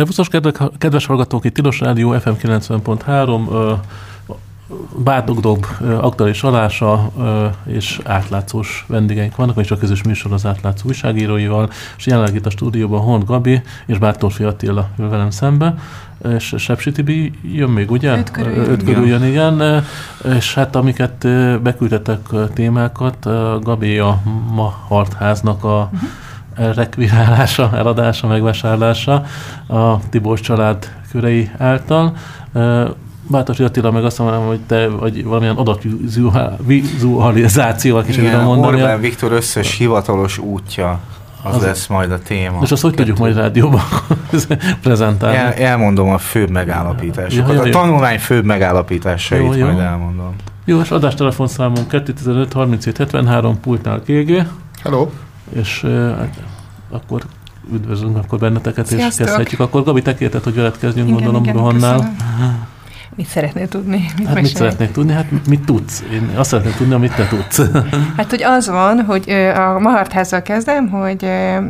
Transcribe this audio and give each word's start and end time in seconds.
Szervuszos 0.00 0.28
kedves 0.78 1.06
hallgatók, 1.06 1.44
itt 1.44 1.54
Tilos 1.54 1.80
Rádió 1.80 2.18
FM 2.18 2.30
90.3, 2.30 3.76
Bátogdob 4.96 5.66
aktuális 6.00 6.42
alása 6.42 7.10
és 7.66 8.00
átlátszós 8.04 8.84
vendégeink 8.88 9.36
vannak, 9.36 9.56
és 9.56 9.70
a 9.70 9.78
közös 9.78 10.02
műsor 10.02 10.32
az 10.32 10.46
átlátszó 10.46 10.88
újságíróival, 10.88 11.70
és 11.96 12.06
jelenleg 12.06 12.34
itt 12.34 12.46
a 12.46 12.50
stúdióban 12.50 13.00
Hont 13.00 13.24
Gabi 13.24 13.62
és 13.86 13.98
Bártorfi 13.98 14.44
Attila 14.44 14.88
ül 14.98 15.08
velem 15.08 15.30
szembe, 15.30 15.74
és 16.36 16.54
Sepsi 16.58 16.92
Tibi 16.92 17.32
jön 17.42 17.70
még, 17.70 17.90
ugye? 17.90 18.16
Öt 18.16 18.30
körül, 18.30 18.54
Öt 18.56 18.84
körül 18.84 19.06
jön, 19.06 19.24
igen. 19.24 19.84
És 20.36 20.54
hát 20.54 20.76
amiket 20.76 21.26
beküldtetek 21.62 22.28
témákat, 22.54 23.28
Gabi 23.62 23.98
a 23.98 24.22
ma 24.50 24.74
hartháznak 24.88 25.64
a 25.64 25.90
uh-huh 25.92 26.08
rekvirálása, 26.74 27.70
eladása, 27.74 28.26
megvásárlása 28.26 29.24
a 29.66 30.08
Tibor 30.08 30.40
család 30.40 30.92
körei 31.10 31.50
által. 31.58 32.16
Bátos 33.26 33.60
Attila 33.60 33.90
meg 33.90 34.04
azt 34.04 34.18
mondom, 34.18 34.46
hogy 34.46 34.60
te 34.60 34.88
vagy 34.88 35.24
valamilyen 35.24 35.56
adatvizualizációval 35.56 38.04
Igen, 38.08 38.44
mondani. 38.44 38.76
Orbán 38.76 39.00
Viktor 39.00 39.32
összes 39.32 39.76
hivatalos 39.76 40.38
útja 40.38 41.00
az, 41.42 41.54
az 41.54 41.62
lesz 41.62 41.86
majd 41.86 42.12
a 42.12 42.18
téma. 42.18 42.58
És 42.62 42.70
azt 42.70 42.82
hogy 42.82 42.94
tudjuk 42.94 43.18
majd 43.18 43.36
rádióban 43.36 43.82
prezentálni? 44.82 45.36
El, 45.36 45.52
elmondom 45.52 46.10
a 46.10 46.18
főbb 46.18 46.50
megállapításokat. 46.50 47.54
Ja, 47.54 47.62
a 47.62 47.68
tanulmány 47.68 48.18
főbb 48.18 48.44
megállapításait 48.44 49.42
jó, 49.42 49.54
jó. 49.54 49.66
majd 49.66 49.78
elmondom. 49.78 50.34
Jó, 50.64 50.80
és 50.80 50.90
adástelefonszámunk 50.90 51.88
215 51.88 52.52
37 52.52 52.96
73 52.96 53.60
pultnál 53.60 54.00
KG. 54.00 54.46
Hello 54.82 55.08
és 55.52 55.80
hát, 56.18 56.42
akkor 56.90 57.22
üdvözlünk 57.72 58.16
akkor 58.16 58.38
benneteket, 58.38 58.86
Sziasztok. 58.86 59.10
és 59.10 59.16
kezdhetjük. 59.16 59.60
Akkor 59.60 59.82
Gabi, 59.82 60.02
te 60.02 60.14
kérted, 60.14 60.42
hogy 60.42 60.54
veled 60.54 60.78
kezdjünk, 60.78 61.08
igen, 61.08 61.20
gondolom, 61.20 61.42
igen, 61.42 61.56
Rohannál. 61.56 62.16
Mit 63.14 63.26
szeretnél 63.26 63.68
tudni? 63.68 64.04
Mit 64.16 64.26
hát 64.26 64.34
mit 64.34 64.56
szeretnék 64.56 64.90
tudni? 64.90 65.12
Hát 65.12 65.46
mit 65.48 65.64
tudsz? 65.64 66.04
Én 66.12 66.30
azt 66.34 66.48
szeretném 66.48 66.74
tudni, 66.76 66.94
amit 66.94 67.14
te 67.14 67.26
tudsz. 67.26 67.60
Hát, 68.16 68.30
hogy 68.30 68.42
az 68.42 68.68
van, 68.68 69.00
hogy 69.00 69.30
a 69.54 69.78
Mahartházzal 69.78 70.42
kezdem, 70.42 70.88
hogy... 70.88 71.24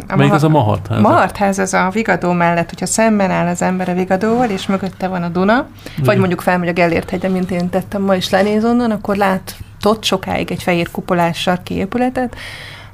A 0.08 0.16
Melyik 0.16 0.32
az 0.32 0.44
a 0.44 0.48
Mahartház? 0.48 1.00
Mahartház 1.00 1.58
az 1.58 1.74
a 1.74 1.90
Vigadó 1.92 2.32
mellett, 2.32 2.68
hogyha 2.68 2.86
szemben 2.86 3.30
áll 3.30 3.46
az 3.46 3.62
ember 3.62 3.88
a 3.88 3.94
Vigadóval, 3.94 4.48
és 4.48 4.66
mögötte 4.66 5.08
van 5.08 5.22
a 5.22 5.28
Duna, 5.28 5.66
Igen. 5.92 6.04
vagy 6.04 6.18
mondjuk 6.18 6.40
felmegy 6.40 6.68
a 6.68 6.72
Gellért 6.72 7.10
hegye, 7.10 7.28
mint 7.28 7.50
én 7.50 7.68
tettem 7.68 8.02
ma 8.02 8.14
is 8.14 8.30
lenéz 8.30 8.64
onnan, 8.64 8.90
akkor 8.90 9.16
látott 9.16 10.04
sokáig 10.04 10.50
egy 10.50 10.62
fehér 10.62 10.90
kupolás 10.90 11.38
sarki 11.38 11.74
épületet, 11.74 12.36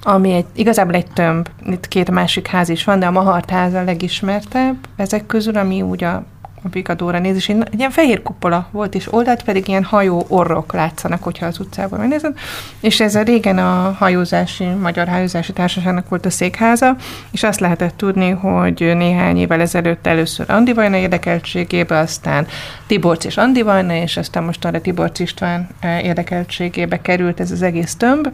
ami 0.08 0.32
egy, 0.32 0.44
igazából 0.54 0.94
egy 0.94 1.06
tömb, 1.12 1.48
itt 1.70 1.88
két 1.88 2.10
másik 2.10 2.46
ház 2.46 2.68
is 2.68 2.84
van, 2.84 2.98
de 2.98 3.06
a 3.06 3.10
Mahart 3.10 3.50
ház 3.50 3.74
a 3.74 3.84
legismertebb 3.84 4.76
ezek 4.96 5.26
közül, 5.26 5.56
ami 5.56 5.82
úgy 5.82 6.04
a, 6.04 6.14
a 6.62 6.68
Bigadóra 6.70 7.18
néz, 7.18 7.36
és 7.36 7.48
egy, 7.48 7.68
ilyen 7.76 7.90
fehér 7.90 8.22
kupola 8.22 8.68
volt, 8.70 8.94
és 8.94 9.12
oldalt 9.12 9.42
pedig 9.42 9.68
ilyen 9.68 9.84
hajó 9.84 10.24
orrok 10.28 10.72
látszanak, 10.72 11.22
hogyha 11.22 11.46
az 11.46 11.60
utcában 11.60 11.98
megnézed, 11.98 12.38
és 12.80 13.00
ez 13.00 13.14
a 13.14 13.22
régen 13.22 13.58
a 13.58 13.96
hajózási, 13.98 14.64
Magyar 14.64 15.08
Hajózási 15.08 15.52
Társaságnak 15.52 16.08
volt 16.08 16.26
a 16.26 16.30
székháza, 16.30 16.96
és 17.30 17.42
azt 17.42 17.60
lehetett 17.60 17.96
tudni, 17.96 18.30
hogy 18.30 18.92
néhány 18.96 19.36
évvel 19.36 19.60
ezelőtt 19.60 20.06
először 20.06 20.50
Andi 20.50 20.72
Vajna 20.72 20.96
érdekeltségébe, 20.96 21.98
aztán 21.98 22.46
Tiborc 22.86 23.24
és 23.24 23.36
Andi 23.36 23.62
Vajna, 23.62 23.94
és 23.94 24.16
aztán 24.16 24.44
mostanra 24.44 24.80
Tiborc 24.80 25.18
István 25.18 25.68
eh, 25.80 26.04
érdekeltségébe 26.04 27.00
került 27.00 27.40
ez 27.40 27.50
az 27.50 27.62
egész 27.62 27.94
tömb, 27.94 28.28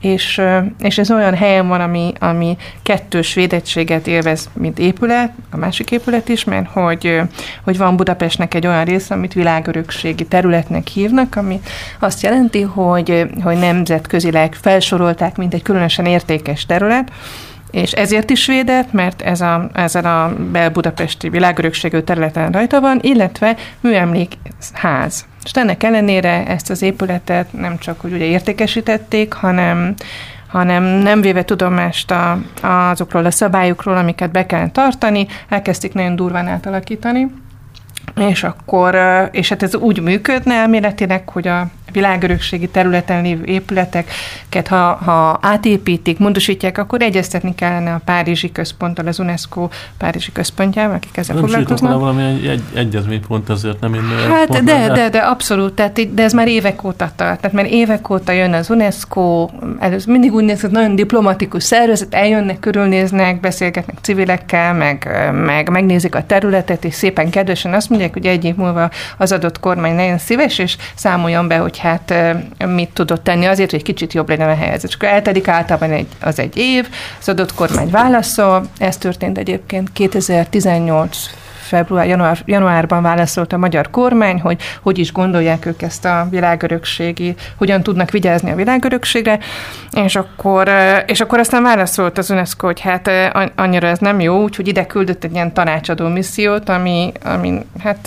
és, 0.00 0.40
és 0.80 0.98
ez 0.98 1.10
olyan 1.10 1.34
helyen 1.34 1.68
van, 1.68 1.80
ami, 1.80 2.12
ami 2.18 2.56
kettős 2.82 3.34
védettséget 3.34 4.06
élvez, 4.06 4.48
mint 4.52 4.78
épület, 4.78 5.32
a 5.50 5.56
másik 5.56 5.90
épület 5.90 6.28
is, 6.28 6.44
mert 6.44 6.68
hogy, 6.68 7.20
hogy 7.64 7.76
van 7.76 7.96
Budapestnek 7.96 8.54
egy 8.54 8.66
olyan 8.66 8.84
része, 8.84 9.14
amit 9.14 9.32
világörökségi 9.32 10.26
területnek 10.26 10.86
hívnak, 10.86 11.36
ami 11.36 11.60
azt 11.98 12.22
jelenti, 12.22 12.62
hogy, 12.62 13.26
hogy 13.42 13.58
nemzetközileg 13.58 14.54
felsorolták, 14.54 15.36
mint 15.36 15.54
egy 15.54 15.62
különösen 15.62 16.06
értékes 16.06 16.66
terület, 16.66 17.12
és 17.70 17.92
ezért 17.92 18.30
is 18.30 18.46
védett, 18.46 18.92
mert 18.92 19.22
ez 19.22 19.40
a, 19.40 19.70
ezen 19.74 20.04
a 20.04 20.34
bel-budapesti 20.50 21.28
világörökségű 21.28 21.98
területen 22.00 22.52
rajta 22.52 22.80
van, 22.80 22.98
illetve 23.02 23.56
műemlékház. 23.80 25.26
És 25.44 25.50
ennek 25.50 25.82
ellenére 25.82 26.46
ezt 26.46 26.70
az 26.70 26.82
épületet 26.82 27.52
nem 27.52 27.78
csak 27.78 28.00
hogy 28.00 28.12
ugye 28.12 28.24
értékesítették, 28.24 29.32
hanem 29.32 29.94
hanem 30.48 30.82
nem 30.82 31.20
véve 31.20 31.44
tudomást 31.44 32.10
a, 32.10 32.38
azokról 32.62 33.24
a 33.24 33.30
szabályokról, 33.30 33.96
amiket 33.96 34.30
be 34.30 34.46
kell 34.46 34.70
tartani, 34.70 35.26
elkezdték 35.48 35.92
nagyon 35.92 36.16
durván 36.16 36.46
átalakítani, 36.46 37.30
és 38.16 38.44
akkor, 38.44 38.98
és 39.30 39.48
hát 39.48 39.62
ez 39.62 39.74
úgy 39.74 40.00
működne 40.00 40.54
elméletileg, 40.54 41.28
hogy 41.28 41.48
a 41.48 41.66
világörökségi 41.92 42.68
területen 42.68 43.22
lévő 43.22 43.44
épületeket, 43.44 44.68
ha, 44.68 44.94
ha 44.94 45.38
átépítik, 45.42 46.18
módosítják, 46.18 46.78
akkor 46.78 47.02
egyeztetni 47.02 47.54
kellene 47.54 47.92
a 47.92 48.00
Párizsi 48.04 48.52
központtal, 48.52 49.06
az 49.06 49.18
UNESCO 49.18 49.68
Párizsi 49.98 50.32
központjával, 50.32 50.94
akik 50.94 51.16
ezzel 51.16 51.34
nem 51.34 51.44
foglalkoznak. 51.44 51.90
Nem 51.90 52.00
valami 52.00 52.22
egy, 52.22 52.46
egy 52.46 52.62
egyezménypont 52.74 53.50
ezért, 53.50 53.80
nem 53.80 53.94
én 53.94 54.02
Hát 54.28 54.48
de, 54.48 54.60
de, 54.60 54.92
de, 54.92 55.08
de, 55.08 55.18
abszolút, 55.18 55.72
tehát, 55.72 56.14
de 56.14 56.22
ez 56.22 56.32
már 56.32 56.48
évek 56.48 56.84
óta 56.84 57.10
tart. 57.16 57.40
Tehát 57.40 57.52
már 57.52 57.66
évek 57.72 58.10
óta 58.10 58.32
jön 58.32 58.52
az 58.52 58.70
UNESCO, 58.70 59.48
először 59.78 60.12
mindig 60.12 60.32
úgy 60.32 60.44
néz, 60.44 60.60
hogy 60.60 60.70
nagyon 60.70 60.96
diplomatikus 60.96 61.62
szervezet, 61.62 62.14
eljönnek, 62.14 62.58
körülnéznek, 62.58 63.40
beszélgetnek 63.40 63.96
civilekkel, 64.02 64.74
meg, 64.74 65.08
meg 65.44 65.70
megnézik 65.70 66.14
a 66.14 66.26
területet, 66.26 66.84
és 66.84 66.94
szépen 66.94 67.30
kedvesen 67.30 67.74
azt 67.74 67.88
mondják, 67.88 68.12
hogy 68.12 68.26
egy 68.26 68.44
év 68.44 68.54
múlva 68.54 68.90
az 69.16 69.32
adott 69.32 69.60
kormány 69.60 69.94
nagyon 69.94 70.18
szíves, 70.18 70.58
és 70.58 70.76
számoljon 70.94 71.48
be, 71.48 71.56
hogy 71.56 71.77
hát 71.78 72.14
mit 72.66 72.90
tudott 72.90 73.24
tenni 73.24 73.46
azért, 73.46 73.70
hogy 73.70 73.82
kicsit 73.82 74.12
jobb 74.12 74.28
legyen 74.28 74.48
a 74.48 74.54
helyzet. 74.54 74.84
És 74.84 74.94
akkor 74.94 75.08
eltelik 75.08 75.48
általában 75.48 75.90
egy, 75.90 76.06
az 76.20 76.38
egy 76.38 76.56
év, 76.56 76.88
az 77.20 77.28
adott 77.28 77.54
kormány 77.54 77.90
válaszol, 77.90 78.66
ez 78.78 78.96
történt 78.96 79.38
egyébként 79.38 79.92
2018 79.92 81.30
február, 81.68 82.06
január, 82.06 82.38
januárban 82.44 83.02
válaszolt 83.02 83.52
a 83.52 83.58
magyar 83.58 83.90
kormány, 83.90 84.40
hogy 84.40 84.62
hogy 84.82 84.98
is 84.98 85.12
gondolják 85.12 85.66
ők 85.66 85.82
ezt 85.82 86.04
a 86.04 86.26
világörökségi, 86.30 87.34
hogyan 87.56 87.82
tudnak 87.82 88.10
vigyázni 88.10 88.50
a 88.50 88.54
világörökségre, 88.54 89.38
és 89.92 90.16
akkor, 90.16 90.70
és 91.06 91.20
akkor 91.20 91.38
aztán 91.38 91.62
válaszolt 91.62 92.18
az 92.18 92.30
UNESCO, 92.30 92.66
hogy 92.66 92.80
hát 92.80 93.10
annyira 93.56 93.86
ez 93.86 93.98
nem 93.98 94.20
jó, 94.20 94.42
úgyhogy 94.42 94.68
ide 94.68 94.86
küldött 94.86 95.24
egy 95.24 95.32
ilyen 95.32 95.52
tanácsadó 95.52 96.08
missziót, 96.08 96.68
ami, 96.68 97.12
ami 97.24 97.66
hát 97.78 98.06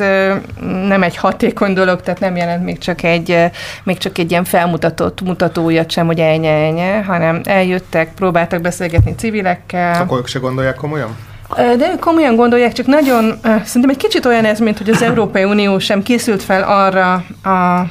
nem 0.87 1.03
egy 1.03 1.17
hatékony 1.17 1.73
dolog, 1.73 2.01
tehát 2.01 2.19
nem 2.19 2.35
jelent 2.35 2.63
még 2.63 2.77
csak 2.77 3.03
egy, 3.03 3.49
még 3.83 3.97
csak 3.97 4.17
egy 4.17 4.31
ilyen 4.31 4.43
felmutatott 4.43 5.21
mutatójat 5.21 5.91
sem, 5.91 6.05
hogy 6.05 6.19
elnye, 6.19 6.51
elnye, 6.51 7.03
hanem 7.03 7.41
eljöttek, 7.43 8.13
próbáltak 8.13 8.61
beszélgetni 8.61 9.15
civilekkel. 9.15 10.01
Akkor 10.01 10.17
ők 10.17 10.27
se 10.27 10.39
gondolják 10.39 10.75
komolyan? 10.75 11.15
De 11.55 11.91
ők 11.91 11.99
komolyan 11.99 12.35
gondolják, 12.35 12.73
csak 12.73 12.85
nagyon, 12.85 13.39
szerintem 13.43 13.89
egy 13.89 13.97
kicsit 13.97 14.25
olyan 14.25 14.45
ez, 14.45 14.59
mint 14.59 14.77
hogy 14.77 14.89
az 14.89 15.01
Európai 15.01 15.43
Unió 15.43 15.79
sem 15.79 16.03
készült 16.03 16.43
fel 16.43 16.63
arra 16.63 17.13
a 17.43 17.85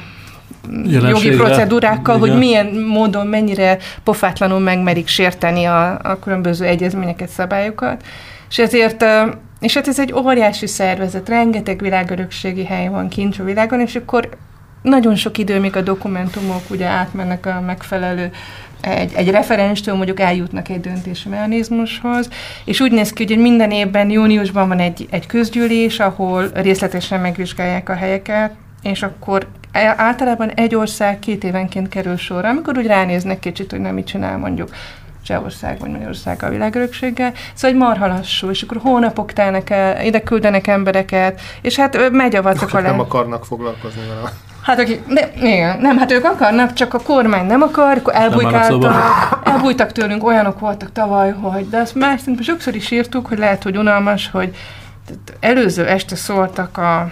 jogi 0.89 1.29
procedúrákkal, 1.29 2.17
Igen. 2.17 2.29
hogy 2.29 2.37
milyen 2.37 2.65
módon, 2.87 3.27
mennyire 3.27 3.77
pofátlanul 4.03 4.59
megmerik 4.59 5.07
sérteni 5.07 5.65
a, 5.65 5.99
a 6.03 6.19
különböző 6.19 6.65
egyezményeket, 6.65 7.29
szabályokat. 7.29 8.03
És 8.49 8.59
ezért 8.59 9.05
és 9.61 9.73
hát 9.73 9.87
ez 9.87 9.99
egy 9.99 10.13
óriási 10.13 10.67
szervezet, 10.67 11.29
rengeteg 11.29 11.81
világörökségi 11.81 12.65
hely 12.65 12.87
van 12.87 13.07
kint 13.07 13.39
a 13.39 13.43
világon, 13.43 13.79
és 13.79 13.95
akkor 13.95 14.29
nagyon 14.81 15.15
sok 15.15 15.37
idő, 15.37 15.59
még 15.59 15.75
a 15.75 15.81
dokumentumok 15.81 16.69
ugye 16.69 16.85
átmennek 16.85 17.45
a 17.45 17.61
megfelelő 17.65 18.31
egy, 18.81 19.11
egy 19.15 19.29
referenstől 19.29 19.95
mondjuk 19.95 20.19
eljutnak 20.19 20.69
egy 20.69 20.81
döntési 20.81 21.29
mechanizmushoz, 21.29 22.29
és 22.65 22.79
úgy 22.79 22.91
néz 22.91 23.13
ki, 23.13 23.25
hogy 23.25 23.37
minden 23.37 23.71
évben 23.71 24.09
júniusban 24.09 24.67
van 24.67 24.79
egy, 24.79 25.07
egy 25.09 25.25
közgyűlés, 25.25 25.99
ahol 25.99 26.49
részletesen 26.53 27.21
megvizsgálják 27.21 27.89
a 27.89 27.93
helyeket, 27.95 28.51
és 28.81 29.03
akkor 29.03 29.47
általában 29.95 30.49
egy 30.49 30.75
ország 30.75 31.19
két 31.19 31.43
évenként 31.43 31.89
kerül 31.89 32.17
sorra, 32.17 32.49
amikor 32.49 32.77
úgy 32.77 32.85
ránéznek 32.85 33.39
kicsit, 33.39 33.71
hogy 33.71 33.79
nem 33.79 33.93
mit 33.93 34.05
csinál 34.05 34.37
mondjuk 34.37 34.69
Csehország 35.23 35.79
vagy 35.79 35.89
Magyarország 35.89 36.43
a 36.43 36.49
világörökséggel. 36.49 37.33
Szóval 37.53 37.69
egy 37.69 37.83
marha 37.87 38.07
lassú, 38.07 38.49
és 38.49 38.61
akkor 38.61 38.77
hónapok 38.77 39.33
telnek 39.33 39.69
el, 39.69 40.05
ide 40.05 40.21
küldenek 40.21 40.67
embereket, 40.67 41.41
és 41.61 41.75
hát 41.75 42.11
megy 42.11 42.35
a 42.35 42.41
vacak 42.41 42.73
alá. 42.73 42.89
Nem 42.89 42.99
akarnak 42.99 43.45
foglalkozni 43.45 44.01
vele. 44.07 44.31
Hát 44.61 44.79
akik, 44.79 45.07
de, 45.07 45.31
igen, 45.35 45.79
nem, 45.79 45.97
hát 45.97 46.11
ők 46.11 46.25
akarnak, 46.25 46.73
csak 46.73 46.93
a 46.93 46.99
kormány 46.99 47.45
nem 47.45 47.61
akar, 47.61 47.97
akkor 47.97 48.15
elbújkáltak, 48.15 49.41
elbújtak 49.43 49.91
tőlünk, 49.91 50.23
olyanok 50.23 50.59
voltak 50.59 50.91
tavaly, 50.91 51.31
hogy, 51.31 51.69
de 51.69 51.77
azt 51.77 51.95
már 51.95 52.19
szintén 52.19 52.43
sokszor 52.43 52.75
is 52.75 52.91
írtuk, 52.91 53.27
hogy 53.27 53.37
lehet, 53.37 53.63
hogy 53.63 53.77
unalmas, 53.77 54.29
hogy 54.31 54.55
előző 55.39 55.87
este 55.87 56.15
szóltak 56.15 56.77
a 56.77 57.11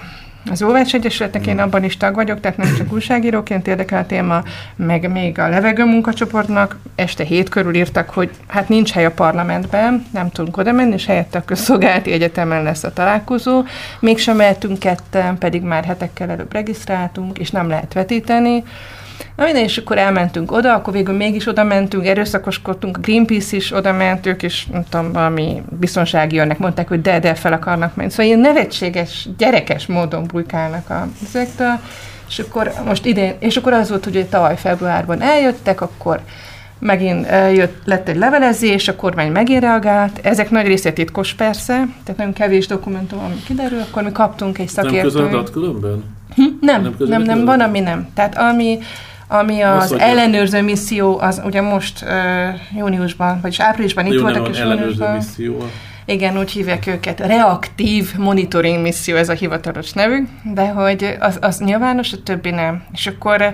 az 0.51 0.61
Óvács 0.61 0.93
Egyesületnek, 0.93 1.47
én 1.47 1.59
abban 1.59 1.83
is 1.83 1.97
tag 1.97 2.15
vagyok, 2.15 2.39
tehát 2.39 2.57
nem 2.57 2.75
csak 2.77 2.93
újságíróként 2.93 3.67
érdekel 3.67 3.99
a 3.99 4.05
téma, 4.05 4.43
meg 4.75 5.11
még 5.11 5.39
a 5.39 5.49
levegő 5.49 5.85
munkacsoportnak 5.85 6.77
este 6.95 7.23
hét 7.23 7.49
körül 7.49 7.75
írtak, 7.75 8.09
hogy 8.09 8.29
hát 8.47 8.69
nincs 8.69 8.91
hely 8.91 9.05
a 9.05 9.11
parlamentben, 9.11 10.05
nem 10.13 10.29
tudunk 10.29 10.57
oda 10.57 10.71
menni, 10.71 10.93
és 10.93 11.05
helyette 11.05 11.37
a 11.37 11.45
közszolgálati 11.45 12.11
egyetemen 12.11 12.63
lesz 12.63 12.83
a 12.83 12.93
találkozó. 12.93 13.63
Mégsem 13.99 14.35
mehetünk 14.35 14.79
ketten, 14.79 15.37
pedig 15.37 15.61
már 15.61 15.83
hetekkel 15.83 16.29
előbb 16.29 16.53
regisztráltunk, 16.53 17.37
és 17.37 17.51
nem 17.51 17.69
lehet 17.69 17.93
vetíteni. 17.93 18.63
Na 19.35 19.43
minden, 19.43 19.63
és 19.63 19.77
akkor 19.77 19.97
elmentünk 19.97 20.51
oda, 20.51 20.73
akkor 20.73 20.93
végül 20.93 21.15
mégis 21.15 21.47
oda 21.47 21.63
mentünk, 21.63 22.05
erőszakoskodtunk, 22.05 22.97
a 22.97 22.99
Greenpeace 22.99 23.55
is 23.55 23.71
oda 23.71 23.93
ment, 23.93 24.25
ők 24.25 24.43
is, 24.43 24.67
nem 24.71 24.83
tudom, 24.89 25.11
valami 25.11 25.61
biztonsági 25.79 26.35
jönnek, 26.35 26.57
mondták, 26.57 26.87
hogy 26.87 27.01
de, 27.01 27.19
de 27.19 27.33
fel 27.35 27.53
akarnak 27.53 27.95
menni. 27.95 28.09
Szóval 28.09 28.25
ilyen 28.25 28.39
nevetséges, 28.39 29.27
gyerekes 29.37 29.85
módon 29.85 30.23
bujkálnak 30.23 30.89
a 30.89 31.07
ezektől, 31.27 31.79
és 32.27 32.39
akkor 32.39 32.71
most 32.85 33.05
idén, 33.05 33.33
és 33.39 33.57
akkor 33.57 33.73
az 33.73 33.89
volt, 33.89 34.03
hogy 34.03 34.25
tavaly 34.25 34.57
februárban 34.57 35.21
eljöttek, 35.21 35.81
akkor 35.81 36.19
megint 36.79 37.27
jött, 37.53 37.81
lett 37.85 38.07
egy 38.07 38.17
levelezés, 38.17 38.87
a 38.87 38.95
kormány 38.95 39.31
megint 39.31 39.61
reagált, 39.61 40.19
ezek 40.23 40.49
nagy 40.49 40.65
része 40.65 40.91
titkos 40.91 41.33
persze, 41.33 41.73
tehát 42.03 42.17
nagyon 42.17 42.33
kevés 42.33 42.67
dokumentum, 42.67 43.19
ami 43.19 43.35
kiderül, 43.45 43.79
akkor 43.79 44.03
mi 44.03 44.11
kaptunk 44.11 44.57
egy 44.57 44.67
szakértőt. 44.67 45.13
Nem 45.13 45.23
közöld 45.23 45.49
különben? 45.51 46.03
Hm? 46.35 46.43
Nem, 46.61 46.81
nem, 46.81 46.95
nem, 46.97 47.21
nem, 47.21 47.45
van, 47.45 47.59
ami 47.59 47.79
nem. 47.79 48.07
Tehát 48.13 48.37
ami, 48.37 48.79
ami 49.31 49.61
az 49.61 49.89
Most, 49.89 50.03
ellenőrző 50.03 50.61
misszió, 50.61 51.19
az 51.19 51.41
ugye 51.45 51.61
most 51.61 52.03
uh, 52.03 52.77
júniusban, 52.77 53.39
vagyis 53.41 53.59
áprilisban 53.59 54.05
itt 54.05 54.19
voltak, 54.19 54.49
és 54.49 54.59
júniusban. 54.59 55.15
Misszió. 55.15 55.69
Igen, 56.05 56.37
úgy 56.37 56.51
hívják 56.51 56.87
őket. 56.87 57.19
Reaktív 57.19 58.17
monitoring 58.17 58.81
misszió, 58.81 59.15
ez 59.15 59.29
a 59.29 59.33
hivatalos 59.33 59.91
nevük, 59.91 60.27
de 60.43 60.67
hogy 60.67 61.17
az, 61.19 61.37
az 61.41 61.59
nyilvános, 61.59 62.13
a 62.13 62.23
többi 62.23 62.49
nem. 62.49 62.83
És 62.93 63.07
akkor 63.07 63.53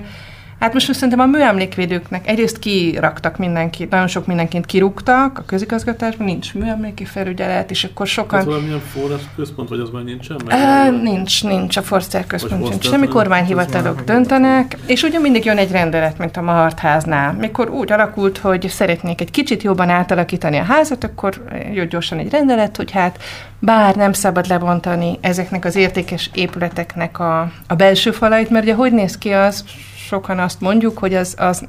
Hát 0.66 0.74
most 0.74 0.94
szerintem 0.94 1.20
a 1.20 1.26
műemlékvédőknek 1.26 2.28
egyrészt 2.28 2.60
kiraktak 2.60 3.38
mindenkit, 3.38 3.90
nagyon 3.90 4.08
sok 4.08 4.26
mindenkit 4.26 4.66
kirúgtak 4.66 5.38
a 5.38 5.44
közigazgatásban, 5.46 6.26
nincs 6.26 6.54
műemléki 6.54 7.06
felügyelet, 7.06 7.72
és 7.72 7.84
akkor 7.84 8.08
sokan... 8.08 8.40
Ez 8.40 8.46
valamilyen 8.46 8.80
forrás 8.80 9.22
központ, 9.36 9.70
vagy 9.70 9.80
az 9.80 9.90
már 9.90 10.04
nincsen? 10.04 10.38
Meg, 10.46 10.94
uh, 10.94 11.02
nincs, 11.02 11.44
nincs, 11.44 11.78
a 11.78 11.82
Forster 11.82 12.28
központ 12.28 12.70
nincs. 12.70 12.90
Semmi 12.90 13.08
kormányhivatalok 13.08 14.02
döntenek, 14.04 14.78
és 14.86 15.04
ugye 15.04 15.20
mindig 15.20 15.46
jön 15.46 15.58
egy 15.58 15.72
rendelet, 15.72 16.18
mint 16.18 16.38
a 16.38 16.42
Mahartháznál. 16.42 17.34
Mikor 17.34 17.70
úgy 17.70 17.92
alakult, 17.92 18.38
hogy 18.38 18.70
szeretnék 18.70 19.22
egy 19.22 19.32
kicsit 19.32 19.64
jobban 19.64 19.90
átalakítani 19.90 20.58
a 20.58 20.64
házat, 20.64 21.04
akkor 21.04 21.44
jött 21.74 21.90
gyorsan 21.90 22.18
egy 22.18 22.30
rendelet, 22.30 22.78
hogy 22.78 22.92
hát 22.92 23.24
bár 23.60 23.96
nem 23.96 24.14
szabad 24.14 24.48
lebontani 24.48 25.18
ezeknek 25.22 25.66
az 25.66 25.76
értékes 25.76 26.30
épületeknek 26.34 27.20
a, 27.20 27.52
a 27.68 27.76
belső 27.76 28.12
falait, 28.12 28.50
mert 28.50 28.64
ugye 28.64 28.74
hogy 28.74 28.92
néz 28.92 29.18
ki 29.18 29.30
az, 29.30 29.64
sokan 30.08 30.40
azt 30.40 30.62
mondjuk, 30.62 30.98
hogy 30.98 31.14
az, 31.14 31.36
az 31.38 31.68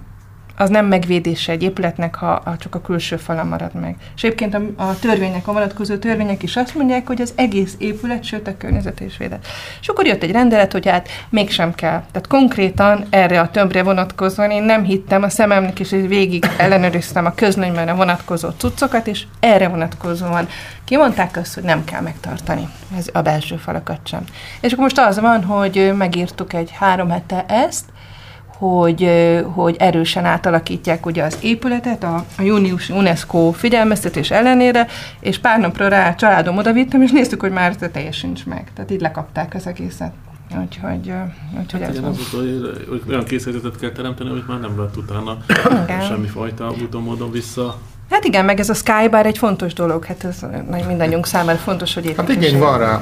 az 0.56 0.68
nem 0.70 0.86
megvédése 0.86 1.52
egy 1.52 1.62
épületnek, 1.62 2.14
ha, 2.14 2.40
ha 2.44 2.56
csak 2.56 2.74
a 2.74 2.80
külső 2.80 3.16
fala 3.16 3.44
marad 3.44 3.74
meg. 3.74 3.96
És 4.16 4.24
egyébként 4.24 4.54
a, 4.54 4.60
a 4.76 4.98
törvények, 4.98 5.48
a 5.48 5.52
vonatkozó 5.52 5.96
törvények 5.96 6.42
is 6.42 6.56
azt 6.56 6.74
mondják, 6.74 7.06
hogy 7.06 7.20
az 7.20 7.32
egész 7.36 7.74
épület, 7.78 8.24
sőt 8.24 8.48
a 8.48 8.56
környezet 8.56 9.00
is 9.00 9.16
védett. 9.16 9.46
És 9.80 9.88
akkor 9.88 10.06
jött 10.06 10.22
egy 10.22 10.30
rendelet, 10.30 10.72
hogy 10.72 10.88
hát 10.88 11.08
mégsem 11.28 11.74
kell. 11.74 12.02
Tehát 12.12 12.26
konkrétan 12.28 13.04
erre 13.10 13.40
a 13.40 13.50
tömbre 13.50 13.82
vonatkozóan 13.82 14.50
én 14.50 14.62
nem 14.62 14.84
hittem 14.84 15.22
a 15.22 15.28
szememnek, 15.28 15.80
és 15.80 15.90
végig 15.90 16.46
ellenőriztem 16.58 17.26
a 17.26 17.34
közlönyben 17.34 17.88
a 17.88 17.94
vonatkozó 17.94 18.48
cuccokat, 18.48 19.06
és 19.06 19.24
erre 19.40 19.68
vonatkozóan 19.68 20.48
kimondták 20.84 21.36
azt, 21.36 21.54
hogy 21.54 21.62
nem 21.62 21.84
kell 21.84 22.00
megtartani 22.00 22.68
ez 22.96 23.08
a 23.12 23.22
belső 23.22 23.56
falakat 23.56 24.00
sem. 24.04 24.24
És 24.60 24.72
akkor 24.72 24.84
most 24.84 24.98
az 24.98 25.20
van, 25.20 25.44
hogy 25.44 25.92
megírtuk 25.96 26.52
egy 26.52 26.70
három 26.78 27.10
hete 27.10 27.44
ezt, 27.48 27.84
hogy, 28.58 29.10
hogy 29.54 29.76
erősen 29.78 30.24
átalakítják 30.24 31.06
ugye 31.06 31.22
az 31.22 31.38
épületet 31.42 32.04
a, 32.04 32.24
a 32.38 32.42
júniusi 32.42 32.92
UNESCO 32.92 33.50
figyelmeztetés 33.50 34.30
ellenére, 34.30 34.86
és 35.20 35.38
pár 35.38 35.60
napra 35.60 35.88
rá 35.88 36.14
családom 36.14 36.56
oda 36.56 36.72
vittem, 36.72 37.02
és 37.02 37.10
néztük, 37.10 37.40
hogy 37.40 37.52
már 37.52 37.76
teljesen 37.76 38.26
sincs 38.26 38.46
meg. 38.46 38.70
Tehát 38.74 38.90
így 38.90 39.00
lekapták 39.00 39.54
az 39.54 39.66
egészet. 39.66 40.12
Úgyhogy, 40.60 41.12
úgyhogy 41.60 41.80
hát 41.80 41.90
ez 41.90 42.00
van. 42.00 42.10
Az, 42.10 42.30
hogy 42.88 43.02
olyan 43.08 43.24
készítőt 43.24 43.76
kell 43.78 43.90
teremteni, 43.90 44.30
hogy 44.30 44.44
már 44.48 44.60
nem 44.60 44.78
lehet 44.78 44.96
utána 44.96 45.38
semmifajta 46.08 46.72
úton 46.82 47.02
módon 47.02 47.30
vissza 47.30 47.78
Hát 48.10 48.24
igen, 48.24 48.44
meg 48.44 48.60
ez 48.60 48.68
a 48.68 48.74
Skybar 48.74 49.26
egy 49.26 49.38
fontos 49.38 49.72
dolog, 49.72 50.04
hát 50.04 50.24
ez 50.24 50.36
mindannyiunk 50.86 51.26
számára 51.26 51.58
fontos, 51.58 51.94
hogy 51.94 52.14
Hát 52.16 52.28
igény 52.28 52.58
van 52.58 52.78
rá. 52.78 53.00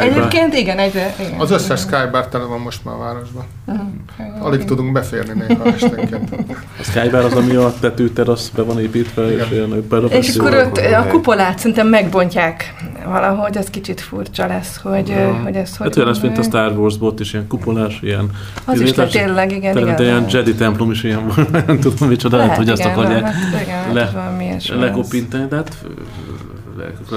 Egyébként 0.00 0.54
igen, 0.54 0.78
egyre, 0.78 1.14
igen. 1.18 1.40
Az 1.40 1.50
összes 1.50 1.80
Skybar 1.80 2.28
tele 2.28 2.44
van 2.44 2.60
most 2.60 2.84
már 2.84 2.94
a 2.94 2.98
városban. 2.98 3.44
Uh-huh. 3.64 4.46
Alig 4.46 4.64
tudunk 4.64 4.92
beférni 4.92 5.44
néha 5.48 5.64
esténként. 5.64 6.30
A 6.78 6.82
Skybar 6.82 7.24
az, 7.24 7.32
ami 7.32 7.54
a 7.54 7.72
tetőterasz 7.80 8.48
be 8.48 8.62
van 8.62 8.80
építve, 8.80 9.32
igen. 9.32 9.46
és 9.46 9.50
ilyen 9.50 10.10
És 10.10 10.36
akkor 10.36 10.54
ott 10.54 10.76
a 10.76 11.06
kupolát 11.06 11.58
szerintem 11.58 11.88
megbontják 11.88 12.74
valahogy, 13.04 13.58
az 13.58 13.70
kicsit 13.70 14.00
furcsa 14.00 14.46
lesz, 14.46 14.80
hogy, 14.82 15.08
ja. 15.08 15.40
hogy 15.44 15.54
ez 15.54 15.76
hogy... 15.76 15.86
Hát 15.86 15.96
olyan 15.96 16.08
lesz, 16.08 16.20
mint 16.20 16.38
a 16.38 16.42
Star 16.42 16.78
Wars 16.78 16.96
bot 16.96 17.20
is, 17.20 17.32
ilyen 17.32 17.46
kupolás, 17.46 17.98
ilyen... 18.02 18.30
Az 18.64 18.80
is 18.80 18.90
tényleg, 18.90 19.52
igen, 19.52 19.78
igen. 19.78 20.00
Ilyen 20.00 20.26
Jedi 20.28 20.54
templom 20.54 20.90
is 20.90 21.02
ilyen, 21.02 21.32
nem 21.66 21.80
tudom 21.80 22.08
micsoda, 22.08 22.36
lehet, 22.36 22.56
hogy 22.56 22.68
azt 22.68 22.84
akarják. 22.84 23.34
Le, 24.04 24.76
lekopintani, 24.76 25.48
de 25.48 25.56
hát 25.56 25.86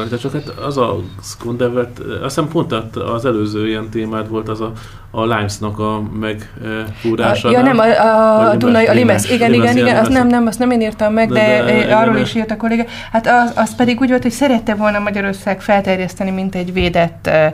de 0.09 0.17
csak 0.17 0.31
hát 0.31 0.47
az 0.47 0.77
a 0.77 0.99
Skundevet, 1.21 1.99
azt 1.99 2.21
hiszem 2.21 2.47
pont 2.47 2.71
az 2.95 3.25
előző 3.25 3.67
ilyen 3.67 3.89
témád 3.89 4.29
volt 4.29 4.49
az 4.49 4.61
a, 4.61 4.71
a 5.11 5.25
Limesnak 5.25 5.79
a 5.79 6.01
megfúrása. 6.19 7.51
Ja, 7.51 7.61
nem, 7.61 7.79
a, 7.79 7.83
a, 7.83 8.49
a 8.49 8.55
Dunai, 8.55 8.85
a 8.85 8.93
Limes, 8.93 9.29
igen, 9.29 9.53
igen, 9.53 9.77
igen, 9.77 9.97
azt 9.97 10.09
nem, 10.09 10.27
nem, 10.27 10.47
azt 10.47 10.59
nem 10.59 10.71
én 10.71 10.81
írtam 10.81 11.13
meg, 11.13 11.29
de, 11.29 11.63
de, 11.63 11.85
de 11.85 11.95
arról 11.95 12.17
is 12.17 12.35
írt 12.35 12.51
a 12.51 12.57
kolléga. 12.57 12.83
Hát 13.11 13.27
az, 13.27 13.51
az 13.55 13.75
pedig 13.75 13.99
úgy 13.99 14.09
volt, 14.09 14.21
hogy 14.21 14.31
szerette 14.31 14.75
volna 14.75 14.99
Magyarország 14.99 15.61
felterjeszteni, 15.61 16.31
mint 16.31 16.55
egy 16.55 16.73
védett 16.73 17.27
ö, 17.27 17.45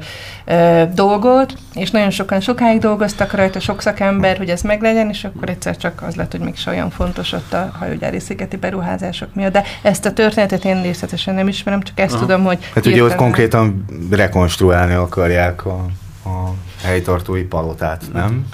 ö, 0.53 0.83
dolgot, 0.93 1.53
és 1.73 1.91
nagyon 1.91 2.09
sokan 2.09 2.39
sokáig 2.39 2.79
dolgoztak 2.79 3.33
rajta, 3.33 3.59
sok 3.59 3.81
szakember, 3.81 4.37
hogy 4.37 4.49
ez 4.49 4.61
meglegyen, 4.61 5.09
és 5.09 5.23
akkor 5.23 5.49
egyszer 5.49 5.77
csak 5.77 6.03
az 6.07 6.15
lett, 6.15 6.31
hogy 6.31 6.39
még 6.39 6.55
olyan 6.67 6.89
fontos 6.89 7.31
ott 7.31 7.53
a 7.53 7.71
hajógyári 7.79 8.19
szigeti 8.19 8.57
beruházások 8.57 9.35
miatt. 9.35 9.53
De 9.53 9.63
ezt 9.81 10.05
a 10.05 10.13
történetet 10.13 10.65
én 10.65 10.81
részletesen 10.81 11.33
nem 11.33 11.47
ismerem, 11.47 11.81
csak 11.81 11.99
ezt 11.99 12.13
Aha. 12.13 12.25
tudom, 12.25 12.43
hogy... 12.43 12.57
Hát 12.73 12.85
ugye 12.85 13.03
ott 13.03 13.15
konkrétan 13.15 13.85
rekonstruálni 14.11 14.93
akarják 14.93 15.65
a, 15.65 15.85
a 16.25 16.53
helytartói 16.85 17.43
palotát, 17.43 18.03
nem? 18.13 18.45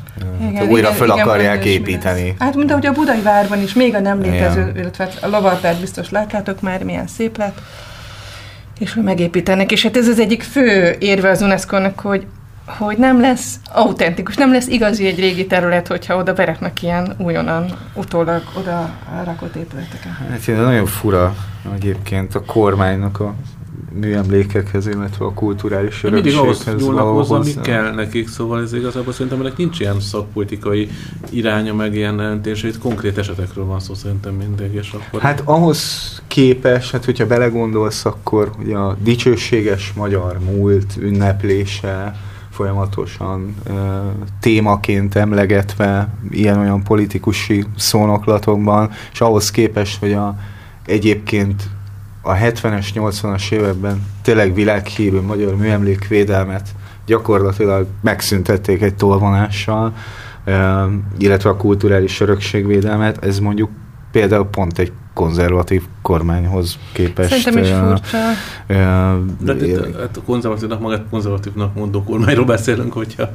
Igen, 0.41 0.67
újra 0.67 0.87
igen, 0.87 0.93
föl 0.93 1.07
igen, 1.07 1.19
akarják 1.19 1.65
igen, 1.65 1.81
építeni. 1.81 2.35
Hát, 2.39 2.55
mint 2.55 2.71
ahogy 2.71 2.85
a 2.85 2.91
Budai 2.91 3.21
várban 3.21 3.61
is, 3.61 3.73
még 3.73 3.95
a 3.95 3.99
nem 3.99 4.21
létező, 4.21 4.61
igen. 4.61 4.77
illetve 4.77 5.09
a 5.21 5.27
Lavarpert 5.27 5.79
biztos 5.79 6.09
láttátok 6.09 6.61
már, 6.61 6.83
milyen 6.83 7.07
szép 7.07 7.37
lett, 7.37 7.61
és 8.79 8.93
hogy 8.93 9.03
megépítenek. 9.03 9.71
És 9.71 9.83
hát 9.83 9.97
ez 9.97 10.07
az 10.07 10.19
egyik 10.19 10.43
fő 10.43 10.95
érve 10.99 11.29
az 11.29 11.41
UNESCO-nak, 11.41 11.99
hogy 11.99 12.25
hogy 12.65 12.97
nem 12.97 13.21
lesz 13.21 13.59
autentikus, 13.71 14.35
nem 14.35 14.51
lesz 14.51 14.67
igazi 14.67 15.05
egy 15.05 15.19
régi 15.19 15.47
terület, 15.47 15.87
hogyha 15.87 16.15
oda 16.15 16.33
bereknek 16.33 16.83
ilyen 16.83 17.15
újonnan 17.17 17.65
utólag 17.93 18.43
oda 18.57 18.89
rakott 19.23 19.55
épületeket. 19.55 20.11
Hát 20.29 20.47
nagyon 20.47 20.85
fura 20.85 21.35
egyébként 21.75 22.35
a 22.35 22.43
kormánynak 22.45 23.19
a 23.19 23.33
műemlékekhez, 23.93 24.87
illetve 24.87 25.25
a 25.25 25.33
kulturális 25.33 26.03
örökséghez 26.03 26.65
Mindig 26.65 26.99
ahhoz 26.99 27.27
hozzá, 27.27 27.59
mi 27.61 27.67
kell 27.67 27.93
nekik, 27.93 28.27
szóval 28.27 28.61
ez 28.61 28.73
igazából 28.73 29.13
szerintem 29.13 29.39
ennek 29.39 29.57
nincs 29.57 29.79
ilyen 29.79 29.99
szakpolitikai 29.99 30.89
iránya, 31.29 31.73
meg 31.73 31.95
ilyen 31.95 32.19
jelentése, 32.19 32.67
itt 32.67 32.77
konkrét 32.77 33.17
esetekről 33.17 33.65
van 33.65 33.79
szó 33.79 33.93
szerintem 33.93 34.33
mindig, 34.33 34.73
és 34.73 34.91
akkor... 34.91 35.21
Hát 35.21 35.41
ahhoz 35.45 36.21
képes, 36.27 36.91
hát 36.91 37.05
hogyha 37.05 37.27
belegondolsz, 37.27 38.05
akkor 38.05 38.51
ugye 38.59 38.75
a 38.75 38.97
dicsőséges 39.03 39.93
magyar 39.93 40.39
múlt 40.39 40.95
ünneplése, 40.99 42.15
folyamatosan 42.49 43.55
uh, 43.69 43.75
témaként 44.39 45.15
emlegetve 45.15 46.13
ilyen-olyan 46.29 46.83
politikusi 46.83 47.65
szónoklatokban, 47.77 48.91
és 49.11 49.21
ahhoz 49.21 49.51
képest, 49.51 49.99
hogy 49.99 50.13
a, 50.13 50.35
egyébként 50.85 51.63
a 52.21 52.33
70-es, 52.33 52.87
80-as 52.93 53.51
években 53.51 54.05
tényleg 54.21 54.53
világhírű 54.53 55.19
magyar 55.19 55.55
műemlékvédelmet 55.55 56.69
gyakorlatilag 57.05 57.87
megszüntették 58.01 58.81
egy 58.81 58.95
tolvonással, 58.95 59.93
illetve 61.17 61.49
a 61.49 61.55
kulturális 61.55 62.19
örökségvédelmet, 62.19 63.23
ez 63.23 63.39
mondjuk 63.39 63.69
például 64.11 64.45
pont 64.45 64.79
egy 64.79 64.91
konzervatív 65.13 65.81
kormányhoz 66.01 66.77
képest. 66.93 67.29
Szerintem 67.29 67.63
is 67.63 67.69
furcsa. 67.69 68.17
De 69.39 69.65
itt, 69.65 69.99
hát 69.99 70.17
a 70.17 70.21
konzervatívnak, 70.25 70.79
magát 70.79 71.01
konzervatívnak 71.09 71.75
mondó 71.75 72.03
kormányról 72.03 72.45
beszélünk, 72.45 72.93
hogyha... 72.93 73.29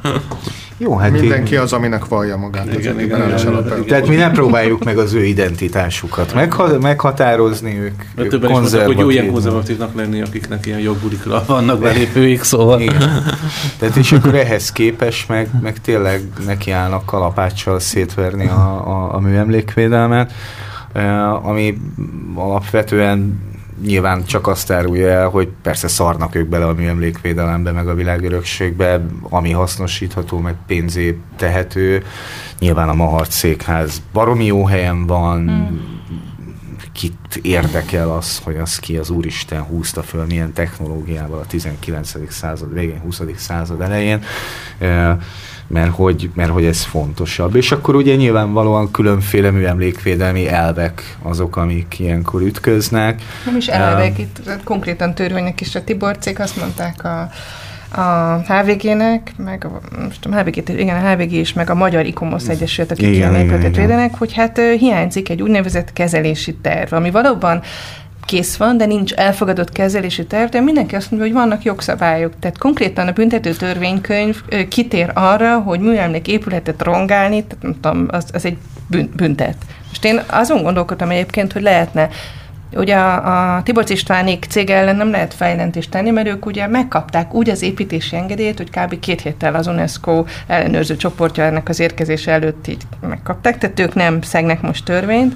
Jó, 0.79 0.97
hát 0.97 1.11
Mindenki 1.11 1.55
én... 1.55 1.61
az, 1.61 1.73
aminek 1.73 2.07
vallja 2.09 2.37
magát. 2.37 2.67
Igen, 2.67 2.79
igen, 2.79 3.01
igen, 3.01 3.39
igen. 3.39 3.85
Tehát 3.87 4.09
mi 4.09 4.15
nem 4.15 4.33
próbáljuk 4.33 4.85
meg 4.85 4.99
az 4.99 5.13
ő 5.13 5.25
identitásukat 5.25 6.35
megha- 6.35 6.81
meghatározni, 6.81 7.79
ők, 7.79 8.03
ők 8.15 8.29
többen 8.29 8.51
is 8.51 8.57
mondták, 8.57 8.87
hogy 8.87 8.99
jó 8.99 9.11
ilyen 9.11 9.31
konzervatívnak 9.33 9.95
lenni, 9.95 10.21
akiknek 10.21 10.67
ilyen 10.67 10.79
jogbudikra 10.79 11.43
vannak 11.47 11.81
belépőik, 11.81 12.43
szóval... 12.43 12.81
Igen. 12.81 13.25
Tehát 13.79 13.97
és 13.97 14.13
akkor 14.13 14.35
ehhez 14.35 14.73
képes 14.73 15.27
meg, 15.27 15.49
meg 15.63 15.81
tényleg 15.81 16.23
nekiállnak 16.47 17.05
kalapáccsal 17.05 17.81
szétverni 17.81 18.49
a, 18.49 18.89
a, 18.89 19.15
a 19.15 19.21
műemlékvédelmet 19.21 20.33
ami 21.43 21.79
alapvetően 22.35 23.41
nyilván 23.83 24.25
csak 24.25 24.47
azt 24.47 24.71
árulja 24.71 25.09
el, 25.09 25.29
hogy 25.29 25.49
persze 25.63 25.89
szarnak 25.89 26.35
ők 26.35 26.49
bele 26.49 26.67
a 26.67 26.73
műemlékvédelembe, 26.73 27.73
meg 27.73 27.89
a 27.89 27.95
világörökségbe, 27.95 29.07
ami 29.23 29.51
hasznosítható, 29.51 30.39
meg 30.39 30.55
pénzé 30.67 31.19
tehető. 31.37 32.05
Nyilván 32.59 32.89
a 32.89 32.95
Mahart 32.95 33.31
székház 33.31 34.03
baromi 34.13 34.45
jó 34.45 34.65
helyen 34.65 35.07
van, 35.07 35.41
mm. 35.41 35.77
kit 36.93 37.37
érdekel 37.43 38.11
az, 38.11 38.39
hogy 38.39 38.57
az 38.57 38.79
ki 38.79 38.97
az 38.97 39.11
Úristen 39.11 39.63
húzta 39.63 40.03
föl, 40.03 40.25
milyen 40.27 40.53
technológiával 40.53 41.39
a 41.39 41.47
19. 41.47 42.33
század 42.33 42.73
végén, 42.73 43.01
20. 43.01 43.23
század 43.37 43.81
elején 43.81 44.23
mert 45.67 45.91
hogy, 45.91 46.31
mert 46.35 46.51
hogy 46.51 46.65
ez 46.65 46.83
fontosabb. 46.83 47.55
És 47.55 47.73
akkor 47.73 47.95
ugye 47.95 48.15
nyilvánvalóan 48.15 48.91
különféle 48.91 49.51
műemlékvédelmi 49.51 50.49
elvek 50.49 51.17
azok, 51.23 51.57
amik 51.57 51.99
ilyenkor 51.99 52.43
ütköznek. 52.43 53.23
Nem 53.45 53.57
is 53.57 53.67
elvek, 53.67 54.19
um, 54.19 54.25
itt 54.25 54.63
konkrétan 54.65 55.15
törvények 55.15 55.61
is. 55.61 55.75
A 55.75 55.85
Tiborcék 55.85 56.39
azt 56.39 56.57
mondták 56.57 57.05
a 57.05 57.31
a 57.91 58.41
HVG-nek, 58.47 59.33
meg 59.37 59.65
a, 59.65 59.81
most 60.03 60.27
a 60.27 60.41
HVG, 60.41 60.69
igen, 60.79 61.05
a 61.05 61.09
HVG 61.09 61.33
is, 61.33 61.53
meg 61.53 61.71
a 61.71 61.75
Magyar 61.75 62.07
Ikomosz 62.07 62.49
Egyesület, 62.49 62.91
akik 62.91 63.07
ilyen 63.07 63.73
védenek, 63.73 64.15
hogy 64.15 64.33
hát 64.33 64.61
hiányzik 64.79 65.29
egy 65.29 65.43
úgynevezett 65.43 65.93
kezelési 65.93 66.55
terv, 66.55 66.93
ami 66.93 67.11
valóban 67.11 67.63
kész 68.27 68.57
van, 68.57 68.77
de 68.77 68.87
nincs 68.87 69.13
elfogadott 69.13 69.73
kezelési 69.73 70.27
terv, 70.27 70.51
de 70.51 70.61
mindenki 70.61 70.95
azt 70.95 71.11
mondja, 71.11 71.29
hogy 71.29 71.39
vannak 71.39 71.63
jogszabályok. 71.63 72.33
Tehát 72.41 72.59
konkrétan 72.59 73.09
a 73.09 73.13
büntető 73.13 73.53
törvénykönyv 73.53 74.43
kitér 74.69 75.11
arra, 75.15 75.59
hogy 75.59 75.81
műemlék 75.81 76.29
épületet 76.29 76.83
rongálni, 76.83 77.45
tehát 77.45 77.63
nem 77.63 77.77
tudom, 77.81 78.09
az, 78.11 78.25
az 78.33 78.45
egy 78.45 78.57
büntet. 79.17 79.57
Most 79.89 80.05
én 80.05 80.21
azon 80.27 80.63
gondolkodtam 80.63 81.11
egyébként, 81.11 81.53
hogy 81.53 81.63
lehetne 81.63 82.09
Ugye 82.73 82.97
a, 82.97 83.57
a 83.57 83.63
Tiborc 83.63 83.91
Istvánék 83.91 84.45
cég 84.49 84.71
ellen 84.71 84.97
nem 84.97 85.11
lehet 85.11 85.35
fejlentést 85.35 85.91
tenni, 85.91 86.11
mert 86.11 86.29
ők 86.29 86.47
ugye 86.47 86.67
megkapták 86.67 87.35
úgy 87.35 87.51
az 87.51 87.63
építési 87.63 88.17
engedélyt, 88.17 88.57
hogy 88.57 88.71
kb. 88.71 88.99
két 88.99 89.21
héttel 89.21 89.55
az 89.55 89.67
UNESCO 89.67 90.25
ellenőrző 90.47 90.97
csoportja 90.97 91.45
ennek 91.45 91.69
az 91.69 91.81
érkezése 91.81 92.33
előtt 92.33 92.67
így 92.67 92.83
megkapták, 93.01 93.59
tehát 93.59 93.81
ők 93.81 93.95
nem 93.95 94.23
szegnek 94.23 94.61
most 94.61 94.85
törvényt. 94.85 95.35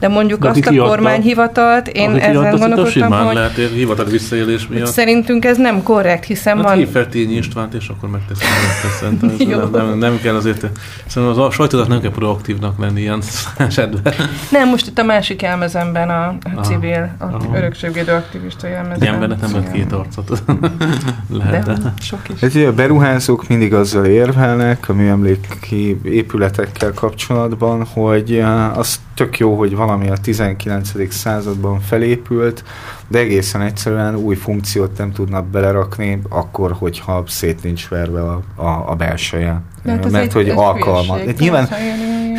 De 0.00 0.08
mondjuk 0.08 0.40
de 0.40 0.48
azt 0.48 0.66
a 0.66 0.74
kormányhivatalt, 0.74 1.88
én 1.88 2.10
ezen 2.10 2.56
gondolkodtam, 2.56 3.12
hogy... 3.12 3.34
lehet 3.34 3.54
hivatal 3.54 4.04
visszaélés 4.04 4.66
miatt. 4.68 4.86
Szerintünk 4.86 5.44
ez 5.44 5.56
nem 5.56 5.82
korrekt, 5.82 6.24
hiszen 6.24 6.56
hát 6.56 6.64
van... 6.64 6.76
hív 6.76 6.88
fel 6.88 7.08
Tényi 7.08 7.34
Istvánt, 7.34 7.74
és 7.74 7.88
akkor 7.88 8.08
megteszem, 8.08 8.48
megteszem. 8.66 9.18
nem, 9.72 9.86
nem, 9.88 9.98
nem, 9.98 10.18
kell 10.22 10.34
azért... 10.34 10.66
Szerintem 11.06 11.38
az 11.38 11.46
a 11.46 11.50
sajtózat 11.50 11.88
nem 11.88 12.00
kell 12.00 12.10
proaktívnak 12.10 12.78
lenni 12.78 13.00
ilyen 13.00 13.22
esetben. 13.56 14.14
Nem, 14.50 14.68
most 14.68 14.86
itt 14.86 14.98
a 14.98 15.04
másik 15.04 15.42
elmezemben 15.42 16.08
a, 16.08 16.26
a 16.56 16.60
civil, 16.60 17.10
a 17.18 17.56
örökségvédő 17.56 18.12
aktivista 18.12 18.66
elmezemben. 18.66 19.08
Egy 19.08 19.14
embernek 19.14 19.40
nem 19.40 19.52
lehet 19.52 19.72
két 19.72 19.92
arcot. 19.92 20.42
lehet, 21.44 21.64
de, 21.64 21.72
de. 21.72 21.94
sok 22.00 22.20
is. 22.34 22.42
Ez 22.42 22.54
a 22.54 22.72
beruházók 22.72 23.48
mindig 23.48 23.74
azzal 23.74 24.04
érvelnek 24.04 24.88
a 24.88 24.92
műemléki 24.92 26.00
épületekkel 26.04 26.92
kapcsolatban, 26.94 27.84
hogy 27.84 28.44
az 28.74 29.00
tök 29.14 29.38
jó, 29.38 29.56
hogy 29.56 29.74
valami 29.90 30.10
a 30.10 30.16
19. 30.16 31.12
században 31.12 31.80
felépült, 31.80 32.64
de 33.10 33.18
egészen 33.18 33.60
egyszerűen 33.60 34.16
új 34.16 34.34
funkciót 34.34 34.98
nem 34.98 35.12
tudnak 35.12 35.46
belerakni, 35.46 36.20
akkor, 36.28 36.72
hogyha 36.72 37.24
szét 37.26 37.62
nincs 37.62 37.88
verve 37.88 38.20
a, 38.22 38.42
a, 38.54 38.90
a 38.90 38.94
belseje. 38.94 39.62
Mert, 39.82 40.10
mert 40.10 40.24
egy, 40.24 40.32
hogy 40.32 40.48
alkalmat. 40.48 41.38
Nyilván 41.38 41.68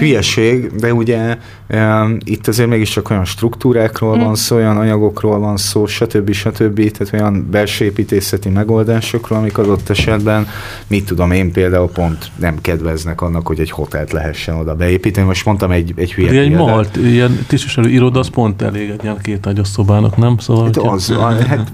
hülyeség, 0.01 0.75
de 0.75 0.93
ugye 0.93 1.37
um, 1.69 2.17
itt 2.23 2.47
azért 2.47 2.69
mégiscsak 2.69 3.09
olyan 3.09 3.25
struktúrákról 3.25 4.15
hmm. 4.15 4.23
van 4.25 4.35
szó, 4.35 4.55
olyan 4.55 4.77
anyagokról 4.77 5.39
van 5.39 5.57
szó, 5.57 5.85
stb. 5.85 6.31
stb. 6.31 6.91
Tehát 6.91 7.13
olyan 7.13 7.47
belső 7.51 7.85
építészeti 7.85 8.49
megoldásokról, 8.49 9.39
amik 9.39 9.57
adott 9.57 9.89
esetben, 9.89 10.47
mit 10.87 11.05
tudom 11.05 11.31
én 11.31 11.51
például 11.51 11.89
pont 11.89 12.31
nem 12.35 12.61
kedveznek 12.61 13.21
annak, 13.21 13.47
hogy 13.47 13.59
egy 13.59 13.71
hotelt 13.71 14.11
lehessen 14.11 14.55
oda 14.55 14.75
beépíteni. 14.75 15.27
Most 15.27 15.45
mondtam 15.45 15.71
egy, 15.71 15.93
egy 15.95 16.13
hülye 16.13 16.41
Egy 16.41 16.51
malt, 16.51 16.95
ilyen 16.95 17.45
tisztviselő 17.47 17.89
iroda, 17.89 18.19
az 18.19 18.29
pont 18.29 18.61
elég 18.61 18.89
egy 18.89 19.03
ilyen 19.03 19.17
két 19.21 19.47
szobának, 19.63 20.17
nem? 20.17 20.37
Szóval, 20.37 20.60
hát 20.63 20.77
az, 20.77 21.13
hát, 21.47 21.71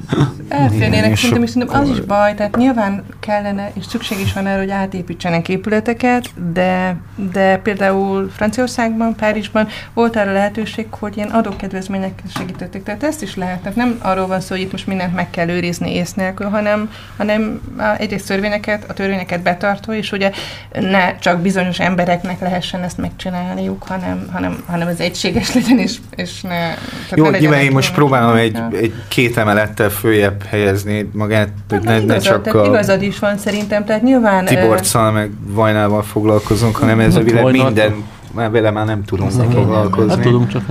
Elférnének, 0.50 1.15
szerintem, 1.15 1.44
és 1.44 1.50
szerintem 1.50 1.82
az 1.82 1.89
is 1.89 2.00
baj, 2.00 2.34
tehát 2.34 2.56
nyilván 2.56 3.03
kellene, 3.20 3.72
és 3.74 3.86
szükség 3.86 4.20
is 4.20 4.34
van 4.34 4.48
erre, 4.48 4.60
hogy 4.60 4.70
átépítsenek 4.70 5.50
épületeket, 5.50 6.29
de, 6.53 6.96
de 7.32 7.58
például 7.58 8.29
Franciaországban, 8.36 9.15
Párizsban 9.15 9.67
volt 9.94 10.15
arra 10.15 10.32
lehetőség, 10.32 10.88
hogy 10.89 11.17
ilyen 11.17 11.29
adókedvezményekkel 11.29 12.29
segítették. 12.36 12.84
Tehát 12.84 13.03
ezt 13.03 13.22
is 13.22 13.36
lehet. 13.36 13.60
Tehát 13.60 13.77
nem 13.77 13.98
arról 14.01 14.27
van 14.27 14.39
szó, 14.39 14.56
hogy 14.56 14.63
itt 14.63 14.72
most 14.72 14.88
mindent 14.88 15.15
meg 15.15 15.29
kell 15.29 15.50
őrizni 15.50 15.94
ész 15.94 16.13
nélkül, 16.13 16.48
hanem, 16.48 16.91
hanem 17.17 17.62
egyrészt 17.98 18.27
törvényeket, 18.27 18.89
a 18.89 18.94
törvényeket 18.94 19.41
betartva, 19.41 19.96
és 19.96 20.12
ugye 20.12 20.32
ne 20.72 21.17
csak 21.17 21.39
bizonyos 21.39 21.79
embereknek 21.79 22.39
lehessen 22.39 22.84
ezt 22.84 22.98
megcsinálniuk, 22.98 23.84
hanem, 23.84 24.27
hanem, 24.32 24.63
hanem 24.67 24.88
ez 24.88 25.00
egységes 25.00 25.53
legyen, 25.53 25.77
és, 25.77 25.98
és 26.15 26.41
ne... 26.41 26.74
Jó, 27.15 27.29
ne 27.29 27.39
nyilván 27.39 27.60
én 27.60 27.72
most 27.72 27.94
próbálom 27.94 28.36
egy, 28.36 28.60
egy 28.77 28.93
két 29.07 29.38
emelettel 29.38 29.89
följebb 29.89 30.43
helyezni 30.43 31.10
magát, 31.13 31.50
hogy 31.69 31.81
ne, 31.81 32.00
ne 32.00 32.17
csak 32.17 32.43
tehát 32.43 32.67
a... 32.67 32.69
igazad 32.69 33.01
is 33.01 33.19
van 33.19 33.38
szerintem, 33.38 33.86
tehát 33.86 34.03
nyilván... 34.03 34.46
Tiborccal 34.46 35.12
meg 35.12 35.31
Vajnával 35.48 36.03
foglalkozunk, 36.03 36.75
hanem 36.75 37.00
ez 37.00 37.15
a 37.15 37.22
világ 37.22 37.43
minden, 37.43 38.03
már 38.34 38.51
vele 38.51 38.72
már 38.72 38.86
nem 38.86 39.03
tudunk 39.03 39.31
foglalkozni. 39.31 40.10
Hát 40.10 40.22
tudunk 40.22 40.48
csak 40.48 40.63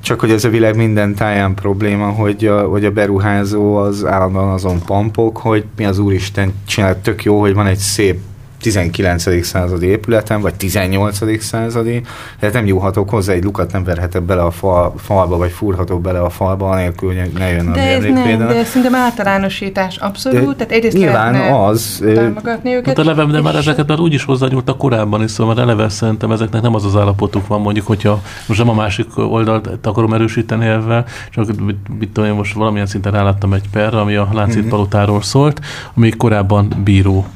csak 0.00 0.20
hogy 0.20 0.30
ez 0.30 0.44
a 0.44 0.48
világ 0.48 0.76
minden 0.76 1.14
táján 1.14 1.54
probléma, 1.54 2.06
hogy 2.06 2.46
a, 2.46 2.62
hogy 2.62 2.84
a 2.84 2.90
beruházó 2.90 3.76
az 3.76 4.04
állandóan 4.04 4.52
azon 4.52 4.82
pampok, 4.86 5.36
hogy 5.36 5.64
mi 5.76 5.84
az 5.84 5.98
Úristen 5.98 6.52
csinál 6.66 7.00
tök 7.00 7.24
jó, 7.24 7.40
hogy 7.40 7.54
van 7.54 7.66
egy 7.66 7.78
szép 7.78 8.20
19. 8.64 9.44
századi 9.44 9.86
épületen, 9.86 10.40
vagy 10.40 10.54
18. 10.54 11.42
századi, 11.42 12.02
tehát 12.38 12.54
nem 12.54 12.64
nyúlhatok 12.64 13.10
hozzá, 13.10 13.32
egy 13.32 13.44
lukat 13.44 13.72
nem 13.72 13.84
verhetek 13.84 14.22
bele 14.22 14.42
a 14.42 14.50
fal, 14.50 14.94
falba, 14.96 15.36
vagy 15.36 15.50
fúrhatok 15.50 16.00
bele 16.00 16.20
a 16.20 16.30
falba, 16.30 16.68
anélkül, 16.70 17.08
hogy 17.08 17.32
ne 17.32 17.50
jön 17.50 17.68
a 17.68 17.72
de 17.72 17.80
ez 17.80 18.02
nem, 18.02 18.38
de 18.38 18.64
szerintem 18.64 18.94
általánosítás 18.94 19.96
abszolút, 19.96 20.56
tehát 20.56 20.72
egyrészt 20.72 20.96
nyilván 20.96 21.34
az, 21.34 22.02
támogatni 22.14 22.74
őket. 22.74 22.86
Hát 22.86 22.98
eleve, 22.98 23.24
de 23.24 23.40
már 23.40 23.54
ezeket 23.54 23.86
már 23.86 23.98
úgy 23.98 24.12
is 24.12 24.24
hozzányúltak 24.24 24.78
korábban 24.78 25.22
is, 25.22 25.30
szóval 25.30 25.54
már 25.54 25.64
eleve 25.64 25.88
szerintem 25.88 26.32
ezeknek 26.32 26.62
nem 26.62 26.74
az 26.74 26.84
az 26.84 26.96
állapotuk 26.96 27.46
van, 27.46 27.60
mondjuk, 27.60 27.86
hogyha 27.86 28.22
most 28.46 28.60
nem 28.60 28.68
a 28.68 28.74
másik 28.74 29.18
oldalt 29.18 29.86
akarom 29.86 30.12
erősíteni 30.12 30.66
ebben, 30.66 31.04
csak 31.30 31.60
mit, 31.60 31.98
mit 31.98 32.08
tudom, 32.08 32.30
én 32.30 32.36
most 32.36 32.54
valamilyen 32.54 32.86
szinten 32.86 33.12
ráláttam 33.12 33.52
egy 33.52 33.68
perre, 33.72 34.00
ami 34.00 34.14
a 34.14 34.28
Láncít 34.32 34.60
mm-hmm. 34.60 34.68
palotáról 34.68 35.22
szólt, 35.22 35.60
ami 35.94 36.10
korábban 36.10 36.72
bíró 36.84 37.26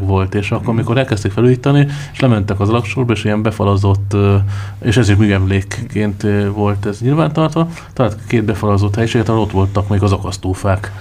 volt, 0.00 0.34
és 0.34 0.50
akkor, 0.50 0.68
amikor 0.68 0.98
elkezdték 0.98 1.32
felújítani, 1.32 1.86
és 2.12 2.20
lementek 2.20 2.60
az 2.60 2.68
alaksorba, 2.68 3.12
és 3.12 3.24
ilyen 3.24 3.42
befalazott, 3.42 4.16
és 4.82 4.96
ez 4.96 5.08
is 5.08 5.16
műemlékként 5.16 6.26
volt 6.54 6.86
ez 6.86 7.00
nyilvántartva, 7.00 7.68
tehát 7.92 8.18
két 8.26 8.44
befalazott 8.44 8.94
helyiséget, 8.94 9.28
ott 9.28 9.50
voltak 9.50 9.88
még 9.88 10.02
az 10.02 10.12
akasztófák 10.12 10.92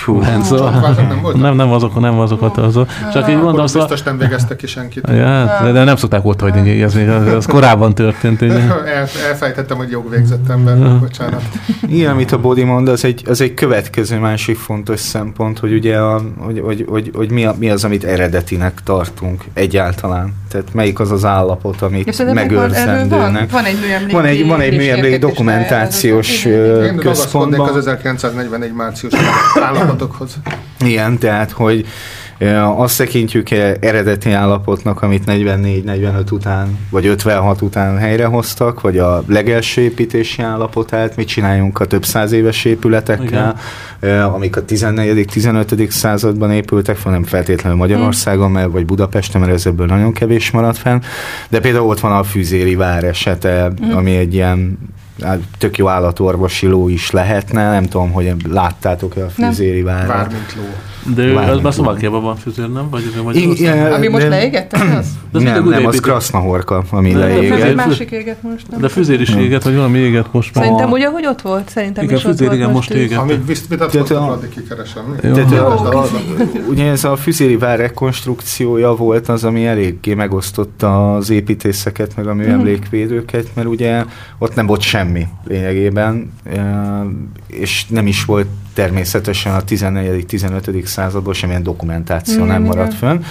Hú, 0.00 0.20
hát, 0.20 0.42
szóval, 0.42 0.70
nem, 0.70 1.40
nem, 1.40 1.56
nem, 1.56 1.72
azok, 1.72 2.00
nem 2.00 2.18
azokat, 2.18 2.56
azok. 2.58 2.88
Csak 3.12 3.30
így 3.30 3.40
mondom, 3.40 3.66
szóval... 3.66 3.88
Biztos 3.88 4.06
nem 4.06 4.18
végeztek 4.18 4.56
ki 4.56 4.66
senkit. 4.66 5.08
Ja, 5.08 5.58
de, 5.62 5.72
de 5.72 5.84
nem 5.84 5.96
szokták 5.96 6.24
ott 6.24 6.40
hagyni, 6.40 6.82
ez 6.82 6.94
még 6.94 7.08
az, 7.08 7.32
az 7.32 7.46
korábban 7.46 7.94
történt. 7.94 8.42
Ugye? 8.42 8.54
El, 8.96 9.08
elfejtettem, 9.28 9.76
hogy 9.76 9.90
jogvégzett 9.90 10.48
ember, 10.48 10.98
bocsánat. 10.98 11.42
Igen, 11.88 12.10
amit 12.10 12.32
a 12.32 12.38
Bodi 12.38 12.62
mond, 12.62 12.88
az 12.88 13.04
egy, 13.04 13.22
az 13.28 13.40
egy 13.40 13.54
következő 13.54 14.18
másik 14.18 14.56
fontos 14.56 15.00
szempont, 15.00 15.58
hogy 15.58 15.72
ugye 15.72 15.98
a, 15.98 16.22
hogy, 16.38 16.60
hogy, 16.60 16.84
hogy, 16.88 17.10
hogy 17.14 17.30
mi, 17.30 17.44
a, 17.44 17.54
mi 17.58 17.70
az, 17.70 17.84
amit 17.84 18.04
eredetinek 18.04 18.80
tartunk 18.84 19.44
egyáltalán. 19.52 20.34
Tehát 20.56 20.74
melyik 20.74 21.00
az 21.00 21.10
az 21.10 21.24
állapot, 21.24 21.82
amit 21.82 22.32
megőrzendőnek. 22.34 23.50
Van, 23.50 23.62
van 23.62 23.64
egy 23.64 23.80
műemlék, 23.80 24.12
van 24.12 24.24
egy, 24.24 24.46
van 24.46 24.60
egy 24.60 24.76
műemlék 24.76 25.18
dokumentációs 25.18 26.46
központban. 26.98 27.68
az 27.68 27.76
1941 27.76 28.72
március 28.72 29.12
állapotokhoz. 29.62 30.36
Igen, 30.80 31.18
tehát, 31.18 31.50
hogy 31.50 31.86
Azt 32.76 32.98
tekintjük 32.98 33.50
eredeti 33.80 34.30
állapotnak, 34.30 35.02
amit 35.02 35.22
44-45 35.26 36.32
után, 36.32 36.78
vagy 36.90 37.06
56 37.06 37.62
után 37.62 37.98
helyrehoztak, 37.98 38.80
vagy 38.80 38.98
a 38.98 39.22
legelső 39.28 39.82
építési 39.82 40.42
állapotát, 40.42 41.16
mit 41.16 41.28
csináljunk 41.28 41.80
a 41.80 41.84
több 41.84 42.04
száz 42.04 42.32
éves 42.32 42.64
épületekkel, 42.64 43.56
Igen. 44.00 44.22
amik 44.22 44.56
a 44.56 44.64
14.-15. 44.64 45.90
században 45.90 46.52
épültek, 46.52 47.04
nem 47.04 47.24
feltétlenül 47.24 47.78
Magyarországon, 47.78 48.50
mert, 48.50 48.70
vagy 48.70 48.86
Budapesten, 48.86 49.40
mert 49.40 49.52
ez 49.52 49.66
ebből 49.66 49.86
nagyon 49.86 50.12
kevés 50.12 50.50
maradt 50.50 50.78
fenn, 50.78 51.00
de 51.48 51.60
például 51.60 51.88
ott 51.88 52.00
van 52.00 52.12
a 52.12 52.22
Fűzéri 52.22 52.74
vár 52.74 53.04
esete, 53.04 53.72
mm. 53.84 53.90
ami 53.90 54.16
egy 54.16 54.34
ilyen 54.34 54.78
tök 55.58 55.78
jó 55.78 55.88
állatorvosi 55.88 56.66
ló 56.66 56.88
is 56.88 57.10
lehetne, 57.10 57.70
nem 57.70 57.84
tudom, 57.84 58.12
hogy 58.12 58.34
láttátok-e 58.48 59.24
a 59.24 59.28
Fűzéri 59.28 59.82
várat. 59.82 60.08
Vár, 60.08 60.28
mint 60.28 60.54
ló. 60.56 60.62
De 61.14 61.22
ő, 61.22 61.36
az 61.36 61.60
már 61.60 61.72
Szlovákiában 61.72 62.22
van 62.22 62.36
fűzőr, 62.36 62.72
nem? 62.72 62.90
Vagy, 62.90 63.22
vagy 63.22 63.36
Igen, 63.36 63.92
ami 63.92 64.08
most 64.08 64.28
leégett, 64.28 64.72
az? 64.72 65.06
De 65.32 65.38
nem, 65.40 65.68
nem, 65.68 65.86
az 65.86 66.00
Krasznahorka, 66.00 66.84
ami 66.90 67.12
de, 67.12 67.18
leégett. 67.18 67.58
De 67.58 67.74
másik 67.74 68.10
éget 68.10 68.42
most. 68.42 68.70
Nem 68.70 68.80
de 68.80 68.88
fűzér 68.88 69.20
is 69.20 69.34
éget, 69.34 69.62
vagy 69.62 69.74
valami 69.74 69.98
éget 69.98 70.32
most 70.32 70.54
már. 70.54 70.64
Szerintem 70.64 70.90
ugye, 70.90 71.08
hogy 71.08 71.26
ott 71.26 71.40
volt? 71.40 71.68
Szerintem 71.68 72.04
igen, 72.04 72.16
is 72.16 72.24
ott 72.24 72.38
volt 72.38 72.52
igen, 72.52 72.70
most 72.70 72.90
éget. 72.90 73.18
Amíg 73.18 73.46
vitatkoztak, 73.68 74.30
addig 74.30 74.48
kikeresem. 74.48 75.16
Ugye 76.68 76.90
ez 76.90 77.04
a 77.04 77.16
fűzéri 77.16 77.56
vár 77.56 77.78
rekonstrukciója 77.78 78.94
volt 78.94 79.28
az, 79.28 79.44
ami 79.44 79.66
eléggé 79.66 80.14
megosztotta 80.14 81.14
az 81.14 81.30
építészeket, 81.30 82.16
meg 82.16 82.26
a 82.26 82.34
műemlékvédőket, 82.34 83.46
mert 83.54 83.68
ugye 83.68 84.04
ott 84.38 84.54
nem 84.54 84.66
volt 84.66 84.80
semmi 85.06 85.26
lényegében, 85.44 86.32
és 87.46 87.86
nem 87.86 88.06
is 88.06 88.24
volt 88.24 88.46
természetesen 88.74 89.54
a 89.54 89.64
14.-15. 89.64 90.84
századból 90.84 91.34
semmilyen 91.34 91.62
dokumentáció 91.62 92.44
mm, 92.44 92.46
nem 92.46 92.62
maradt 92.62 92.92
igen. 92.92 92.98
fönn. 92.98 93.22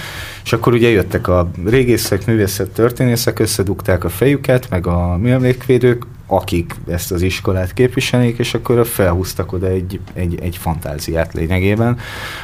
És 0.44 0.54
akkor 0.54 0.74
ugye 0.74 0.90
jöttek 0.90 1.28
a 1.28 1.52
régészek, 1.66 2.26
művészet, 2.26 2.70
történészek, 2.70 3.40
összedugták 3.40 4.04
a 4.04 4.10
fejüket, 4.10 4.70
meg 4.70 4.88
a 4.88 5.18
műemlékvédők, 5.18 6.06
akik 6.28 6.76
ezt 6.88 7.12
az 7.12 7.22
iskolát 7.22 7.74
képviselik, 7.74 8.38
és 8.38 8.54
akkor 8.54 8.88
felhúztak 8.88 9.54
oda 9.54 9.68
egy, 9.68 10.00
egy, 10.14 10.40
egy 10.42 10.58
fantáziát 10.58 11.34
lényegében, 11.34 11.98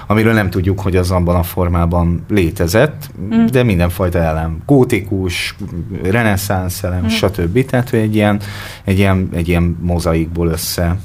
amiről 0.08 0.34
nem 0.34 0.50
tudjuk, 0.50 0.80
hogy 0.80 0.96
az 0.96 1.12
abban 1.12 1.36
a 1.36 1.44
formában 1.44 2.26
létezett, 2.30 3.10
mm. 3.22 3.46
de 3.46 3.64
mindenfajta 3.64 4.20
elem, 4.20 4.62
gótikus, 4.66 5.56
reneszánsz 6.04 6.84
elem, 6.84 7.04
mm. 7.04 7.08
stb. 7.08 7.66
Tehát, 7.66 7.94
egy 7.94 8.16
ilyen, 8.16 8.40
egy 8.84 8.98
ilyen, 8.98 9.30
egy 9.34 9.48
ilyen 9.48 9.78
mozaikból 9.82 10.48
össze, 10.48 10.98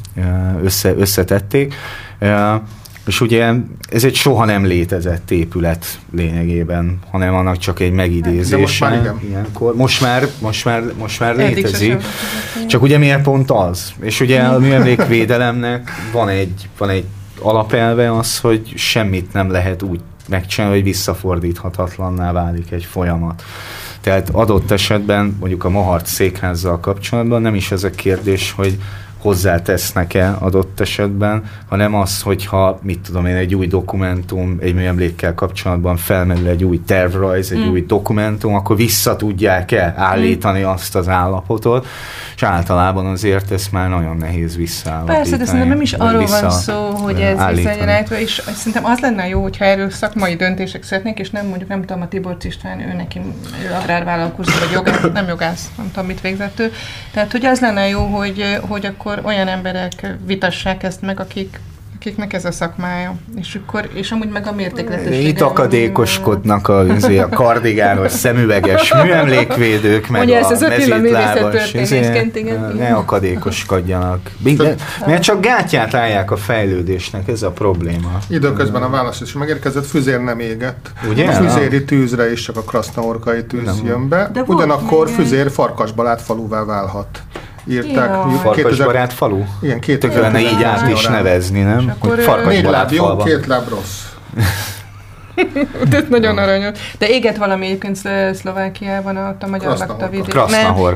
össze, 0.62 0.94
összetették. 0.94 1.74
És 3.06 3.20
ugye 3.20 3.52
ez 3.90 4.04
egy 4.04 4.14
soha 4.14 4.44
nem 4.44 4.64
létezett 4.64 5.30
épület 5.30 5.98
lényegében, 6.12 6.98
hanem 7.10 7.34
annak 7.34 7.56
csak 7.56 7.80
egy 7.80 7.92
megidézése. 7.92 8.56
most 8.56 8.80
már 8.80 9.00
igen. 9.00 9.20
Ilyenkor. 9.28 9.74
Most 9.74 10.00
már, 10.00 10.26
most 10.38 10.64
már, 10.64 10.82
most 10.98 11.20
már 11.20 11.36
létezik. 11.36 12.02
Csak 12.66 12.82
ugye 12.82 12.98
miért 12.98 13.22
pont 13.22 13.50
az? 13.50 13.92
És 14.00 14.20
ugye 14.20 14.40
a 14.40 14.58
műemlékvédelemnek 14.58 15.90
van 16.12 16.28
egy, 16.28 16.68
van 16.78 16.88
egy 16.88 17.04
alapelve 17.40 18.16
az, 18.16 18.38
hogy 18.38 18.72
semmit 18.76 19.32
nem 19.32 19.50
lehet 19.50 19.82
úgy 19.82 20.00
megcsinálni, 20.28 20.76
hogy 20.76 20.84
visszafordíthatatlanná 20.84 22.32
válik 22.32 22.70
egy 22.70 22.84
folyamat. 22.84 23.42
Tehát 24.00 24.30
adott 24.30 24.70
esetben 24.70 25.36
mondjuk 25.40 25.64
a 25.64 25.68
Mahart 25.68 26.06
székházzal 26.06 26.80
kapcsolatban 26.80 27.42
nem 27.42 27.54
is 27.54 27.70
ez 27.70 27.84
a 27.84 27.90
kérdés, 27.90 28.52
hogy 28.52 28.78
hozzátesznek-e 29.26 30.36
adott 30.38 30.80
esetben, 30.80 31.42
hanem 31.68 31.94
az, 31.94 32.22
hogyha, 32.22 32.78
mit 32.82 32.98
tudom 32.98 33.26
én, 33.26 33.34
egy 33.34 33.54
új 33.54 33.66
dokumentum, 33.66 34.56
egy 34.60 34.74
műemlékkel 34.74 35.34
kapcsolatban 35.34 35.96
felmerül 35.96 36.48
egy 36.48 36.64
új 36.64 36.80
tervrajz, 36.86 37.52
egy 37.52 37.58
mm. 37.58 37.70
új 37.70 37.84
dokumentum, 37.86 38.54
akkor 38.54 38.76
vissza 38.76 39.16
tudják-e 39.16 39.94
állítani 39.96 40.60
mm. 40.60 40.64
azt 40.64 40.96
az 40.96 41.08
állapotot, 41.08 41.86
és 42.36 42.42
általában 42.42 43.06
azért 43.06 43.50
ezt 43.50 43.72
már 43.72 43.88
nagyon 43.88 44.16
nehéz 44.16 44.56
visszaállítani. 44.56 45.18
Persze, 45.18 45.36
de 45.36 45.44
szerintem 45.44 45.68
nem 45.68 45.80
is 45.80 45.92
arról 45.92 46.26
van 46.26 46.50
szó, 46.50 46.90
hogy 46.90 47.20
ez 47.20 47.54
visszaállítva, 47.54 48.18
és 48.18 48.42
szerintem 48.54 48.84
az 48.84 48.98
lenne 48.98 49.28
jó, 49.28 49.42
hogyha 49.42 49.64
erről 49.64 49.90
szakmai 49.90 50.34
döntések 50.36 50.82
szeretnék, 50.82 51.18
és 51.18 51.30
nem 51.30 51.46
mondjuk, 51.46 51.68
nem 51.68 51.80
tudom, 51.80 52.02
a 52.02 52.08
Tibor 52.08 52.36
István, 52.42 52.80
ő 52.80 52.92
neki 52.96 53.20
ő 53.64 53.74
agrárvállalkozó, 53.82 54.50
vagy 54.58 54.70
jogász, 54.72 55.06
nem 55.12 55.26
jogász, 55.28 55.68
nem 55.76 55.90
tudom, 55.92 56.06
mit 56.06 56.20
végzett 56.20 56.60
ő. 56.60 56.72
Tehát, 57.12 57.32
hogy 57.32 57.44
az 57.44 57.60
lenne 57.60 57.88
jó, 57.88 58.04
hogy, 58.04 58.58
hogy 58.60 58.86
akkor 58.86 59.15
akkor 59.16 59.32
olyan 59.32 59.48
emberek 59.48 60.16
vitassák 60.26 60.82
ezt 60.82 61.02
meg, 61.02 61.20
akik 61.20 61.60
akiknek 62.06 62.32
ez 62.32 62.44
a 62.44 62.52
szakmája. 62.52 63.14
És, 63.36 63.58
akkor, 63.62 63.88
és 63.92 64.10
amúgy 64.10 64.28
meg 64.28 64.46
a 64.46 64.52
mértékletesség. 64.52 65.26
Itt 65.26 65.40
akadékoskodnak 65.40 66.68
a, 66.68 66.80
a 67.20 67.28
kardigános, 67.28 68.12
szemüveges 68.12 68.92
műemlékvédők, 69.02 70.08
meg 70.08 70.22
Ugye 70.22 70.36
a 70.36 70.38
ez 70.38 70.50
az 70.50 70.60
mezítlábas. 70.60 71.74
igen. 71.74 72.72
Ne 72.76 72.92
akadékoskodjanak. 72.92 74.30
Minden, 74.38 74.76
mert 75.06 75.22
csak 75.22 75.40
gátját 75.40 75.94
állják 75.94 76.30
a 76.30 76.36
fejlődésnek, 76.36 77.28
ez 77.28 77.42
a 77.42 77.50
probléma. 77.50 78.18
Időközben 78.28 78.82
a 78.82 78.90
válasz 78.90 79.20
is 79.20 79.32
megérkezett, 79.32 79.86
füzér 79.86 80.20
nem 80.20 80.40
égett. 80.40 80.90
Ugye? 81.10 81.28
A 81.28 81.32
füzéri 81.32 81.84
tűzre 81.84 82.32
is 82.32 82.42
csak 82.42 82.56
a 82.56 82.62
krasznaorkai 82.62 83.44
tűz 83.44 83.64
nem. 83.64 83.86
jön 83.86 84.08
be. 84.08 84.30
De 84.32 84.42
Ugyanakkor 84.46 85.08
füzér 85.08 85.50
farkasbalát 85.50 86.22
faluvá 86.22 86.64
válhat 86.64 87.22
írták. 87.68 88.08
Ja. 88.08 88.40
Farkasbarát 88.42 89.12
falu? 89.12 89.42
Igen, 89.62 89.80
két 89.80 90.00
Tök 90.00 90.14
lenne 90.14 90.40
így 90.40 90.62
át 90.62 90.88
is 90.88 91.06
nevezni, 91.06 91.60
nem? 91.60 91.94
Hogy 91.98 92.20
farkasbarát 92.20 92.90
jó, 92.90 93.16
két 93.16 93.46
láb 93.46 93.68
rossz. 93.68 94.04
Ez 95.90 96.04
nagyon 96.08 96.38
aranyos. 96.38 96.78
De 96.98 97.08
éget 97.08 97.36
valami 97.36 97.66
egyébként 97.66 97.98
Szlovákiában 98.32 99.16
ott 99.16 99.42
a 99.42 99.46
magyar 99.46 99.78
lakta 99.78 100.08
vidék. 100.08 100.34
Nem, 100.34 100.46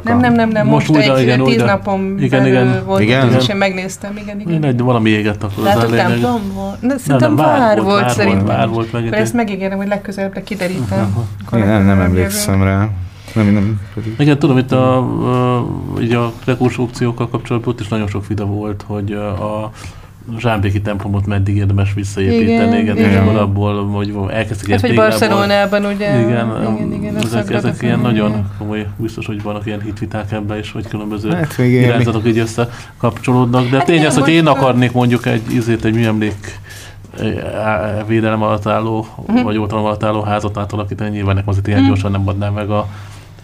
nem, 0.02 0.18
nem, 0.18 0.32
nem, 0.32 0.48
nem, 0.48 0.66
most, 0.66 0.88
most 0.88 1.00
újra, 1.00 1.16
egy 1.16 1.22
igen, 1.22 1.44
tíz 1.44 1.62
napon 1.62 2.16
igen, 2.18 2.46
igen. 2.46 2.82
volt, 2.84 3.00
igen, 3.00 3.26
igen. 3.26 3.40
és 3.40 3.48
én 3.48 3.56
megnéztem, 3.56 4.16
igen, 4.16 4.40
igen. 4.40 4.52
Én 4.52 4.64
egy 4.64 4.80
valami 4.80 5.10
éget 5.10 5.42
akkor 5.42 5.66
az 5.66 5.76
a 5.76 5.86
lényeg. 5.86 6.20
Nem, 6.80 6.98
szerintem 6.98 7.36
vár 7.36 7.82
volt, 7.82 8.10
szerintem. 8.10 8.46
Vár 8.46 8.68
volt. 8.68 8.94
Ezt 9.10 9.32
megígérem, 9.32 9.78
hogy 9.78 9.88
legközelebb 9.88 10.42
kiderítem. 10.44 11.16
Nem, 11.50 11.84
nem 11.84 12.00
emlékszem 12.00 12.62
rá. 12.62 12.88
Nem, 13.34 13.46
nem. 13.46 13.80
Igen, 14.18 14.38
tudom, 14.38 14.58
itt 14.58 14.72
a, 14.72 14.96
a, 15.56 15.66
így 16.00 16.12
a 16.12 16.32
rekonstrukciókkal 16.44 17.28
kapcsolatban 17.28 17.72
ott 17.72 17.80
is 17.80 17.88
nagyon 17.88 18.06
sok 18.06 18.26
vita 18.26 18.44
volt, 18.44 18.84
hogy 18.86 19.12
a 19.12 19.70
Zsámbéki 20.38 20.80
templomot 20.80 21.26
meddig 21.26 21.56
érdemes 21.56 21.94
visszaépíteni, 21.94 22.52
igen, 22.52 22.74
igen, 22.82 22.96
igen. 22.96 23.10
és 23.10 23.16
akkor 23.16 23.36
abból, 23.36 23.86
hogy 23.86 24.14
elkezdtek 24.30 24.70
hát, 24.70 24.80
hogy 24.80 24.94
Barcelonában 24.94 25.84
ugye. 25.84 26.20
Igen, 26.20 26.74
igen, 26.74 26.92
igen 26.92 27.16
ezek, 27.16 27.50
ezek 27.50 27.82
ilyen 27.82 28.00
nagyon 28.00 28.50
komoly, 28.58 28.86
biztos, 28.96 29.26
hogy 29.26 29.42
vannak 29.42 29.66
ilyen 29.66 29.80
hitviták 29.80 30.32
ebben 30.32 30.58
is, 30.58 30.72
hogy 30.72 30.88
különböző 30.88 31.30
hát, 31.30 31.58
irányzatok 31.58 32.26
így 32.26 32.38
összekapcsolódnak, 32.38 33.68
de 33.68 33.76
hát 33.76 33.86
tény 33.86 34.06
az, 34.06 34.18
hogy 34.18 34.28
én 34.28 34.46
akarnék 34.46 34.92
mondjuk 34.92 35.26
egy, 35.26 35.54
izét, 35.54 35.84
egy 35.84 35.94
műemlék 35.94 36.60
védelem 38.06 38.42
alatt 38.42 38.66
álló, 38.66 39.06
uh-huh. 39.16 39.42
vagy 39.42 39.58
oltalom 39.58 39.84
alatt 39.84 40.04
álló 40.04 40.22
házat 40.22 40.58
átalakítani, 40.58 41.10
nyilván 41.10 41.34
nekem 41.34 41.48
azért 41.48 41.66
ilyen 41.66 41.78
uh-huh. 41.78 41.94
gyorsan 41.94 42.10
nem 42.10 42.28
adnám 42.28 42.52
meg 42.52 42.70
a 42.70 42.88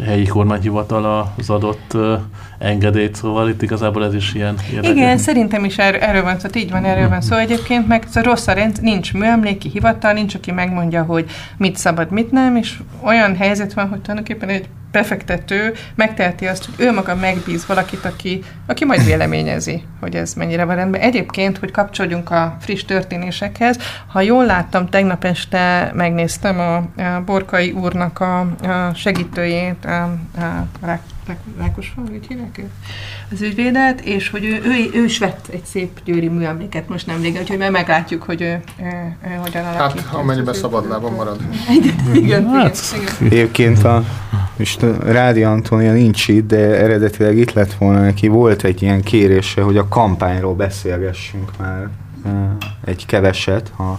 helyi 0.05 0.27
kormányhivatal 0.27 1.33
az 1.39 1.51
adott 1.51 1.97
engedélyt, 2.59 3.15
szóval 3.15 3.49
itt 3.49 3.63
igazából 3.63 4.05
ez 4.05 4.15
is 4.15 4.35
ilyen 4.35 4.55
érdekes. 4.73 4.97
Igen, 4.97 5.19
szerintem 5.19 5.65
is 5.65 5.79
er, 5.79 6.03
erről 6.03 6.23
van 6.23 6.39
szó, 6.39 6.49
így 6.55 6.71
van, 6.71 6.85
erről 6.85 7.09
van 7.09 7.21
szó 7.21 7.37
egyébként, 7.37 7.87
meg 7.87 8.05
ez 8.09 8.17
a 8.17 8.23
rossz 8.23 8.47
a 8.47 8.53
rend, 8.53 8.79
nincs 8.81 9.15
műemléki 9.15 9.69
hivatal, 9.69 10.13
nincs, 10.13 10.35
aki 10.35 10.53
megmondja, 10.53 11.03
hogy 11.03 11.25
mit 11.57 11.77
szabad, 11.77 12.11
mit 12.11 12.31
nem, 12.31 12.57
és 12.57 12.79
olyan 13.03 13.37
helyzet 13.37 13.73
van, 13.73 13.89
hogy 13.89 14.01
tulajdonképpen 14.01 14.49
egy 14.49 14.69
befektető 14.97 15.73
megteheti 15.95 16.47
azt, 16.47 16.65
hogy 16.65 16.87
ő 16.87 16.93
maga 16.93 17.15
megbíz 17.15 17.67
valakit, 17.67 18.05
aki, 18.05 18.43
aki 18.67 18.85
majd 18.85 19.05
véleményezi, 19.05 19.83
hogy 20.01 20.15
ez 20.15 20.35
mennyire 20.35 20.65
van 20.65 20.77
rendben. 20.77 21.01
Egyébként, 21.01 21.59
hogy 21.59 21.71
kapcsolódjunk 21.71 22.31
a 22.31 22.57
friss 22.61 22.85
történésekhez, 22.85 23.79
ha 24.07 24.21
jól 24.21 24.45
láttam, 24.47 24.89
tegnap 24.89 25.25
este 25.25 25.91
megnéztem 25.95 26.59
a, 26.59 26.77
a 26.77 27.23
Borkai 27.25 27.71
úrnak 27.71 28.21
a, 28.21 28.41
a 28.41 28.95
segítőjét, 28.95 29.86
a, 29.87 30.03
a 30.41 30.99
Rákosfal, 31.59 32.05
úgy 32.13 32.27
hívják? 32.29 32.65
Az 33.33 33.43
ügyvédet, 33.43 34.01
és 34.01 34.31
hogy 34.31 34.45
ő, 34.45 34.61
ő, 34.65 35.01
ő 35.01 35.05
is 35.05 35.19
vett 35.19 35.47
egy 35.51 35.65
szép 35.65 36.01
győri 36.05 36.29
műemléket 36.29 36.89
most 36.89 37.07
nem 37.07 37.23
régen, 37.23 37.43
úgyhogy 37.43 37.59
már 37.59 37.71
meglátjuk, 37.71 38.23
hogy 38.23 38.41
ő, 38.41 38.63
ő, 38.81 39.17
ő 39.25 39.35
hogyan 39.43 39.65
alakít. 39.65 40.01
Hát, 40.01 40.15
amennyiben 40.15 40.55
szabadlábon 40.55 41.13
marad. 41.13 41.41
Igen, 41.79 42.15
igen, 42.15 42.47
hát, 42.47 42.79
igen. 42.95 43.33
Egyébként 43.33 43.85
a 43.85 44.05
most 44.57 44.85
Rádi 45.05 45.43
Antónia 45.43 45.93
nincs 45.93 46.29
itt, 46.29 46.47
de 46.47 46.57
eredetileg 46.57 47.37
itt 47.37 47.53
lett 47.53 47.73
volna 47.73 48.01
neki. 48.01 48.29
Volt 48.29 48.65
egy 48.65 48.83
ilyen 48.83 49.03
kérése, 49.03 49.63
hogy 49.63 49.77
a 49.77 49.89
kampányról 49.89 50.55
beszélgessünk 50.55 51.51
már 51.59 51.89
egy 52.85 53.07
keveset, 53.07 53.73
ha 53.77 53.99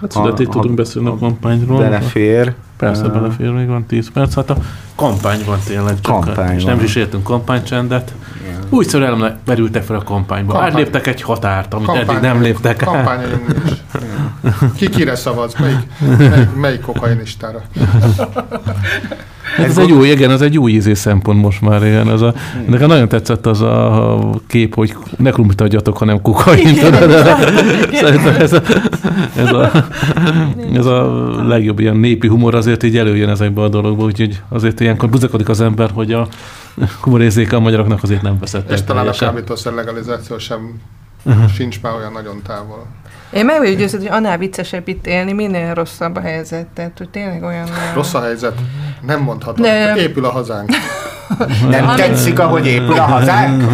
Hát 0.00 0.10
születik 0.10 0.48
tudunk 0.48 0.74
beszélni 0.74 1.08
a 1.08 1.16
kampányról. 1.16 1.78
Belefér. 1.78 2.54
Persze 2.80 3.06
uh, 3.06 3.12
belefér, 3.12 3.50
még 3.50 3.66
van 3.66 3.86
10 3.86 4.10
perc. 4.12 4.34
Hát 4.34 4.50
a 4.50 4.56
kampány 4.94 5.40
van 5.46 5.58
tényleg. 5.66 6.00
Csak 6.00 6.20
kampány 6.20 6.56
és 6.56 6.62
van. 6.62 6.74
nem 6.74 6.84
is 6.84 6.94
értünk 6.94 7.22
kampánycsendet. 7.22 8.14
Yeah. 8.44 8.58
Úgyszor 8.68 9.02
elmerültek 9.02 9.82
fel 9.82 9.96
a 9.96 10.02
kampányba. 10.02 10.52
Kampány. 10.52 10.72
Már 10.72 10.80
léptek 10.80 11.06
egy 11.06 11.22
határt, 11.22 11.74
amit 11.74 11.86
kampány. 11.86 12.08
eddig 12.08 12.22
nem 12.22 12.42
léptek 12.42 12.76
Kampány 12.76 13.20
Ki 14.76 14.88
kire 14.88 15.14
szavaz? 15.14 15.54
Melyik, 15.58 15.78
melyik, 16.18 16.54
melyik 16.54 16.80
kokainistára? 16.80 17.62
Hát 19.56 19.66
ez, 19.66 19.70
ez 19.70 19.78
egy 19.78 19.92
új, 19.92 20.08
igen, 20.08 20.30
ez 20.30 20.40
egy 20.40 20.58
új 20.58 20.72
ízé 20.72 20.94
szempont 20.94 21.42
most 21.42 21.60
már 21.60 21.82
ilyen. 21.82 22.10
Ez 22.10 22.20
a, 22.20 22.34
nekem 22.66 22.88
nagyon 22.88 23.08
tetszett 23.08 23.46
az 23.46 23.60
a 23.60 24.18
kép, 24.46 24.74
hogy 24.74 24.96
ne 25.16 25.30
krumplit 25.30 25.60
adjatok, 25.60 25.96
hanem 25.96 26.22
kokain. 26.22 26.74
Szerintem 27.92 28.34
ez 28.34 28.52
a, 28.52 28.62
ez, 29.36 29.52
a, 29.52 29.70
ez 30.72 30.86
a 30.86 31.08
legjobb 31.46 31.78
ilyen 31.78 31.96
népi 31.96 32.28
humor 32.28 32.54
azért 32.54 32.82
így 32.82 32.96
előjön 32.96 33.28
ezekbe 33.28 33.62
a 33.62 33.68
dologba, 33.68 34.04
úgyhogy 34.04 34.42
azért 34.48 34.80
ilyenkor 34.80 35.08
buzakodik 35.08 35.48
az 35.48 35.60
ember, 35.60 35.90
hogy 35.94 36.12
a 36.12 36.28
humorérzéke 37.00 37.56
a 37.56 37.60
magyaroknak 37.60 38.02
azért 38.02 38.22
nem 38.22 38.38
veszett. 38.38 38.70
És 38.70 38.82
talán 38.82 39.08
a 39.08 39.12
kábítószer 39.12 39.72
legalizáció 39.72 40.38
sem 40.38 40.80
uh-huh. 41.22 41.50
sincs 41.50 41.80
már 41.80 41.94
olyan 41.94 42.12
nagyon 42.12 42.42
távol. 42.42 42.86
Én 43.32 43.44
meg 43.44 43.58
vagyok 43.58 43.76
győződve, 43.76 44.08
hogy 44.08 44.16
annál 44.16 44.38
viccesebb 44.38 44.88
itt 44.88 45.06
élni, 45.06 45.32
minél 45.32 45.74
rosszabb 45.74 46.16
a 46.16 46.20
helyzet. 46.20 46.66
Tehát, 46.66 46.98
hogy 46.98 47.10
tényleg 47.10 47.42
olyan... 47.42 47.68
Rossz 47.94 48.14
a 48.14 48.20
helyzet? 48.20 48.54
Nem 49.06 49.20
mondhatom. 49.20 49.62
De... 49.62 49.96
Épül 49.96 50.24
a 50.24 50.30
hazánk. 50.30 50.70
Nem 51.70 51.88
Ami... 51.88 51.96
tetszik, 51.96 52.38
ahogy 52.38 52.66
épül 52.66 52.98
a 52.98 53.02
hazánk? 53.02 53.64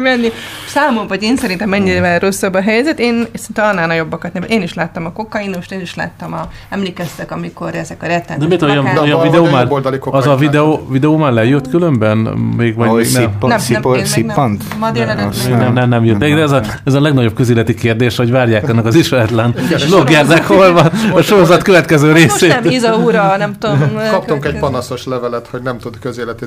menni. 0.00 0.28
Számom, 0.66 1.06
vagy 1.06 1.22
én 1.22 1.36
szerintem 1.36 1.68
mennyire 1.68 2.18
rosszabb 2.18 2.54
a 2.54 2.60
helyzet. 2.60 2.98
Én 2.98 3.26
szerintem 3.34 3.64
annál 3.64 3.86
nagyobbakat 3.86 4.32
nem. 4.32 4.42
Én 4.48 4.62
is 4.62 4.74
láttam 4.74 5.04
a 5.04 5.12
kokainost, 5.12 5.72
én 5.72 5.80
is 5.80 5.94
láttam 5.94 6.32
a... 6.32 6.48
Emlékeztek, 6.68 7.32
amikor 7.32 7.74
ezek 7.74 8.02
a 8.02 8.06
rettenetes... 8.06 8.38
De 8.38 8.46
mit 8.46 8.62
olyan, 8.62 8.98
olyan 8.98 9.22
videó 9.22 9.44
már... 9.44 9.68
Az 10.00 10.26
a 10.26 10.36
videó, 10.36 10.86
videó 10.90 11.16
már 11.16 11.32
lejött 11.32 11.68
különben? 11.68 12.16
Még 12.56 12.74
vagy 12.74 12.88
Ahogy 12.88 13.08
nem? 13.12 13.22
Nem, 13.40 13.48
nem, 13.82 14.04
szippant? 14.04 14.64
Délelőtt 14.92 15.48
nem, 15.48 15.72
nem, 15.72 15.88
nem 15.88 16.04
jött. 16.04 16.18
De 16.18 16.26
ez 16.26 16.50
a, 16.50 16.62
ez 16.84 16.94
a 16.94 17.00
legnagyobb 17.00 17.34
közéleti 17.34 17.74
kérdés, 17.74 18.16
hogy 18.16 18.30
várják 18.30 18.68
ennek 18.68 18.84
az 18.84 18.94
ismeretlen 18.94 19.54
logjázzák, 19.90 20.46
hol 20.46 20.72
van 20.72 20.86
a 21.14 21.22
sorozat 21.22 21.62
következő 21.62 22.12
részét. 22.12 22.48
Most 22.48 22.62
nem 22.62 22.72
Iza 22.72 22.96
ura, 22.96 23.36
nem 23.36 23.58
tudom. 23.58 23.78
Kaptunk 24.10 24.44
egy 24.44 24.58
panaszos 24.58 25.06
levelet, 25.06 25.46
hogy 25.50 25.62
nem 25.62 25.78
tud 25.78 25.98
közéleti 25.98 26.44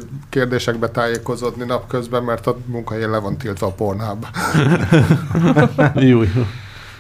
kérdésekbe 0.60 0.90
tájékozódni 0.90 1.66
napközben, 1.66 2.24
mert 2.24 2.48
a 2.48 2.58
munkahelyén 2.66 3.10
le 3.10 3.18
van 3.18 3.38
tiltva 3.38 3.68
a 3.68 3.72
Pornhub. 3.72 4.26
jó, 6.10 6.22
jó. 6.22 6.46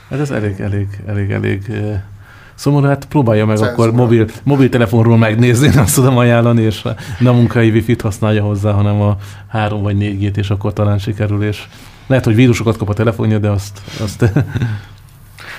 Hát 0.09 0.19
ez 0.19 0.31
elég, 0.31 0.59
elég, 0.59 0.87
elég, 1.05 1.31
elég 1.31 1.71
Szomorú, 2.55 2.87
hát 2.87 3.05
próbálja 3.05 3.45
meg 3.45 3.59
akkor 3.61 3.91
mobil, 3.91 4.25
mobiltelefonról 4.43 5.17
megnézni, 5.17 5.77
azt 5.77 5.95
tudom 5.95 6.17
ajánlani, 6.17 6.61
és 6.61 6.81
nem 7.19 7.33
a 7.33 7.37
munkai 7.37 7.69
wifi-t 7.69 8.01
használja 8.01 8.43
hozzá, 8.43 8.71
hanem 8.71 9.01
a 9.01 9.17
három 9.47 9.81
vagy 9.81 9.95
négy 9.95 10.17
gét, 10.17 10.37
és 10.37 10.49
akkor 10.49 10.73
talán 10.73 10.97
sikerül, 10.97 11.43
és 11.43 11.67
lehet, 12.07 12.25
hogy 12.25 12.35
vírusokat 12.35 12.77
kap 12.77 12.89
a 12.89 12.93
telefonja, 12.93 13.39
de 13.39 13.49
azt, 13.49 13.81
azt 14.01 14.31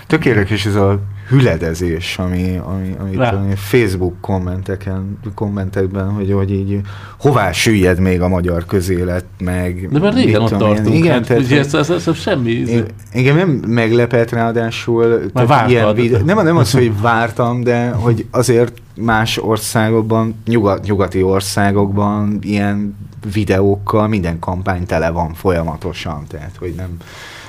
Tök 0.06 0.24
érdekes 0.24 0.66
ez 0.66 0.74
a 0.74 1.00
hüledezés, 1.31 2.19
ami, 2.19 2.61
ami, 2.64 2.95
amit 2.99 3.19
ami 3.19 3.55
Facebook 3.55 4.21
kommenteken, 4.21 5.19
kommentekben, 5.35 6.11
hogy, 6.11 6.33
hogy 6.33 6.51
így 6.53 6.81
hová 7.19 7.53
süllyed 7.53 7.99
még 8.01 8.21
a 8.21 8.29
magyar 8.29 8.64
közélet, 8.66 9.25
meg... 9.38 9.88
De 9.93 9.99
már 9.99 10.12
régen 10.12 10.40
ott 10.40 10.51
tartunk. 10.51 10.95
Igen, 10.95 11.12
hát, 11.12 11.27
tehát, 11.27 11.43
ugye 11.43 11.59
ez, 11.59 11.75
ez, 11.75 11.90
ez, 11.90 12.09
ez 12.09 12.16
semmi... 12.16 12.51
Én, 12.51 12.85
engem 13.12 13.37
nem 13.37 13.49
meglepett 13.49 14.31
ráadásul. 14.31 15.31
Már 15.33 15.71
ilyen 15.71 15.95
videó, 15.95 16.25
nem, 16.25 16.45
nem 16.45 16.57
az, 16.57 16.73
hogy 16.73 17.01
vártam, 17.01 17.62
de 17.62 17.88
hogy 17.90 18.27
azért 18.31 18.73
más 18.95 19.38
országokban, 19.38 20.43
nyugat, 20.47 20.85
nyugati 20.85 21.23
országokban 21.23 22.38
ilyen 22.43 22.97
videókkal 23.33 24.09
minden 24.09 24.38
kampány 24.38 24.87
tele 24.87 25.11
van 25.11 25.35
folyamatosan, 25.35 26.25
tehát 26.29 26.57
hogy 26.59 26.73
nem, 26.77 26.97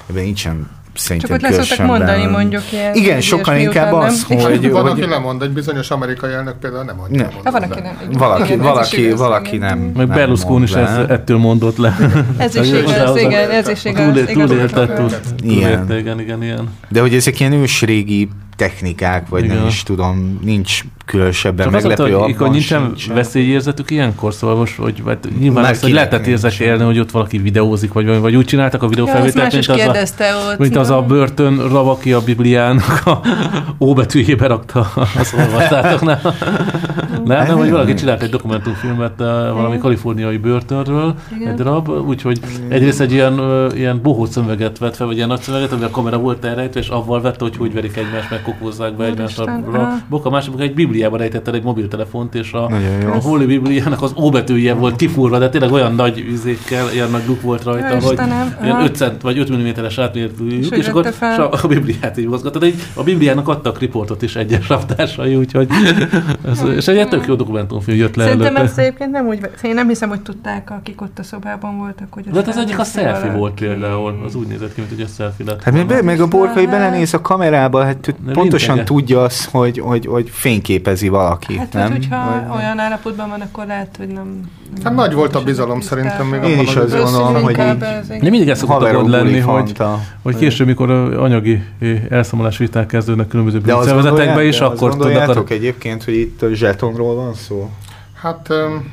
ebben 0.09 0.23
nincsen 0.23 0.69
szerintem 0.93 1.29
Csak 1.29 1.51
ott 1.51 1.57
leszoktak 1.57 1.85
mondani 1.87 2.25
mondjuk 2.25 2.61
ilyen... 2.71 2.95
Igen, 2.95 3.21
sokkal 3.21 3.57
inkább 3.57 3.93
az, 3.93 4.25
nem. 4.27 4.39
hogy... 4.39 4.69
Van, 4.69 4.87
aki 4.87 5.05
nem 5.05 5.21
mond, 5.21 5.41
egy 5.41 5.51
bizonyos 5.51 5.91
amerikai 5.91 6.33
elnök 6.33 6.55
például 6.59 6.83
nem 6.83 6.95
mondja. 6.95 7.21
Nem. 7.21 7.31
Ha, 7.43 7.51
van, 7.51 7.61
aki 7.61 7.79
nem. 7.79 7.95
Valaki, 8.11 8.43
igen, 8.43 8.59
valaki, 8.59 9.05
igaz, 9.05 9.19
valaki 9.19 9.57
nem. 9.57 9.91
Meg 9.95 10.07
Berlusconi 10.07 10.63
is 10.63 10.73
ettől 10.73 11.37
mondott 11.37 11.77
le. 11.77 11.95
Ez 12.37 12.55
is 12.55 12.71
igaz, 12.71 13.17
igen, 13.17 13.49
ez 13.49 13.67
is 13.67 13.85
igaz. 13.85 14.05
Túlélte, 14.31 14.87
túlélte, 14.87 15.19
igen, 15.43 16.19
igen, 16.19 16.43
igen. 16.43 16.69
De 16.89 17.01
hogy 17.01 17.13
ezek 17.13 17.39
ilyen 17.39 17.53
ősrégi 17.53 18.29
technikák, 18.61 19.29
vagy 19.29 19.43
Igen. 19.43 19.55
nem 19.55 19.67
is 19.67 19.83
tudom, 19.83 20.39
nincs 20.43 20.83
különösebben 21.05 21.65
Csak 21.65 21.73
meglepő 21.73 22.15
az, 22.15 22.35
hogy 22.37 22.49
nincsen 22.51 22.81
sincsen. 22.81 23.15
veszélyérzetük 23.15 23.91
ilyenkor, 23.91 24.33
szóval 24.33 24.55
most, 24.55 24.75
hogy 24.75 25.03
vagy, 25.03 25.17
nyilván 25.39 25.65
azt, 25.65 25.81
hogy 25.81 25.91
lehetett 25.91 26.27
érzékelni, 26.27 26.83
hogy 26.83 26.99
ott 26.99 27.11
valaki 27.11 27.37
videózik, 27.37 27.93
vagy, 27.93 28.19
vagy 28.19 28.35
úgy 28.35 28.45
csináltak 28.45 28.83
a 28.83 28.87
videófelvételt, 28.87 29.53
ja, 29.53 29.59
mint, 29.59 29.69
az 29.69 30.13
a, 30.19 30.51
ott, 30.51 30.57
mint 30.57 30.75
az 30.75 30.89
a 30.89 31.01
börtön 31.01 31.67
rab, 31.69 31.87
aki 31.87 32.13
a 32.13 32.21
Bibliának 32.21 33.05
a 33.05 33.21
ó 33.85 33.93
betűjébe 33.93 34.47
rakta 34.47 34.91
az 34.95 35.33
olvastátok, 35.37 36.01
nem? 37.25 37.47
nem, 37.47 37.57
hogy 37.57 37.71
valaki 37.71 37.93
csinált 37.93 38.21
egy 38.21 38.29
dokumentumfilmet 38.29 39.17
valami 39.53 39.77
kaliforniai 39.77 40.37
börtönről, 40.37 41.15
egy 41.45 41.53
darab, 41.53 41.89
úgyhogy 41.89 42.39
egyrészt 42.67 43.01
egy 43.01 43.11
ilyen, 43.11 43.39
ilyen 43.75 43.99
bohóc 44.01 44.31
szöveget 44.31 44.77
vett 44.77 44.95
fel, 44.95 45.07
vagy 45.07 45.15
ilyen 45.15 45.27
nagy 45.27 45.41
szöveget, 45.41 45.71
ami 45.71 45.83
a 45.83 45.89
kamera 45.89 46.17
volt 46.17 46.45
elrejtve, 46.45 46.79
és 46.79 46.87
avval 46.87 47.21
vette, 47.21 47.43
hogy 47.43 47.57
hogy 47.57 47.73
verik 47.73 47.97
egymást, 47.97 48.29
meg 48.29 48.41
kokózzák 48.41 48.95
be 48.95 49.05
egymást 49.05 49.39
a 49.39 49.59
boka. 50.09 50.29
Másik 50.29 50.53
egy 50.57 50.73
Bibliában 50.73 51.19
rejtette 51.19 51.51
egy 51.51 51.63
mobiltelefont, 51.63 52.35
és 52.35 52.53
a, 52.53 52.65
a 53.13 53.19
Holy 53.21 53.45
Bibliának 53.45 54.01
az 54.01 54.13
óbetűje 54.17 54.73
volt 54.73 54.95
kifúrva, 54.95 55.39
de 55.39 55.49
tényleg 55.49 55.71
olyan 55.71 55.95
nagy 55.95 56.19
üzékkel, 56.19 56.85
ilyen 56.93 57.09
nagy 57.11 57.23
luk 57.27 57.41
volt 57.41 57.63
rajta, 57.63 57.99
hogy 57.99 58.19
ilyen 58.63 58.81
5 58.81 58.95
cent 58.95 59.21
vagy 59.21 59.37
5 59.37 59.51
mm-es 59.51 59.97
átmértű 59.97 60.59
és, 60.59 60.69
és 60.69 60.87
akkor 60.87 61.13
fel. 61.13 61.43
a 61.43 61.67
Bibliát 61.67 62.17
így 62.17 62.27
mozgatta. 62.27 62.59
De 62.59 62.67
a 62.93 63.03
Bibliának 63.03 63.47
adtak 63.47 63.79
riportot 63.79 64.21
is 64.21 64.35
egyes 64.35 64.69
raptársai, 64.73 65.35
úgyhogy 65.35 65.67
ez, 66.45 66.63
és 66.75 66.87
egy 66.87 66.97
tök 67.11 67.27
jó 67.27 67.35
dokumentumfilm 67.35 67.97
jött 67.97 68.15
le 68.15 68.23
Szerintem 68.23 68.55
ezt 68.55 68.77
egyébként 68.77 69.11
nem 69.11 69.27
úgy, 69.27 69.49
én 69.61 69.73
nem 69.73 69.87
hiszem, 69.87 70.09
hogy 70.09 70.21
tudták, 70.21 70.69
akik 70.71 71.01
ott 71.01 71.19
a 71.19 71.23
szobában 71.23 71.77
voltak, 71.77 72.07
hogy 72.09 72.23
De 72.23 72.39
hát 72.39 72.47
az 72.47 72.57
egyik 72.57 72.79
a 72.79 72.83
selfie 72.83 73.31
volt 73.31 73.53
például, 73.53 74.21
az 74.25 74.35
úgy 74.35 74.47
nézett 74.47 74.73
ki, 74.73 74.79
mint 74.81 74.93
hogy 74.93 75.01
a 75.01 75.07
selfie 75.17 75.45
lett. 75.45 75.63
Hát 75.63 76.01
meg 76.01 76.19
a 76.19 76.27
borkai 76.27 76.65
belenéz 76.65 77.13
a 77.13 77.21
kamerába, 77.21 77.83
hát 77.83 78.15
pontosan 78.33 78.85
tudja 78.85 79.23
az, 79.23 79.45
hogy, 79.45 79.79
hogy, 79.79 80.05
hogy 80.05 80.29
fényképezi 80.29 81.07
valaki. 81.07 81.57
Hát, 81.57 81.73
nem? 81.73 81.91
hogyha 81.91 82.45
vagy, 82.49 82.57
olyan 82.61 82.79
állapotban 82.79 83.29
van, 83.29 83.41
akkor 83.41 83.65
lehet, 83.65 83.95
hogy 83.97 84.07
nem... 84.07 84.41
Hát 84.83 84.95
nagy 84.95 85.13
volt 85.13 85.35
a 85.35 85.43
bizalom 85.43 85.81
szerintem 85.81 86.27
még 86.27 86.43
Én 86.43 86.59
is 86.59 86.75
azt 86.75 87.03
gondolom, 87.03 87.43
hogy 87.43 87.59
így 88.11 88.29
mindig 88.29 88.49
ez 88.49 88.57
szokott 88.57 89.07
lenni, 89.07 89.39
hogy, 89.39 89.73
hogy 90.23 90.35
később, 90.35 90.67
mikor 90.67 90.91
anyagi 90.91 91.63
elszámolás 92.09 92.57
viták 92.57 92.85
kezdődnek 92.85 93.27
különböző 93.27 93.61
szervezetekbe 93.65 94.43
is, 94.43 94.59
akkor 94.59 94.97
tudnak... 94.97 95.51
egyébként, 95.51 96.03
hogy 96.03 96.13
itt 96.13 96.41
a 96.41 96.53
zsetonról 97.01 97.15
van 97.15 97.33
szó? 97.33 97.69
Hát, 98.21 98.49
um, 98.49 98.91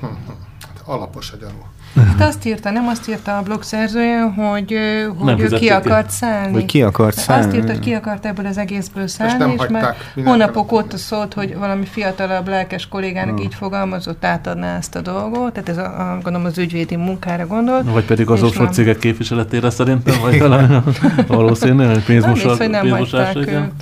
alapos 0.84 1.32
a 1.32 1.36
gyanú. 1.36 1.66
Hát 2.06 2.28
azt 2.28 2.44
írta, 2.46 2.70
nem 2.70 2.86
azt 2.86 3.08
írta 3.08 3.36
a 3.36 3.42
blog 3.42 3.62
szerzője, 3.62 4.20
hogy, 4.20 4.76
hogy 5.18 5.40
ő 5.40 5.48
ki 5.48 5.68
akart 5.68 6.10
szállni. 6.10 6.52
Hogy 6.52 6.64
ki 6.64 6.82
akart 6.82 7.16
szállni. 7.16 7.46
Azt 7.46 7.54
írta, 7.54 7.72
hogy 7.72 7.80
ki 7.80 7.92
akart 7.92 8.26
ebből 8.26 8.46
az 8.46 8.58
egészből 8.58 9.06
szállni, 9.06 9.52
és, 9.52 9.60
és 9.62 9.68
már 9.68 9.96
hónapok 10.24 10.72
óta 10.72 10.96
szólt, 10.96 11.34
hogy 11.34 11.56
valami 11.56 11.84
fiatalabb, 11.84 12.48
lelkes 12.48 12.88
kollégának 12.88 13.34
hmm. 13.34 13.44
így 13.44 13.54
fogalmazott, 13.54 14.24
átadná 14.24 14.76
ezt 14.76 14.94
a 14.94 15.00
dolgot, 15.00 15.52
tehát 15.52 15.68
ez 15.68 15.78
a, 15.78 16.12
a 16.12 16.18
gondolom 16.22 16.44
az 16.44 16.58
ügyvédi 16.58 16.96
munkára 16.96 17.46
gondolt. 17.46 17.90
Vagy 17.90 18.04
pedig 18.04 18.30
az 18.30 18.42
offshore 18.42 18.70
cégek 18.70 18.98
képviseletére 18.98 19.70
szerintem, 19.70 20.20
vagy 20.20 20.38
talán 20.38 20.84
valószínű, 21.26 21.84
hogy 21.84 22.04
pénzmosás. 22.04 22.56
Nem, 22.56 22.56
hogy 22.56 22.70
nem 22.70 22.98
hagyták 22.98 23.36
őt. 23.36 23.72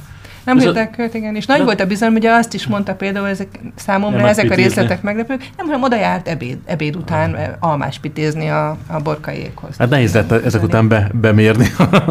Nem 0.47 0.59
hittek 0.59 0.99
őt, 0.99 1.15
igen. 1.15 1.37
És 1.37 1.47
nagy 1.47 1.59
de... 1.59 1.65
volt 1.65 1.81
a 1.81 1.87
bizalom, 1.87 2.15
ugye 2.15 2.31
azt 2.31 2.55
is 2.55 2.67
mondta 2.67 2.95
például, 2.95 3.29
ezek 3.29 3.49
számomra 3.75 4.17
nem 4.17 4.27
ezek 4.27 4.51
a 4.51 4.55
részletek 4.55 5.03
meglepők, 5.03 5.39
nem, 5.57 5.67
hanem 5.67 5.83
oda 5.83 5.97
járt 5.97 6.29
ebéd, 6.29 6.59
ebéd 6.65 6.97
után 6.97 7.35
ah. 7.35 7.71
almás 7.71 7.99
pitézni 7.99 8.49
a, 8.49 8.77
a 8.87 9.01
borkaiékhoz. 9.03 9.77
Hát 9.77 9.89
nehéz 9.89 10.15
lett 10.15 10.33
ezek 10.33 10.63
után 10.63 10.89
be, 10.89 11.11
bemérni 11.13 11.67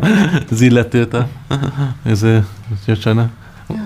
az 0.51 0.61
illetőt. 0.61 1.15
Ez, 2.05 2.23
ez, 2.23 2.43
ez, 2.87 2.97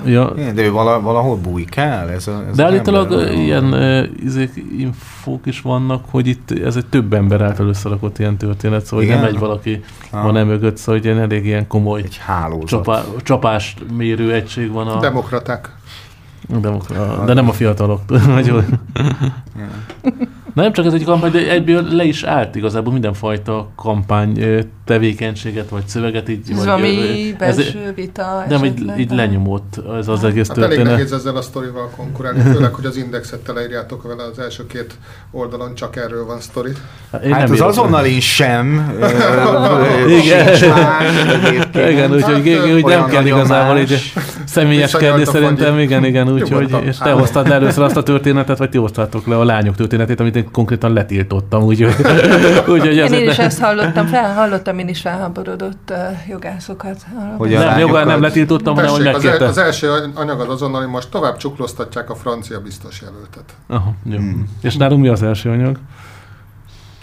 Ja. 0.06 0.34
Igen, 0.38 0.56
de 0.56 0.62
ő 0.62 0.72
vala, 0.72 1.02
valahol 1.02 1.36
bujkál? 1.36 2.10
Ez 2.10 2.28
a, 2.28 2.44
ez 2.50 2.56
de 2.56 2.64
állítólag 2.64 3.32
ilyen 3.34 3.76
izék, 4.24 4.66
infók 4.78 5.46
is 5.46 5.62
vannak, 5.62 6.04
hogy 6.10 6.28
itt 6.28 6.52
ez 6.52 6.76
egy 6.76 6.86
több 6.86 7.14
ember 7.14 7.42
által 7.42 7.68
összerakott 7.68 8.20
ilyen 8.20 8.38
történet, 8.38 8.86
szóval 8.86 9.06
Igen? 9.06 9.20
nem 9.20 9.28
egy 9.28 9.40
valaki 9.40 9.84
ah. 10.12 10.24
van 10.24 10.38
emögött, 10.38 10.78
szóval 10.78 11.02
ilyen 11.02 11.20
elég 11.20 11.46
ilyen 11.46 11.68
komoly 11.68 12.02
egy 12.02 12.18
hálózat. 12.18 12.68
Csapá, 12.68 13.04
csapást 13.24 13.92
mérő 13.98 14.34
egység 14.34 14.72
van 14.72 14.88
a... 14.88 15.00
Demokraták. 15.00 15.78
Demokra, 16.48 17.24
de 17.26 17.34
nem 17.34 17.50
a 17.50 17.54
fiatalok. 17.54 18.02
Nem 20.62 20.74
csak 20.74 20.86
ez 20.86 20.94
egy 20.94 21.04
kampány, 21.04 21.32
de 21.32 21.50
egyből 21.50 21.84
le 21.84 22.04
is 22.04 22.24
állt 22.24 22.56
igazából 22.56 22.94
mindenfajta 22.94 23.70
kampány 23.76 24.46
tevékenységet, 24.86 25.70
vagy 25.70 25.88
szöveget. 25.88 26.30
Így, 26.30 26.52
ez 26.52 26.66
valami 26.66 27.36
belső 27.38 27.94
vita 27.96 28.46
Nem, 28.50 28.66
így, 28.66 28.92
így 28.98 29.12
lenyomott 29.12 29.82
ez 30.00 30.08
az 30.08 30.24
egész 30.24 30.48
hát 30.48 30.58
történet. 30.58 30.86
Elég 30.86 30.98
nehéz 30.98 31.12
ezzel 31.12 31.36
a 31.36 31.42
sztorival 31.42 31.90
konkurálni, 31.96 32.42
főleg, 32.42 32.74
hogy 32.74 32.86
az 32.86 32.98
indexet 32.98 33.40
teleírjátok 33.40 34.04
vele 34.04 34.24
az 34.24 34.40
első 34.40 34.68
két 34.68 34.94
oldalon, 35.32 35.76
csak 35.76 35.96
erről 35.96 36.26
van 36.26 36.40
sztori. 36.40 36.72
Hát, 37.12 37.26
hát 37.26 37.50
az 37.50 37.62
azonnal 37.62 38.06
sem. 38.20 38.98
Igen, 40.24 40.54
Igen 41.90 42.14
úgyhogy 42.14 42.58
hát, 42.58 42.74
úgy 42.74 42.86
nem 42.86 43.06
kell 43.06 43.26
igazából 43.26 43.78
így 43.78 44.14
személyeskedni 44.46 45.26
szerintem, 45.26 45.80
igen, 45.80 46.06
igen, 46.06 46.32
úgyhogy, 46.32 46.76
és 46.82 46.98
te 46.98 47.12
hoztad 47.12 47.48
le 47.48 47.54
először 47.54 47.84
azt 47.84 47.98
a 47.98 48.04
történetet, 48.04 48.58
vagy 48.58 48.70
ti 48.70 48.78
hoztátok 48.78 49.28
le 49.28 49.38
a 49.38 49.44
lányok 49.44 49.76
történetét, 49.76 50.20
amit 50.20 50.36
én 50.36 50.49
konkrétan 50.52 50.94
letiltottam, 50.94 51.64
úgyhogy... 51.64 51.96
úgyhogy 52.74 52.96
én, 52.96 53.14
én 53.14 53.30
is 53.30 53.40
ezt 53.40 53.60
hallottam, 53.60 54.08
fel, 54.08 54.34
hallottam 54.34 54.80
én 54.80 54.88
is 54.88 55.02
felháborodott 55.02 55.92
uh, 55.92 55.98
jogászokat. 56.30 57.06
Hogy 57.38 57.50
nem, 57.50 57.80
jogán 57.80 58.08
nem 58.08 58.22
letiltottam, 58.22 58.76
hanem 58.76 58.92
hogy. 58.92 59.08
Az, 59.08 59.42
az 59.42 59.58
első 59.58 59.90
anyag 60.16 60.40
az 60.40 60.50
azonnal, 60.50 60.82
hogy 60.82 60.90
most 60.90 61.10
tovább 61.10 61.38
csuklóztatják 61.38 62.10
a 62.10 62.16
francia 62.16 62.62
biztos 62.62 63.02
jelöltet. 63.02 63.56
Aha, 63.68 63.94
jó. 64.04 64.18
Hmm. 64.18 64.48
És 64.62 64.76
nálunk 64.76 65.02
mi 65.02 65.08
az 65.08 65.24
első 65.24 65.50
anyag? 65.50 65.78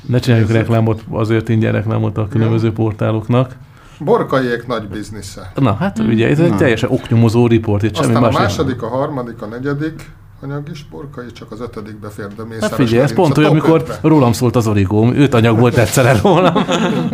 Ne 0.07 0.19
csináljuk 0.19 0.51
reklámot, 0.51 1.05
azért 1.11 1.49
ingyen 1.49 1.73
reklámot 1.73 2.19
a 2.19 2.29
különböző 2.29 2.73
portáloknak. 2.73 3.57
Borkaiék 3.99 4.67
nagy 4.67 4.89
biznisze. 4.89 5.53
Na, 5.55 5.75
hát 5.75 5.99
hmm. 5.99 6.09
ugye 6.09 6.29
ez 6.29 6.39
egy 6.39 6.57
teljesen 6.57 6.91
oknyomozó 6.91 7.47
riport. 7.47 7.83
Itt 7.83 7.99
Aztán 7.99 8.25
a 8.25 8.31
második, 8.31 8.83
a 8.83 8.89
harmadik, 8.89 9.43
a 9.43 9.47
negyedik, 9.47 10.11
anyag 10.43 10.69
is, 10.73 10.85
borkai 10.91 11.27
csak 11.33 11.53
az 11.53 11.61
ötödikbe 11.61 12.09
fér, 12.09 12.27
de 12.27 12.43
Hát 12.61 12.75
figyelj, 12.75 13.03
ez 13.03 13.13
pont 13.13 13.39
olyan, 13.39 13.51
amikor 13.51 13.85
rólam 14.03 14.33
szólt 14.33 14.57
az 14.57 14.67
origóm, 14.67 15.15
őt 15.15 15.35
anyag 15.35 15.59
volt 15.59 15.77
egyszerre 15.77 16.21
rólam. 16.23 16.55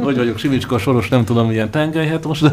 hogy 0.03 0.17
vagyok 0.17 0.39
Simicska, 0.39 0.79
Soros, 0.79 1.09
nem 1.09 1.25
tudom 1.25 1.47
milyen 1.47 1.71
tengely, 1.71 2.07
hát 2.07 2.27
most. 2.27 2.51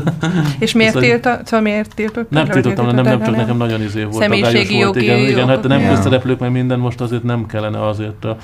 És 0.60 0.74
miért 0.74 1.00
tiltott? 1.00 1.46
Szóval 1.46 1.62
miért 1.62 1.96
tiltott? 1.96 2.30
Nem 2.30 2.48
tiltottam, 2.48 2.86
nem, 2.86 3.04
nem, 3.04 3.24
csak 3.24 3.36
nekem 3.36 3.58
nagyon 3.58 3.82
izé 3.82 4.04
volt. 4.04 4.22
Személyiségi 4.22 4.84
volt, 4.84 4.96
igen, 4.96 5.20
igen, 5.20 5.48
hát 5.48 5.68
nem 5.68 5.88
közszereplők, 5.88 6.40
meg 6.40 6.52
minden, 6.52 6.80
most 6.80 7.02
azért 7.02 7.24
nem 7.24 7.46
kellene 7.46 7.88
azért 7.88 8.26
a 8.26 8.38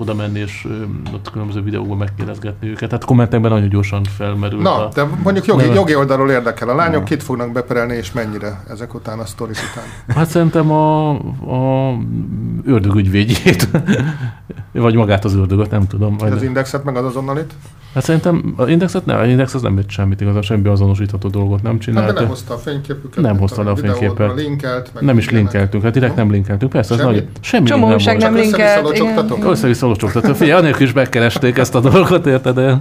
oda 0.00 0.14
menni 0.14 0.38
és 0.38 0.66
ott 1.14 1.30
különböző 1.30 1.62
videókban 1.62 1.96
megkérdezgetni 1.96 2.68
őket. 2.68 2.88
Tehát 2.88 3.04
kommentekben 3.04 3.50
nagyon 3.50 3.68
gyorsan 3.68 4.04
felmerül. 4.04 4.60
Na, 4.60 4.86
a... 4.86 4.88
de 4.94 5.04
mondjuk 5.22 5.46
jogi, 5.46 5.64
jogi 5.74 5.94
oldalról 5.94 6.30
érdekel. 6.30 6.68
A 6.68 6.74
lányok 6.74 7.04
kit 7.04 7.22
fognak 7.22 7.52
beperelni 7.52 7.94
és 7.94 8.12
mennyire 8.12 8.62
ezek 8.68 8.94
után, 8.94 9.18
a 9.18 9.26
sztorik 9.26 9.56
után? 9.72 10.16
Hát 10.16 10.28
szerintem 10.28 10.70
a, 10.70 11.10
a 11.10 11.96
ördögügyvédjét. 12.64 13.68
Vagy 14.72 14.94
magát 14.94 15.24
az 15.24 15.34
ördögöt, 15.34 15.70
nem 15.70 15.86
tudom. 15.86 16.16
Majd 16.18 16.32
az 16.32 16.42
indexet 16.42 16.84
meg 16.84 16.96
az 16.96 17.04
azonnalit? 17.04 17.54
Hát 17.98 18.06
szerintem 18.06 18.54
az 18.56 18.68
indexet 18.68 19.06
nem, 19.06 19.18
az 19.18 19.28
index 19.28 19.54
az 19.54 19.62
nem 19.62 19.76
jött 19.76 19.90
semmit 19.90 20.20
igazán, 20.20 20.42
semmi 20.42 20.68
azonosítható 20.68 21.28
dolgot 21.28 21.62
nem 21.62 21.78
csinált. 21.78 22.04
Hát 22.04 22.14
de 22.14 22.20
nem 22.20 22.28
hozta 22.28 22.54
a 22.54 22.56
fényképüket. 22.56 23.22
Nem 23.22 23.38
hozta 23.38 23.62
a, 23.62 23.70
a 23.70 23.76
fényképet. 23.76 24.34
Linkelt, 24.34 24.90
nem 25.00 25.18
is 25.18 25.30
linkeltünk, 25.30 25.82
hát 25.82 25.92
direkt 25.92 26.16
nem 26.16 26.30
linkeltünk. 26.30 26.72
Persze, 26.72 26.96
semmi? 26.96 27.12
nagy, 27.12 27.28
semmi 27.40 27.66
Csomó 27.66 27.88
nem, 27.88 28.16
nem 28.16 28.34
linkelt. 28.34 29.02
Össze-vissza 29.44 29.86
locsogtatok. 29.86 30.36
Figyelj, 30.36 30.58
anélkül 30.58 30.86
is 30.86 30.92
megkeresték 30.92 31.58
ezt 31.58 31.74
a 31.74 31.80
dolgot, 31.80 32.26
érted? 32.26 32.54
De... 32.54 32.78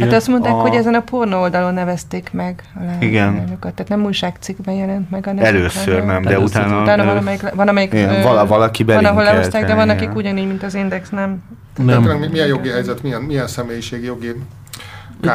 Hát 0.00 0.12
azt 0.12 0.28
mondták, 0.28 0.52
a... 0.52 0.56
hogy 0.56 0.74
ezen 0.74 0.94
a 0.94 1.00
pornó 1.00 1.40
oldalon 1.40 1.74
nevezték 1.74 2.30
meg 2.32 2.62
a 2.74 3.04
Igen. 3.04 3.34
Lányokat. 3.34 3.74
Tehát 3.74 3.88
nem 3.88 4.04
újságcikkben 4.04 4.74
jelent 4.74 5.10
meg 5.10 5.26
a 5.26 5.32
nevük. 5.32 5.48
Először 5.48 6.04
nem, 6.04 6.22
de 6.22 6.34
Először 6.34 6.60
utána... 6.60 6.82
Utána 6.82 7.04
valamelyik, 7.04 7.54
van, 7.54 7.68
amelyik, 7.68 7.92
igen, 7.92 8.22
vala, 8.22 8.46
valaki 8.46 8.84
Van, 8.84 9.04
ahol 9.04 9.22
lehozták, 9.22 9.66
de 9.66 9.74
van, 9.74 9.88
akik 9.88 10.14
ugyanígy, 10.14 10.46
mint 10.46 10.62
az 10.62 10.74
Index, 10.74 11.10
nem. 11.10 11.42
Nem. 11.76 12.02
Tehát 12.02 12.30
milyen 12.30 12.46
jogi 12.46 12.68
helyzet, 12.68 13.02
milyen, 13.02 13.22
milyen 13.22 13.46
személyiségi 13.46 14.04
jogi 14.04 14.34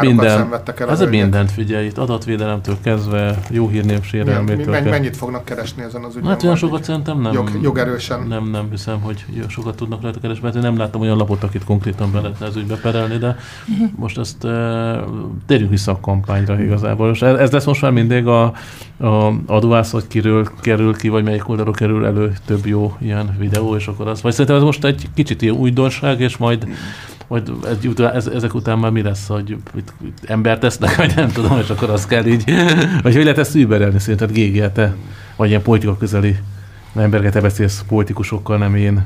minden, 0.02 0.38
szenvedtek 0.38 0.80
el. 0.80 0.90
Ez 0.90 1.02
a 1.02 1.06
mindent 1.06 1.52
figyelj, 1.52 1.86
itt 1.86 1.98
adatvédelemtől 1.98 2.78
kezdve, 2.84 3.40
jó 3.50 3.68
hírnév 3.68 4.04
sérelmétől. 4.04 4.66
Mennyit, 4.66 4.90
mennyit 4.90 5.18
fognak 5.18 5.46
keresni 5.46 5.84
ezen 5.84 6.04
az 6.04 6.16
ügyben? 6.16 6.32
Hát 6.32 6.44
olyan 6.44 6.56
sokat 6.56 6.84
szerintem 6.84 7.22
nem. 7.22 7.34
Jog, 7.34 7.50
jogerősen. 7.62 8.22
Nem, 8.22 8.50
nem 8.50 8.68
hiszem, 8.70 9.02
hogy 9.02 9.26
sokat 9.48 9.76
tudnak 9.76 10.02
rajta 10.02 10.20
keresni, 10.20 10.44
mert 10.44 10.56
én 10.56 10.62
nem 10.62 10.78
láttam 10.78 11.02
olyan 11.02 11.18
lapot, 11.18 11.44
akit 11.44 11.64
konkrétan 11.64 12.12
be 12.12 12.20
lehetne 12.20 12.46
az 12.46 12.56
ügybe 12.56 12.76
perelni, 12.76 13.18
de 13.18 13.38
most 13.96 14.18
ezt 14.18 14.44
e, 14.44 15.00
térjünk 15.48 15.72
vissza 15.72 15.92
a 15.92 16.00
kampányra 16.00 16.62
igazából. 16.62 17.10
És 17.10 17.22
ez 17.22 17.52
lesz 17.52 17.66
most 17.66 17.82
már 17.82 17.92
mindig 17.92 18.28
a, 18.28 18.54
a 19.00 19.34
adóász, 19.46 19.92
hogy 19.92 20.08
kiről 20.08 20.50
kerül 20.62 20.96
ki, 20.96 21.10
vagy 21.10 21.24
melyik 21.24 21.50
oldalról 21.50 21.74
kerül 21.74 22.06
elő 22.06 22.34
több 22.46 22.66
jó 22.66 22.96
ilyen 23.00 23.36
videó, 23.40 23.76
és 23.76 23.88
akkor 23.88 24.08
az. 24.08 24.22
Vagy 24.22 24.32
szerintem 24.32 24.56
ez 24.56 24.64
most 24.64 24.86
egy 24.86 25.08
kicsit 25.14 25.42
ilyen 25.42 25.56
újdonság, 25.56 26.20
és 26.20 26.38
majd 26.38 26.68
majd 27.30 27.52
ez, 28.14 28.28
ezek 28.28 28.54
után 28.54 28.80
már 28.80 28.92
mi 28.92 29.02
lesz, 29.02 29.28
hogy 29.28 29.50
itt, 29.50 29.94
itt 30.06 30.24
embert 30.26 30.60
tesznek, 30.60 30.96
vagy 30.96 31.16
nem 31.16 31.32
tudom, 31.32 31.60
és 31.60 31.70
akkor 31.70 31.90
az 31.90 32.06
kell 32.06 32.26
így, 32.26 32.44
vagy 33.04 33.14
hogy 33.14 33.24
lehet 33.24 33.38
ezt 33.38 33.56
überelni 33.56 34.00
szerinted, 34.00 34.32
GG, 34.32 34.72
te, 34.72 34.96
vagy 35.36 35.50
ilyen 35.50 35.62
politika 35.62 35.98
közeli 35.98 36.38
embereket, 36.96 37.34
te 37.34 37.42
beszélsz 37.42 37.84
politikusokkal, 37.88 38.58
nem 38.58 38.76
én. 38.76 39.06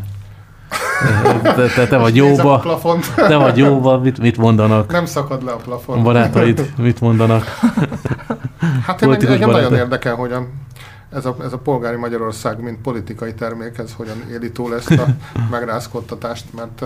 Te, 1.41 1.67
te, 1.75 1.87
te 1.87 1.97
vagy 1.97 2.15
jóba, 2.15 2.63
te 3.15 3.35
vagy 3.35 3.57
jóba, 3.57 3.99
mit, 3.99 4.19
mit 4.19 4.37
mondanak? 4.37 4.91
Nem 4.91 5.05
szakad 5.05 5.43
le 5.43 5.51
a 5.51 5.55
plafon. 5.55 5.99
A 5.99 6.01
barátaid 6.01 6.73
mit 6.77 7.01
mondanak? 7.01 7.43
Hát 8.85 9.01
én, 9.01 9.13
engem 9.13 9.49
nagyon 9.49 9.73
érdekel, 9.73 10.15
hogy 10.15 10.31
a 10.31 10.47
ez 11.15 11.25
a, 11.25 11.35
ez 11.43 11.53
a 11.53 11.57
polgári 11.57 11.97
Magyarország, 11.97 12.61
mint 12.61 12.81
politikai 12.81 13.33
termékhez 13.33 13.93
hogyan 13.97 14.15
éli 14.31 14.51
túl 14.51 14.75
ezt 14.75 14.91
a 14.91 15.05
megrázkodtatást, 15.51 16.45
mert 16.55 16.83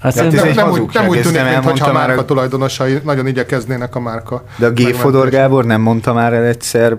hát 0.00 0.14
nem, 0.14 0.28
nem, 0.28 0.54
nem, 0.54 0.70
úgy, 0.70 0.90
nem 0.92 1.08
úgy 1.08 1.20
tűnik, 1.20 1.64
mintha 1.64 1.88
a 1.88 1.92
márka 1.92 2.14
már... 2.14 2.24
tulajdonosai 2.24 3.00
nagyon 3.04 3.26
igyekeznének 3.26 3.94
a 3.94 4.00
márka. 4.00 4.44
De 4.56 4.66
a 4.66 4.70
G. 4.70 4.94
Fodor 4.94 5.28
Gábor 5.28 5.64
nem 5.64 5.80
mondta 5.80 6.12
már 6.12 6.32
el 6.32 6.44
egyszer, 6.44 6.96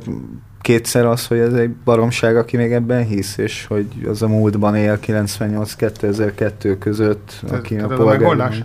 kétszer 0.61 1.05
az, 1.05 1.27
hogy 1.27 1.37
ez 1.37 1.53
egy 1.53 1.69
baromság, 1.69 2.37
aki 2.37 2.57
még 2.57 2.71
ebben 2.71 3.05
hisz, 3.05 3.37
és 3.37 3.65
hogy 3.65 3.85
az 4.07 4.21
a 4.21 4.27
múltban 4.27 4.75
él 4.75 4.99
98-2002 5.05 6.75
között, 6.79 7.43
aki 7.51 7.75
te, 7.75 7.83
a 7.83 7.87
polgári... 7.87 8.63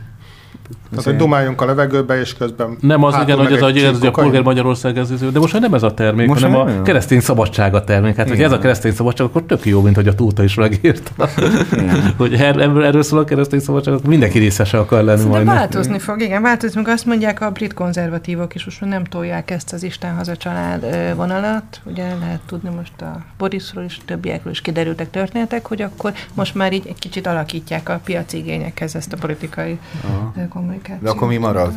Tehát, 0.91 1.05
hogy 1.05 1.17
dumáljunk 1.17 1.61
a 1.61 1.65
levegőbe, 1.65 2.21
és 2.21 2.35
közben... 2.35 2.77
Nem 2.81 3.05
az, 3.05 3.17
igen, 3.23 3.39
hogy 3.39 3.53
az, 3.53 3.61
hogy 3.61 3.77
ez 3.77 4.03
a 4.03 4.11
polgár 4.11 4.43
Magyarország, 4.43 4.99
ez, 4.99 5.09
de 5.33 5.39
most 5.39 5.53
már 5.53 5.63
nem 5.63 5.75
ez 5.75 5.83
a 5.83 5.95
termék, 5.95 6.29
most 6.29 6.43
hanem 6.43 6.61
a 6.61 6.65
nem. 6.65 6.83
keresztény 6.83 7.21
szabadság 7.21 7.75
a 7.75 7.85
termék. 7.85 8.17
Hát, 8.17 8.29
hogy 8.29 8.41
ez 8.43 8.53
a 8.53 8.59
keresztény 8.59 8.93
szabadság, 8.93 9.27
akkor 9.27 9.43
tök 9.43 9.67
jó, 9.67 9.81
mint 9.81 9.97
hogy 9.97 10.09
a 10.09 10.15
Tóta 10.15 10.43
is 10.43 10.55
megírta. 10.55 11.29
hogy 12.17 12.35
erről, 12.35 12.85
erről 12.85 13.03
szól 13.03 13.19
a 13.19 13.25
keresztény 13.25 13.61
szabadság, 13.61 13.95
akkor 13.95 14.09
mindenki 14.09 14.39
részese 14.39 14.79
akar 14.79 15.03
lenni 15.03 15.25
majd. 15.25 15.45
változni 15.47 15.99
fog, 15.99 16.21
igen, 16.21 16.43
változni 16.43 16.83
fog. 16.83 16.89
Azt 16.89 17.07
mondják 17.07 17.41
a 17.41 17.51
brit 17.51 17.75
konzervatívok 17.75 18.55
is, 18.55 18.65
most 18.65 18.81
már 18.81 18.91
nem 18.91 19.05
tolják 19.05 19.51
ezt 19.51 19.73
az 19.73 19.83
Isten 19.83 20.15
haza 20.15 20.37
család 20.37 21.15
vonalat. 21.17 21.81
Ugye 21.85 22.05
lehet 22.21 22.41
tudni 22.47 22.71
most 22.77 23.01
a 23.01 23.25
Borisról 23.39 23.85
és 23.85 23.97
a 24.01 24.03
többiekről 24.05 24.53
is 24.53 24.61
kiderültek 24.61 25.11
történetek, 25.11 25.67
hogy 25.67 25.83
akkor 25.83 26.13
most 26.35 26.55
már 26.55 26.73
így 26.73 26.87
egy 26.87 26.99
kicsit 26.99 27.27
alakítják 27.27 27.89
a 27.89 28.01
piaci 28.05 28.37
igényekhez 28.37 28.95
ezt 28.95 29.13
a 29.13 29.17
politikai 29.17 29.79
Aha. 30.05 30.33
Kommunikációt. 30.55 31.03
De 31.03 31.11
akkor 31.11 31.29
mi 31.29 31.37
marad? 31.37 31.73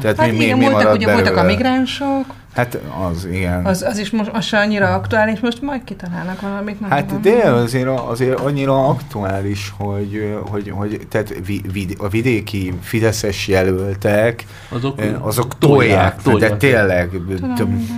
Tehát 0.00 0.16
hát 0.16 0.30
mi, 0.30 0.36
igen, 0.36 0.58
mi, 0.58 0.64
mi 0.64 0.70
voltak, 0.70 0.94
ugye 0.94 1.12
voltak 1.12 1.36
a 1.36 1.42
migránsok. 1.42 2.24
Hát 2.54 2.78
az, 3.10 3.24
igen. 3.32 3.64
Az, 3.64 3.82
az 3.82 3.98
is 3.98 4.10
most 4.10 4.30
az 4.32 4.44
se 4.44 4.58
annyira 4.58 4.94
aktuális, 4.94 5.40
most 5.40 5.62
majd 5.62 5.84
kitalálnak 5.84 6.40
valamit. 6.40 6.80
Nem 6.80 6.90
hát 6.90 7.20
de 7.20 7.50
azért, 7.50 7.88
azért 7.88 8.40
annyira 8.40 8.88
aktuális, 8.88 9.72
hogy, 9.76 10.38
hogy, 10.50 10.70
hogy 10.70 11.06
tehát 11.08 11.34
vid, 11.72 11.96
a 11.98 12.08
vidéki 12.08 12.74
fideszes 12.82 13.48
jelöltek, 13.48 14.44
azok, 14.68 15.00
azok 15.20 15.58
tolják, 15.58 16.22
tolják, 16.22 16.50
de 16.50 16.56
tényleg 16.56 17.10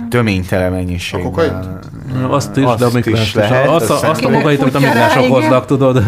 töménytelen 0.09 0.71
mennyiségben. 0.71 1.79
Azt 2.29 2.57
is, 2.57 2.63
azt 2.63 2.79
de 2.79 2.85
a 2.85 2.89
migráns 2.93 3.27
is. 3.27 3.33
Lehet, 3.33 3.67
azt, 3.67 3.89
azt, 3.89 4.03
azt 4.03 4.23
a 4.23 4.29
magait, 4.29 4.61
amit 4.61 4.75
a 4.75 4.79
migránsok 4.79 5.25
hoznak, 5.25 5.65
tudod. 5.65 6.03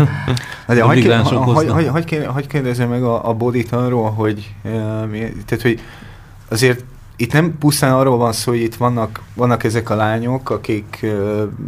De 0.67 0.83
a 0.83 0.87
migránsok 0.87 1.43
hoznak. 1.43 1.99
Hogy 2.27 2.47
kérdezem 2.47 2.89
meg 2.89 3.03
a, 3.03 3.29
a 3.29 3.33
bodit 3.33 3.71
arról, 3.71 4.11
hogy, 4.11 4.55
tehát, 5.45 5.61
hogy 5.61 5.79
azért 6.49 6.83
itt 7.19 7.33
nem 7.33 7.57
pusztán 7.59 7.93
arról 7.93 8.17
van 8.17 8.33
szó, 8.33 8.51
hogy 8.51 8.61
itt 8.61 8.75
vannak, 8.75 9.21
vannak 9.33 9.63
ezek 9.63 9.89
a 9.89 9.95
lányok, 9.95 10.49
akik, 10.49 11.05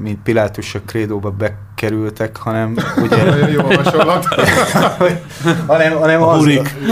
mint 0.02 0.20
Pilátus 0.24 0.76
a 0.76 0.80
krédóba 0.86 1.32
bekerültek, 1.32 2.38
hanem 2.38 2.76
ugye... 3.04 3.18
jó 3.52 3.62
hasonlat. 3.62 4.26
hanem, 5.68 5.98
hanem, 5.98 6.22
az, 6.22 6.48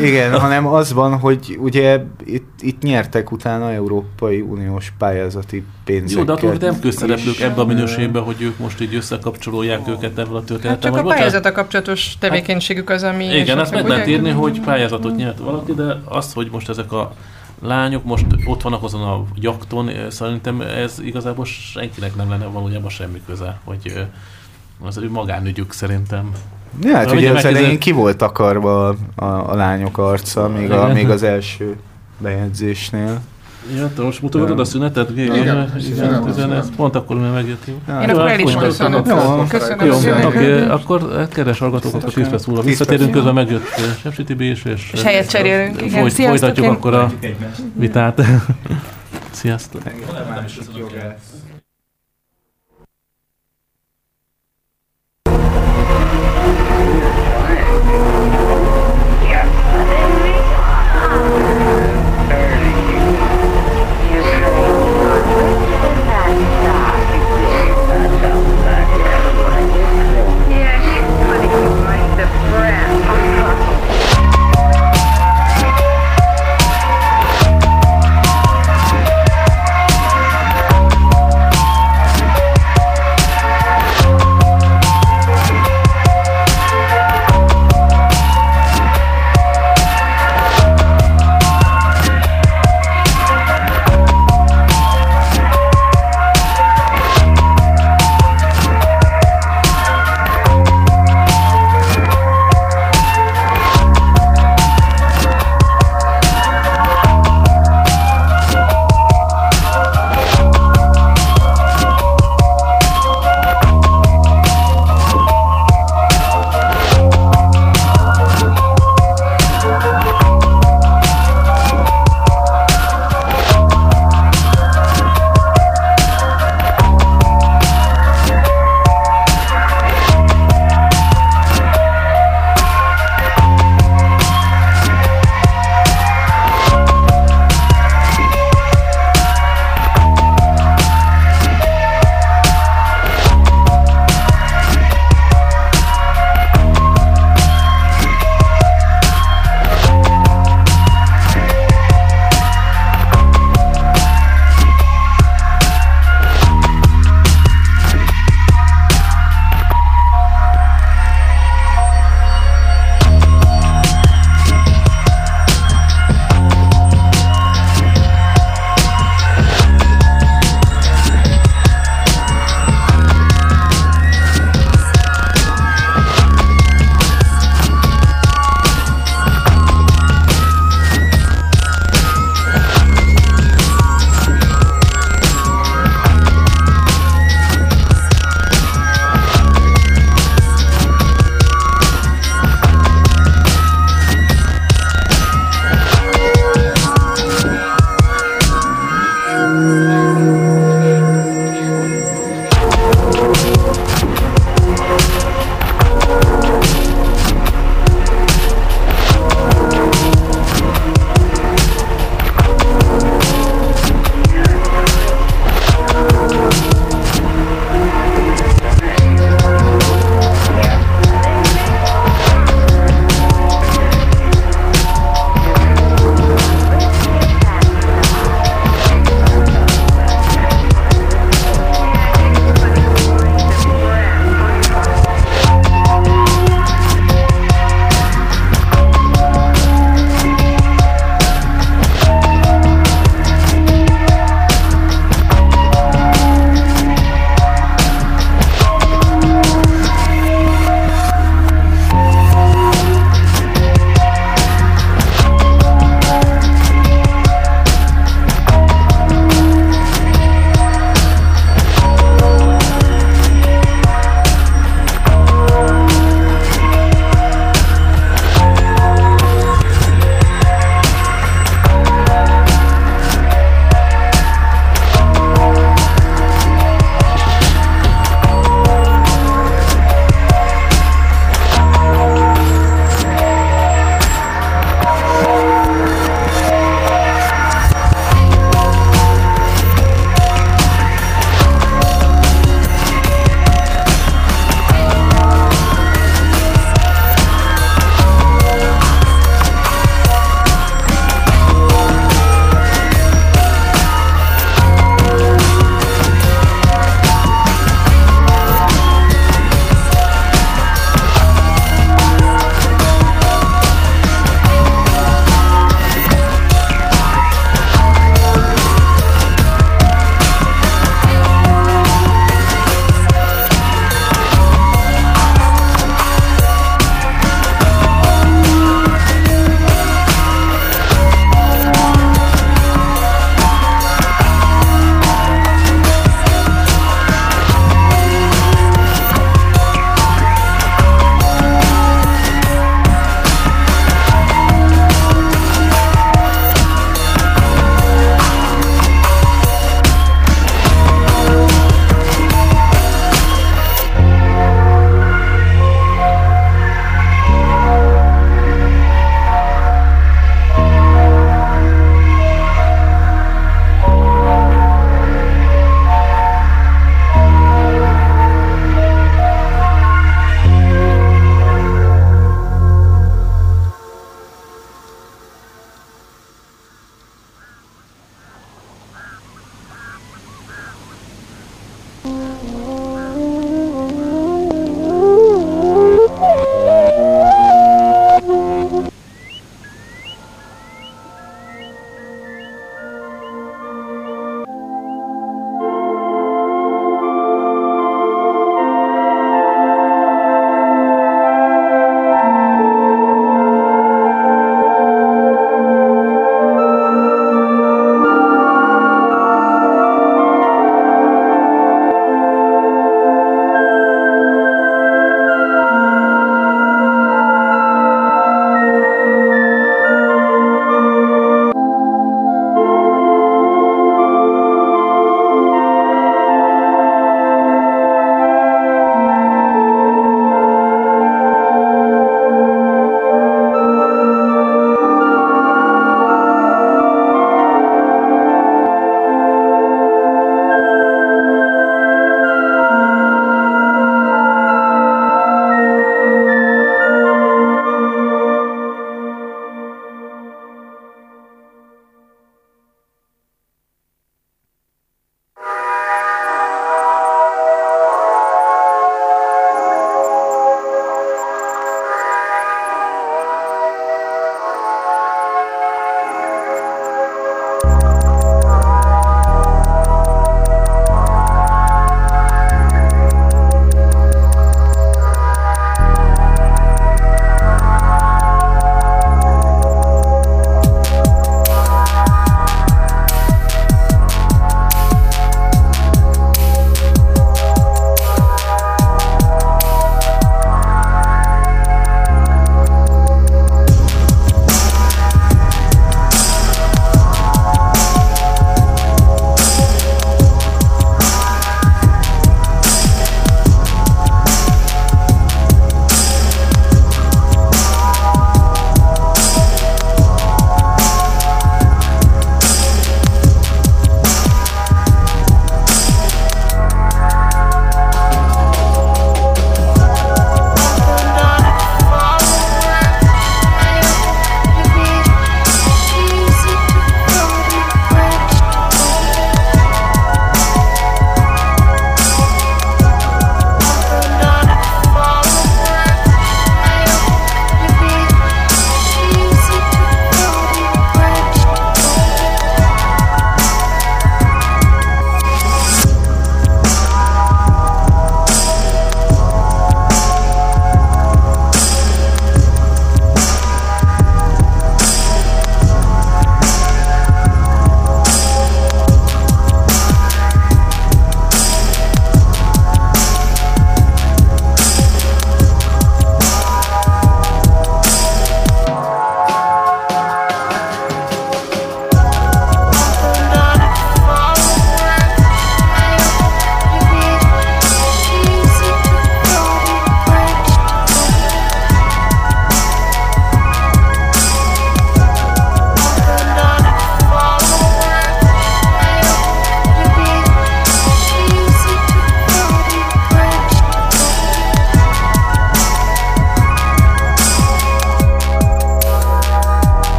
igen, 0.00 0.40
hanem 0.40 0.66
az 0.66 0.92
van, 0.92 1.18
hogy 1.18 1.58
ugye 1.60 2.04
itt, 2.24 2.50
itt 2.60 2.82
nyertek 2.82 3.32
utána 3.32 3.72
Európai 3.72 4.40
Uniós 4.40 4.92
pályázati 4.98 5.64
pénzeket. 5.84 6.18
Jó, 6.18 6.24
de 6.24 6.32
attól 6.32 6.56
nem 6.60 6.80
közszereplők 6.80 7.40
ebbe 7.40 7.60
a 7.60 7.66
minőségben, 7.66 8.22
hogy 8.22 8.42
ők 8.42 8.58
most 8.58 8.80
így 8.80 8.94
összekapcsolóják 8.94 9.88
őket 9.88 10.18
ebben 10.18 10.34
a 10.34 10.44
történettel. 10.44 10.70
Hát 10.70 10.80
csak 10.80 10.96
a 10.96 11.14
pályázata 11.14 11.52
kapcsolatos 11.52 12.18
tevékenységük 12.18 12.90
az, 12.90 13.02
ami... 13.02 13.24
Igen, 13.24 13.58
ezt 13.58 13.72
meg 13.72 13.86
lehet 13.86 14.06
írni, 14.06 14.30
hogy 14.30 14.60
pályázatot 14.60 15.16
nyert 15.16 15.38
valaki, 15.38 15.74
de 15.74 16.02
az, 16.04 16.32
hogy 16.32 16.48
most 16.52 16.68
ezek 16.68 16.92
a 16.92 17.12
lányok 17.62 18.04
most 18.04 18.26
ott 18.46 18.62
vannak 18.62 18.82
azon 18.82 19.02
a 19.02 19.24
jakton, 19.34 19.90
szerintem 20.10 20.60
ez 20.60 20.98
igazából 21.02 21.44
senkinek 21.44 22.16
nem 22.16 22.30
lenne 22.30 22.44
valójában 22.44 22.90
semmi 22.90 23.22
köze, 23.26 23.60
hogy 23.64 24.06
az 24.80 24.96
ő 24.96 25.10
magánügyük 25.10 25.72
szerintem. 25.72 26.32
Ja, 26.82 26.96
hát 26.96 27.12
ugye 27.12 27.30
az 27.30 27.44
elején 27.44 27.78
ki 27.78 27.92
volt 27.92 28.22
akarva 28.22 28.88
a, 29.14 29.24
a 29.24 29.54
lányok 29.54 29.98
arca, 29.98 30.48
még, 30.48 30.70
a, 30.70 30.92
még 30.92 31.10
az 31.10 31.22
első 31.22 31.76
bejegyzésnél. 32.18 33.20
Ja, 33.76 33.90
te 33.96 34.02
most 34.02 34.22
mutogatod 34.22 34.60
a 34.60 34.64
szünetet? 34.64 35.10
Igen, 35.10 35.36
igen, 35.36 35.72
igen, 35.76 36.28
igen 36.28 36.52
ez 36.52 36.68
pont 36.76 36.94
akkor, 36.94 37.18
mert 37.18 37.34
megjöttünk. 37.34 37.78
Én 37.88 38.10
akkor 38.10 38.28
el 38.28 38.38
is 38.38 38.54
köszönöm. 38.54 39.02
Jó, 39.06 39.44
köszönöm. 39.48 40.24
Oké, 40.24 40.64
akkor 40.66 41.12
hát 41.16 41.32
kedves 41.32 41.58
hallgatók, 41.58 41.94
akkor 41.94 42.12
10 42.12 42.28
perc 42.28 42.46
múlva 42.46 42.62
visszatérünk, 42.62 43.10
közben 43.10 43.34
megjött 43.34 43.64
Sepsi 44.02 44.24
Tibi 44.24 44.50
is, 44.50 44.64
és, 44.64 44.90
és 44.92 45.02
helyet 45.02 45.28
cserélünk. 45.30 45.82
Igen, 45.82 46.08
folytatjuk 46.08 46.66
akkor 46.66 46.94
a 46.94 47.12
vitát. 47.74 48.22
Sziasztok! 49.30 49.82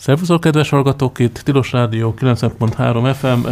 Szervuszok, 0.00 0.40
kedves 0.40 0.68
hallgatók, 0.68 1.18
itt 1.18 1.38
Tilos 1.38 1.72
Rádió 1.72 2.14
90.3 2.18 3.14
FM, 3.18 3.46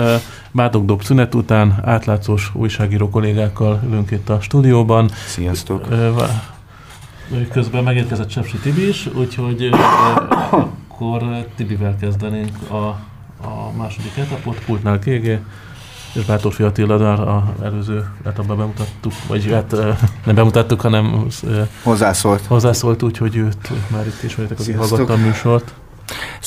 Bádogdob 0.53 1.03
szünet 1.03 1.35
után 1.35 1.81
átlátszós 1.85 2.51
újságíró 2.55 3.11
kollégákkal 3.11 3.81
ülünk 3.87 4.11
itt 4.11 4.29
a 4.29 4.41
stúdióban. 4.41 5.11
Sziasztok! 5.27 5.89
Közben 7.53 7.85
megérkezett 7.85 8.29
Csepsi 8.29 8.57
Tibi 8.57 8.89
is, 8.89 9.07
úgyhogy 9.15 9.71
akkor 10.89 11.23
Tibivel 11.57 11.97
kezdenénk 12.01 12.71
a, 12.71 12.87
a 13.47 13.73
második 13.77 14.17
etapot, 14.17 14.65
pultnál 14.65 14.99
KG. 14.99 15.41
és 16.15 16.25
Bátorfi 16.27 16.63
Attila 16.63 16.95
a 17.15 17.55
előző, 17.63 18.09
abban 18.37 18.57
bemutattuk, 18.57 19.13
vagy 19.27 19.51
hát 19.51 19.71
nem 20.25 20.35
bemutattuk, 20.35 20.81
hanem 20.81 21.27
hozzászólt. 21.83 22.47
Hozzászólt 22.47 23.03
úgy, 23.03 23.17
hogy 23.17 23.37
őt 23.37 23.91
már 23.91 24.07
itt 24.07 24.23
ismeritek, 24.23 24.59
az 24.59 24.75
hallgatta 24.77 25.13
a 25.13 25.17
műsort. 25.17 25.75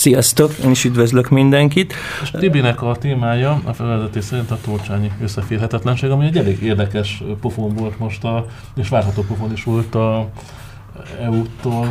Sziasztok, 0.01 0.51
én 0.63 0.71
is 0.71 0.85
üdvözlök 0.85 1.29
mindenkit. 1.29 1.93
És 2.21 2.31
Tibinek 2.31 2.81
a 2.81 2.95
témája 2.99 3.61
a 3.63 3.73
felvezetés 3.73 4.23
szerint 4.23 4.51
a 4.51 4.57
tolcsányi 4.65 5.11
összeférhetetlenség, 5.21 6.09
ami 6.09 6.25
egy 6.25 6.37
elég 6.37 6.63
érdekes 6.63 7.23
pofon 7.41 7.75
volt 7.75 7.99
most, 7.99 8.23
a, 8.23 8.45
és 8.75 8.89
várható 8.89 9.21
pofon 9.21 9.51
is 9.51 9.63
volt 9.63 9.95
a 9.95 10.29
EU-tól 11.21 11.85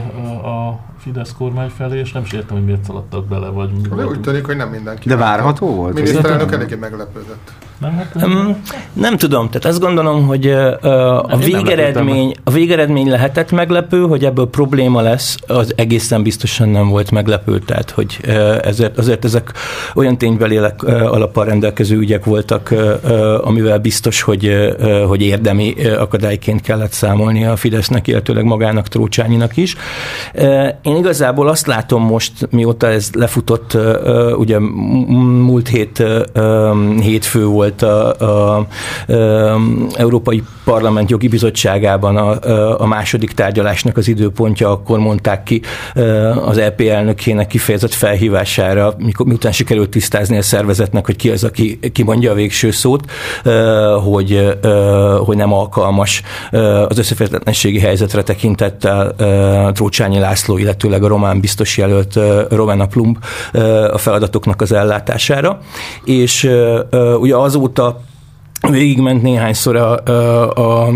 a 0.45 0.81
Fidesz 0.99 1.33
kormány 1.33 1.69
felé, 1.69 1.99
és 1.99 2.13
nem 2.13 2.23
is 2.23 2.33
értem, 2.33 2.57
hogy 2.57 2.65
miért 2.65 2.85
szaladtak 2.85 3.27
bele, 3.27 3.49
vagy 3.49 3.71
mi 3.71 4.03
Úgy 4.03 4.21
tűnik, 4.21 4.47
hogy 4.47 4.57
nem 4.57 4.69
mindenki. 4.69 5.09
De 5.09 5.17
várható 5.17 5.75
volt? 5.75 5.91
A 5.91 5.95
miniszterelnök 5.95 6.53
eléggé 6.53 6.75
meglepődött. 6.75 7.53
Nem, 7.79 7.93
hát. 7.93 8.15
Um, 8.15 8.63
nem 8.93 9.17
tudom, 9.17 9.47
tehát 9.47 9.65
azt 9.65 9.81
gondolom, 9.81 10.27
hogy 10.27 10.51
a, 10.51 11.37
végeredmény, 11.37 12.35
a 12.45 12.51
végeredmény 12.51 13.09
lehetett 13.09 13.51
meglepő, 13.51 14.03
hogy 14.03 14.25
ebből 14.25 14.47
probléma 14.47 15.01
lesz, 15.01 15.37
az 15.47 15.73
egészen 15.77 16.23
biztosan 16.23 16.69
nem 16.69 16.89
volt 16.89 17.11
meglepő, 17.11 17.59
tehát 17.59 17.91
hogy 17.91 18.19
ezért, 18.63 18.99
azért 18.99 19.25
ezek 19.25 19.53
olyan 19.95 20.19
ténybelélek 20.19 20.83
uh, 20.83 21.13
alappal 21.13 21.45
rendelkező 21.45 21.97
ügyek 21.97 22.25
voltak, 22.25 22.75
amivel 23.41 23.79
biztos, 23.79 24.23
hogy, 24.23 24.75
hogy 25.07 25.23
érdemi 25.23 25.75
akadályként 25.99 26.61
kellett 26.61 26.93
számolni 26.93 27.45
a 27.45 27.57
Fidesznek, 27.57 28.07
illetőleg 28.07 28.45
magának 28.45 28.89
Trócsányinak 28.89 29.57
is. 29.57 29.77
Én 30.83 30.97
igazából 30.97 31.49
azt 31.49 31.67
látom 31.67 32.03
most, 32.03 32.33
mióta 32.51 32.87
ez 32.87 33.11
lefutott, 33.13 33.77
ugye 34.37 34.59
múlt 34.59 35.69
hét 35.69 36.03
hétfő 37.01 37.45
volt 37.45 37.83
a, 37.83 38.57
a 38.57 38.67
Európai 39.93 40.43
Parlament 40.65 41.11
jogi 41.11 41.29
bizottságában 41.29 42.17
a, 42.17 42.83
a 42.83 42.87
második 42.87 43.33
tárgyalásnak 43.33 43.97
az 43.97 44.09
időpontja, 44.09 44.71
akkor 44.71 44.99
mondták 44.99 45.43
ki 45.43 45.63
az 46.45 46.59
EP 46.59 46.81
elnökének 46.81 47.47
kifejezett 47.47 47.93
felhívására, 47.93 48.95
mikor, 48.99 49.27
miután 49.27 49.53
sikerült 49.53 49.91
tisztázni 49.91 50.37
a 50.37 50.43
szervezetnek, 50.43 51.07
hogy 51.07 51.17
ki 51.17 51.31
az, 51.31 51.45
aki 51.45 51.79
ki 51.93 52.03
mondja 52.03 52.31
a 52.31 52.35
végső 52.35 52.71
szót, 52.71 53.11
hogy, 54.05 54.59
hogy 55.19 55.37
nem 55.37 55.53
alkalmas 55.53 56.23
az 56.89 56.99
összeférhetetlenségi 56.99 57.79
helyzetre 57.79 58.23
tekintettel 58.23 59.15
Trócsányi 59.73 60.19
László, 60.19 60.59
illetőleg 60.59 61.03
a 61.05 61.09
román 61.09 61.41
biztos 61.41 61.77
jelölt 61.77 62.19
Romana 62.51 62.87
Plumb 62.87 63.17
a 63.93 63.99
feladatoknak 63.99 64.61
az 64.61 64.73
ellátására. 64.73 65.59
És 66.05 66.51
ugye 67.21 67.37
az 67.37 67.57
azóta 67.61 68.01
végigment 68.69 69.23
néhányszor 69.23 69.77
a, 69.77 70.03
a, 70.05 70.87
a 70.87 70.93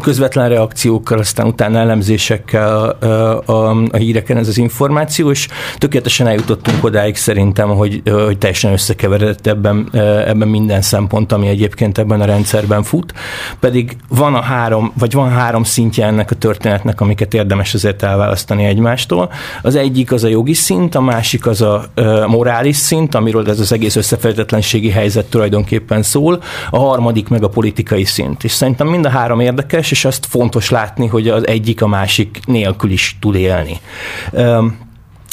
közvetlen 0.00 0.48
reakciókkal, 0.48 1.18
aztán 1.18 1.46
utána 1.46 1.78
elemzésekkel 1.78 2.88
a, 2.88 3.42
a, 3.52 3.70
a 3.90 3.96
híreken 3.96 4.36
ez 4.36 4.48
az 4.48 4.58
információ, 4.58 5.30
és 5.30 5.48
tökéletesen 5.78 6.26
eljutottunk 6.26 6.84
odáig 6.84 7.16
szerintem, 7.16 7.68
hogy, 7.68 8.02
hogy 8.04 8.38
teljesen 8.38 8.72
összekeveredett 8.72 9.46
ebben, 9.46 9.88
ebben 10.26 10.48
minden 10.48 10.82
szempont, 10.82 11.32
ami 11.32 11.48
egyébként 11.48 11.98
ebben 11.98 12.20
a 12.20 12.24
rendszerben 12.24 12.82
fut. 12.82 13.12
Pedig 13.60 13.96
van 14.08 14.34
a 14.34 14.40
három, 14.40 14.92
vagy 14.98 15.12
van 15.12 15.30
három 15.30 15.64
szintje 15.64 16.06
ennek 16.06 16.30
a 16.30 16.34
történetnek, 16.34 17.00
amiket 17.00 17.34
érdemes 17.34 17.74
azért 17.74 18.02
elválasztani 18.02 18.64
egymástól. 18.64 19.30
Az 19.62 19.74
egyik 19.74 20.12
az 20.12 20.24
a 20.24 20.28
jogi 20.28 20.54
szint, 20.54 20.94
a 20.94 21.00
másik 21.00 21.46
az 21.46 21.60
a 21.60 21.84
morális 22.26 22.76
szint, 22.76 23.14
amiről 23.14 23.48
ez 23.48 23.60
az 23.60 23.72
egész 23.72 23.96
összefejtetlenségi 23.96 24.90
helyzet 24.90 25.26
tulajdonképpen 25.26 26.02
szól. 26.02 26.42
A 26.78 26.80
harmadik 26.80 27.28
meg 27.28 27.42
a 27.42 27.48
politikai 27.48 28.04
szint. 28.04 28.44
És 28.44 28.52
szerintem 28.52 28.86
mind 28.86 29.06
a 29.06 29.08
három 29.08 29.40
érdekes, 29.40 29.90
és 29.90 30.04
azt 30.04 30.26
fontos 30.26 30.70
látni, 30.70 31.06
hogy 31.06 31.28
az 31.28 31.46
egyik 31.46 31.82
a 31.82 31.86
másik 31.86 32.40
nélkül 32.46 32.90
is 32.90 33.16
tud 33.20 33.34
élni. 33.34 33.80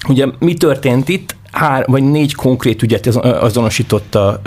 Ugye 0.07 0.25
mi 0.39 0.53
történt 0.53 1.09
itt? 1.09 1.35
Hár, 1.56 1.86
vagy 1.88 2.03
négy 2.03 2.36
konkrét 2.36 2.82
ügyet 2.82 3.06
azonosította 3.16 4.39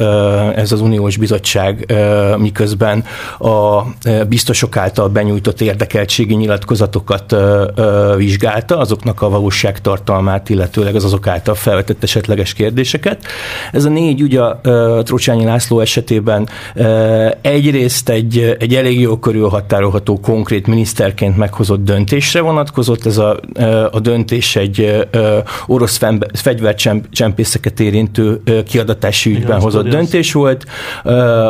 ez 0.57 0.73
az 0.73 0.81
uniós 0.81 1.17
bizottság, 1.17 1.95
miközben 2.37 3.05
a 3.39 3.83
biztosok 4.29 4.77
által 4.77 5.09
benyújtott 5.09 5.61
érdekeltségi 5.61 6.35
nyilatkozatokat 6.35 7.37
vizsgálta, 8.17 8.79
azoknak 8.79 9.23
a 9.23 9.29
valóságtartalmát, 9.29 10.49
illetőleg 10.49 10.95
az 10.95 11.05
azok 11.05 11.27
által 11.27 11.55
felvetett 11.55 12.03
esetleges 12.03 12.53
kérdéseket. 12.53 13.25
Ez 13.73 13.85
a 13.85 13.89
négy 13.89 14.21
ügy 14.21 14.37
a 14.37 14.61
Trocsányi 15.03 15.45
László 15.45 15.81
esetében 15.81 16.49
egyrészt 17.41 18.09
egy, 18.09 18.57
egy 18.59 18.75
elég 18.75 19.01
jó 19.01 19.19
körül 19.19 19.49
határolható 19.49 20.21
konkrét 20.21 20.67
miniszterként 20.67 21.37
meghozott 21.37 21.85
döntésre 21.85 22.41
vonatkozott. 22.41 23.07
Ez 23.07 23.19
a, 23.19 23.41
a 23.91 24.01
döntés 24.01 24.57
egy 24.57 25.07
orosz 25.67 26.01
fegyvercsem 26.33 26.97
csempészeket 27.11 27.80
érintő 27.80 28.42
kiadatási 28.66 29.30
ügyben 29.30 29.46
Igen, 29.46 29.61
hozott 29.61 29.88
döntés 29.88 30.32
volt, 30.32 30.64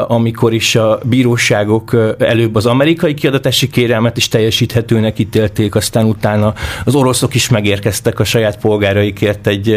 amikor 0.07 0.55
is 0.55 0.76
a 0.76 0.99
bíróságok 1.05 1.96
előbb 2.18 2.55
az 2.55 2.66
amerikai 2.66 3.14
kiadatási 3.14 3.68
kérelmet 3.68 4.16
is 4.16 4.28
teljesíthetőnek 4.28 5.18
ítélték, 5.18 5.74
aztán 5.74 6.05
utána 6.05 6.55
az 6.84 6.94
oroszok 6.94 7.34
is 7.34 7.49
megérkeztek 7.49 8.20
a 8.20 8.24
saját 8.24 8.59
polgáraikért 8.59 9.46
egy, 9.46 9.72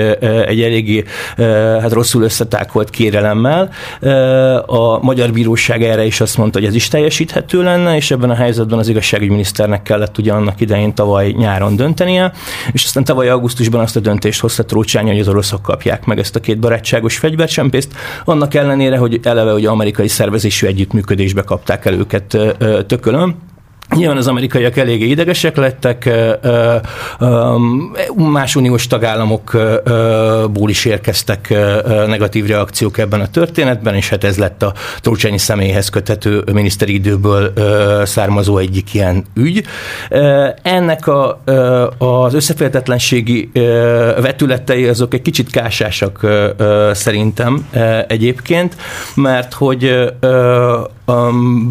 egy 0.45 0.61
eléggé 0.61 1.03
hát 1.81 1.91
rosszul 1.91 2.23
összetákolt 2.23 2.89
kérelemmel. 2.89 3.69
A 4.65 5.03
magyar 5.03 5.31
bíróság 5.31 5.83
erre 5.83 6.05
is 6.05 6.21
azt 6.21 6.37
mondta, 6.37 6.59
hogy 6.59 6.67
ez 6.67 6.75
is 6.75 6.87
teljesíthető 6.87 7.63
lenne, 7.63 7.95
és 7.95 8.11
ebben 8.11 8.29
a 8.29 8.35
helyzetben 8.35 8.79
az 8.79 8.87
igazságügyminiszternek 8.87 9.81
kellett 9.81 10.17
ugye 10.17 10.33
annak 10.33 10.61
idején 10.61 10.93
tavaly 10.93 11.31
nyáron 11.37 11.75
döntenie, 11.75 12.31
és 12.71 12.83
aztán 12.83 13.03
tavaly 13.03 13.29
augusztusban 13.29 13.81
azt 13.81 13.95
a 13.95 13.99
döntést 13.99 14.39
hozta 14.39 14.65
Trócsány, 14.65 15.07
hogy 15.07 15.19
az 15.19 15.27
oroszok 15.27 15.60
oroszok 15.61 15.79
kapják 15.81 16.05
meg 16.05 16.19
ezt 16.19 16.35
a 16.35 16.39
két 16.39 16.59
barátságos 16.59 17.17
fegyvercsempészt, 17.17 17.93
annak 18.25 18.53
ellenére, 18.53 18.97
hogy 18.97 19.19
eleve 19.23 19.51
hogy 19.51 19.65
amerikai 19.65 20.07
szervezésű 20.07 20.67
együttműködésbe 20.67 21.41
kapták 21.41 21.85
el 21.85 21.93
őket 21.93 22.37
tökölön. 22.87 23.35
Nyilván 23.95 24.17
az 24.17 24.27
amerikaiak 24.27 24.77
eléggé 24.77 25.05
idegesek 25.05 25.57
lettek, 25.57 26.09
más 28.15 28.55
uniós 28.55 28.87
tagállamokból 28.87 30.69
is 30.69 30.85
érkeztek 30.85 31.49
negatív 32.07 32.45
reakciók 32.45 32.97
ebben 32.97 33.21
a 33.21 33.27
történetben, 33.27 33.95
és 33.95 34.09
hát 34.09 34.23
ez 34.23 34.37
lett 34.37 34.63
a 34.63 34.73
Trócsányi 34.99 35.37
személyhez 35.37 35.89
köthető 35.89 36.43
miniszteri 36.53 36.93
időből 36.93 37.53
származó 38.05 38.57
egyik 38.57 38.93
ilyen 38.93 39.25
ügy. 39.35 39.63
Ennek 40.61 41.07
a, 41.07 41.41
az 41.97 42.33
összeférhetetlenségi 42.33 43.51
vetületei 44.21 44.87
azok 44.87 45.13
egy 45.13 45.21
kicsit 45.21 45.49
kásásak 45.49 46.27
szerintem 46.91 47.67
egyébként, 48.07 48.75
mert 49.15 49.53
hogy 49.53 50.11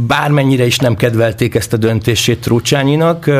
bármennyire 0.07 0.67
is 0.67 0.79
nem 0.79 0.97
kedvelték 0.97 1.55
ezt 1.55 1.73
a 1.73 1.77
döntését 2.11 2.41
Trócsányinak, 2.41 3.31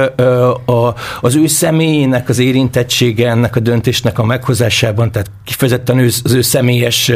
az 1.21 1.37
ő 1.37 1.47
személyének 1.47 2.29
az 2.29 2.39
érintettsége 2.39 3.31
ennek 3.31 3.57
a 3.57 3.61
döntésnek 3.61 4.19
a 4.19 4.25
meghozásában, 4.25 5.13
tehát 5.13 5.31
kifejezetten 5.45 5.99
az 5.99 6.35
ő 6.35 6.41
személyes 6.41 7.13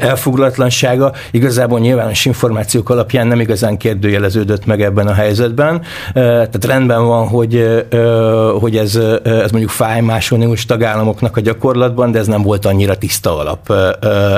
elfoglalatlansága 0.00 1.12
igazából 1.30 1.78
nyilvános 1.78 2.24
információk 2.24 2.90
alapján 2.90 3.26
nem 3.26 3.40
igazán 3.40 3.76
kérdőjeleződött 3.76 4.66
meg 4.66 4.82
ebben 4.82 5.06
a 5.06 5.12
helyzetben. 5.12 5.82
Tehát 6.12 6.64
rendben 6.64 7.06
van, 7.06 7.28
hogy, 7.28 7.84
hogy 8.60 8.76
ez, 8.76 8.94
ez 9.24 9.50
mondjuk 9.50 9.70
fáj 9.70 10.00
más 10.00 10.30
uniós 10.30 10.64
tagállamoknak 10.64 11.36
a 11.36 11.40
gyakorlatban, 11.40 12.10
de 12.10 12.18
ez 12.18 12.26
nem 12.26 12.42
volt 12.42 12.66
annyira 12.66 12.98
tiszta 12.98 13.38
alap 13.38 13.72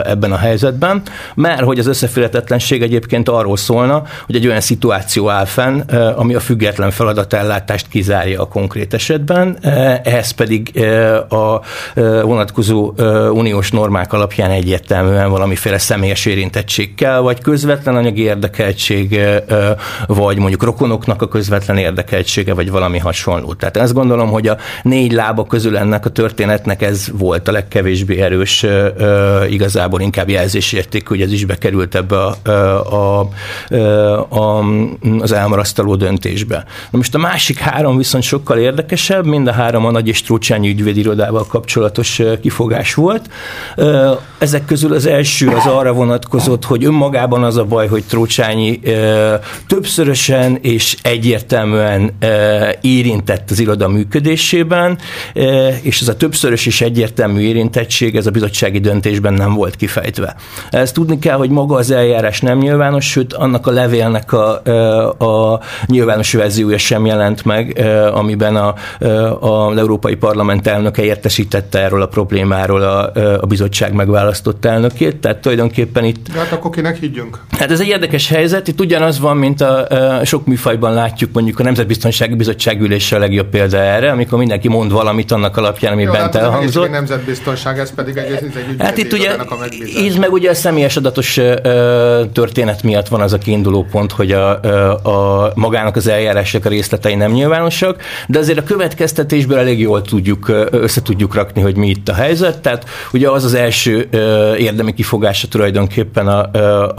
ebben 0.07 0.33
a 0.33 0.37
helyzetben, 0.37 1.03
mert 1.35 1.63
hogy 1.63 1.79
az 1.79 1.87
összeférhetetlenség 1.87 2.83
egyébként 2.83 3.29
arról 3.29 3.57
szólna, 3.57 4.03
hogy 4.27 4.35
egy 4.35 4.47
olyan 4.47 4.61
szituáció 4.61 5.31
áll 5.31 5.45
fenn, 5.45 5.81
ami 6.17 6.35
a 6.35 6.41
független 6.41 6.91
feladatellátást 6.91 7.89
kizárja 7.89 8.41
a 8.41 8.47
konkrét 8.47 8.95
esetben, 8.95 9.59
ehhez 10.03 10.31
pedig 10.31 10.85
a 11.29 11.61
vonatkozó 12.23 12.93
uniós 13.33 13.71
normák 13.71 14.13
alapján 14.13 14.51
egyértelműen 14.51 15.31
valamiféle 15.31 15.79
személyes 15.79 16.27
érintettség 16.27 16.95
kell, 16.95 17.19
vagy 17.19 17.41
közvetlen 17.41 17.97
anyagi 17.97 18.23
érdekeltség, 18.23 19.21
vagy 20.07 20.39
mondjuk 20.39 20.63
rokonoknak 20.63 21.23
a 21.23 21.29
közvetlen 21.29 21.77
érdekeltsége, 21.77 22.55
vagy 22.55 22.71
valami 22.71 22.99
hasonló. 22.99 23.55
Tehát 23.55 23.77
ezt 23.77 23.95
gondolom, 23.95 24.31
hogy 24.31 24.49
a 24.49 24.57
négy 24.83 25.13
lába 25.13 25.45
közül 25.47 25.77
ennek 25.77 26.07
a 26.07 26.11
történetnek 26.11 26.83
ez 26.83 27.09
volt 27.13 27.49
a 27.49 27.53
legkevésbé 27.53 28.21
erős, 28.21 28.67
igazából 29.49 30.01
inkább 30.01 30.29
jelzésérték, 30.29 31.09
hogy 31.09 31.21
ez 31.21 31.33
is 31.33 31.45
bekerült 31.45 31.95
ebbe 31.95 32.17
a, 32.17 33.21
a 33.21 33.29
a, 34.29 34.65
az 35.21 35.33
asztaló 35.71 35.95
döntésbe. 35.95 36.65
Na 36.91 36.99
most 36.99 37.15
a 37.15 37.19
másik 37.19 37.59
három 37.59 37.97
viszont 37.97 38.25
sokkal 38.25 38.59
érdekesebb, 38.59 39.27
mind 39.27 39.47
a 39.47 39.53
három 39.53 39.85
a 39.85 39.91
Nagy 39.91 40.09
és 40.09 40.23
Trócsányi 40.23 40.69
ügyvédirodával 40.69 41.47
kapcsolatos 41.47 42.23
kifogás 42.41 42.95
volt. 42.95 43.29
Ezek 44.39 44.65
közül 44.65 44.93
az 44.93 45.07
első 45.07 45.49
az 45.49 45.67
arra 45.67 45.93
vonatkozott, 45.93 46.65
hogy 46.65 46.85
önmagában 46.85 47.45
az 47.45 47.57
a 47.57 47.65
baj, 47.65 47.89
hogy 47.89 48.05
Trócsányi 48.05 48.81
többszörösen 49.67 50.59
és 50.61 50.97
egyértelműen 51.03 52.11
érintett 52.81 53.51
az 53.51 53.61
iroda 53.61 53.89
működésében, 53.89 54.99
és 55.83 56.01
ez 56.01 56.09
a 56.09 56.17
többszörös 56.17 56.67
és 56.67 56.81
egyértelmű 56.81 57.41
érintettség 57.41 58.17
ez 58.17 58.27
a 58.27 58.31
bizottsági 58.31 58.79
döntésben 58.79 59.33
nem 59.33 59.55
volt 59.55 59.77
kifejtve. 59.77 60.37
Ezt 60.71 60.95
tudni 60.95 61.19
kell, 61.19 61.37
hogy 61.37 61.51
maga 61.51 61.77
az 61.77 61.91
eljárás 61.91 62.41
nem 62.41 62.59
nyilvános, 62.59 63.05
sőt 63.11 63.33
annak 63.33 63.67
a 63.67 63.71
levélnek 63.71 64.33
a, 64.33 64.63
a 65.19 65.60
nyilvános 65.87 66.33
verziója 66.33 66.79
sem 66.79 67.07
jelent 67.07 67.45
meg, 67.45 67.81
amiben 68.13 68.57
a, 68.57 68.75
a, 69.41 69.69
az 69.71 69.77
Európai 69.77 70.15
Parlament 70.15 70.67
elnöke 70.67 71.03
értesítette 71.03 71.79
erről 71.83 72.03
a 72.03 72.07
problémáról 72.07 72.83
a, 72.83 73.13
a 73.41 73.47
bizottság 73.47 73.93
megválasztott 73.93 74.65
elnökét, 74.65 75.17
tehát 75.17 75.39
tulajdonképpen 75.39 76.05
itt... 76.05 76.29
De 76.33 76.39
hát 76.39 76.53
akkor 76.53 76.71
kinek 76.71 76.97
higgyünk? 76.97 77.39
Hát 77.59 77.71
ez 77.71 77.81
egy 77.81 77.87
érdekes 77.87 78.29
helyzet, 78.29 78.69
itt 78.69 78.81
ugyanaz 78.81 79.21
van, 79.21 79.37
mint 79.37 79.61
a, 79.61 79.87
a 80.21 80.25
sok 80.25 80.47
műfajban 80.47 80.95
látjuk, 80.95 81.33
mondjuk 81.33 81.59
a 81.59 81.63
Nemzetbiztonsági 81.63 82.35
Bizottság 82.35 82.81
ülése 82.81 83.17
a 83.17 83.19
legjobb 83.19 83.49
példa 83.49 83.79
erre, 83.79 84.11
amikor 84.11 84.39
mindenki 84.39 84.69
mond 84.69 84.93
valamit 84.93 85.33
annak 85.33 85.57
alapján, 85.57 85.93
ami 85.93 86.03
Jó, 86.03 86.11
bent 86.11 86.23
hát 86.23 86.35
elhangzott. 86.35 86.87
A 86.87 86.91
nemzetbiztonság, 86.91 87.79
ez 87.79 87.95
pedig 87.95 88.17
egy, 88.17 88.33
ez 88.33 88.43
egy 88.43 88.75
Hát 88.79 88.99
itt 88.99 89.13
ugye, 89.13 89.37
így 89.97 90.19
meg 90.19 90.33
ugye 90.33 90.51
a 90.51 90.55
személyes 90.55 90.97
adatos 90.97 91.41
történet 92.33 92.83
miatt 92.83 93.09
van 93.09 93.21
az 93.21 93.33
a 93.33 93.39
kiinduló 93.39 93.87
pont, 93.91 94.13
hogy 94.13 94.33
a, 94.33 94.51
a 95.03 95.50
magának 95.55 95.97
az 95.97 96.07
eljárások 96.07 96.65
a 96.65 96.69
részletei 96.69 97.15
nem 97.15 97.33
nyilvánosak, 97.33 98.03
de 98.27 98.39
azért 98.39 98.59
a 98.59 98.63
következtetésből 98.63 99.59
elég 99.59 99.81
jól 99.81 100.03
tudjuk, 100.03 100.49
össze 100.71 101.03
tudjuk 101.03 101.35
rakni, 101.35 101.63
hogy 101.63 101.77
mi 101.77 101.89
itt 101.89 102.09
a 102.09 102.15
helyzet. 102.15 102.61
Tehát 102.61 102.85
ugye 103.13 103.31
az 103.31 103.45
az 103.45 103.55
első 103.55 104.09
érdemi 104.59 104.95
kifogása 104.95 105.49
tulajdonképpen 105.49 106.29
a, 106.29 106.51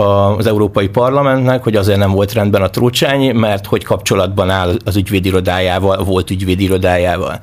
a, 0.02 0.38
az 0.38 0.48
Európai 0.48 0.88
Parlamentnek, 0.88 1.64
hogy 1.64 1.76
azért 1.76 1.98
nem 1.98 2.12
volt 2.12 2.34
rendben 2.34 2.62
a 2.62 2.70
Trócsányi, 2.70 3.32
mert 3.32 3.66
hogy 3.66 3.84
kapcsolatban 3.84 4.50
áll 4.50 4.78
az 4.86 4.96
ügyvédirodájával, 4.96 6.04
volt 6.04 6.30
ügyvédirodájával. 6.30 7.40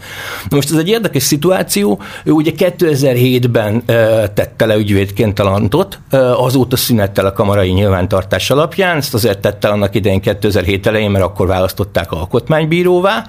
Most 0.50 0.70
ez 0.70 0.78
egy 0.78 0.88
érdekes 0.88 1.22
szituáció, 1.22 2.00
ő 2.24 2.30
ugye 2.30 2.50
2007-ben 2.56 3.84
tette 4.34 4.66
le 4.66 4.76
ügyvédként 4.76 5.38
a 5.38 5.44
lantot, 5.44 5.98
azóta 6.36 6.76
szünettel 6.76 7.26
a 7.26 7.32
kamarai 7.32 7.70
nyilvántartás 7.70 8.50
alapján, 8.50 8.96
ezt 8.96 9.14
azért 9.14 9.38
tette 9.38 9.68
annak 9.68 9.94
idején 9.94 10.20
2007 10.20 10.86
elején, 10.86 10.97
mert 11.06 11.24
akkor 11.24 11.46
választották 11.46 12.12
alkotmánybíróvá. 12.12 13.26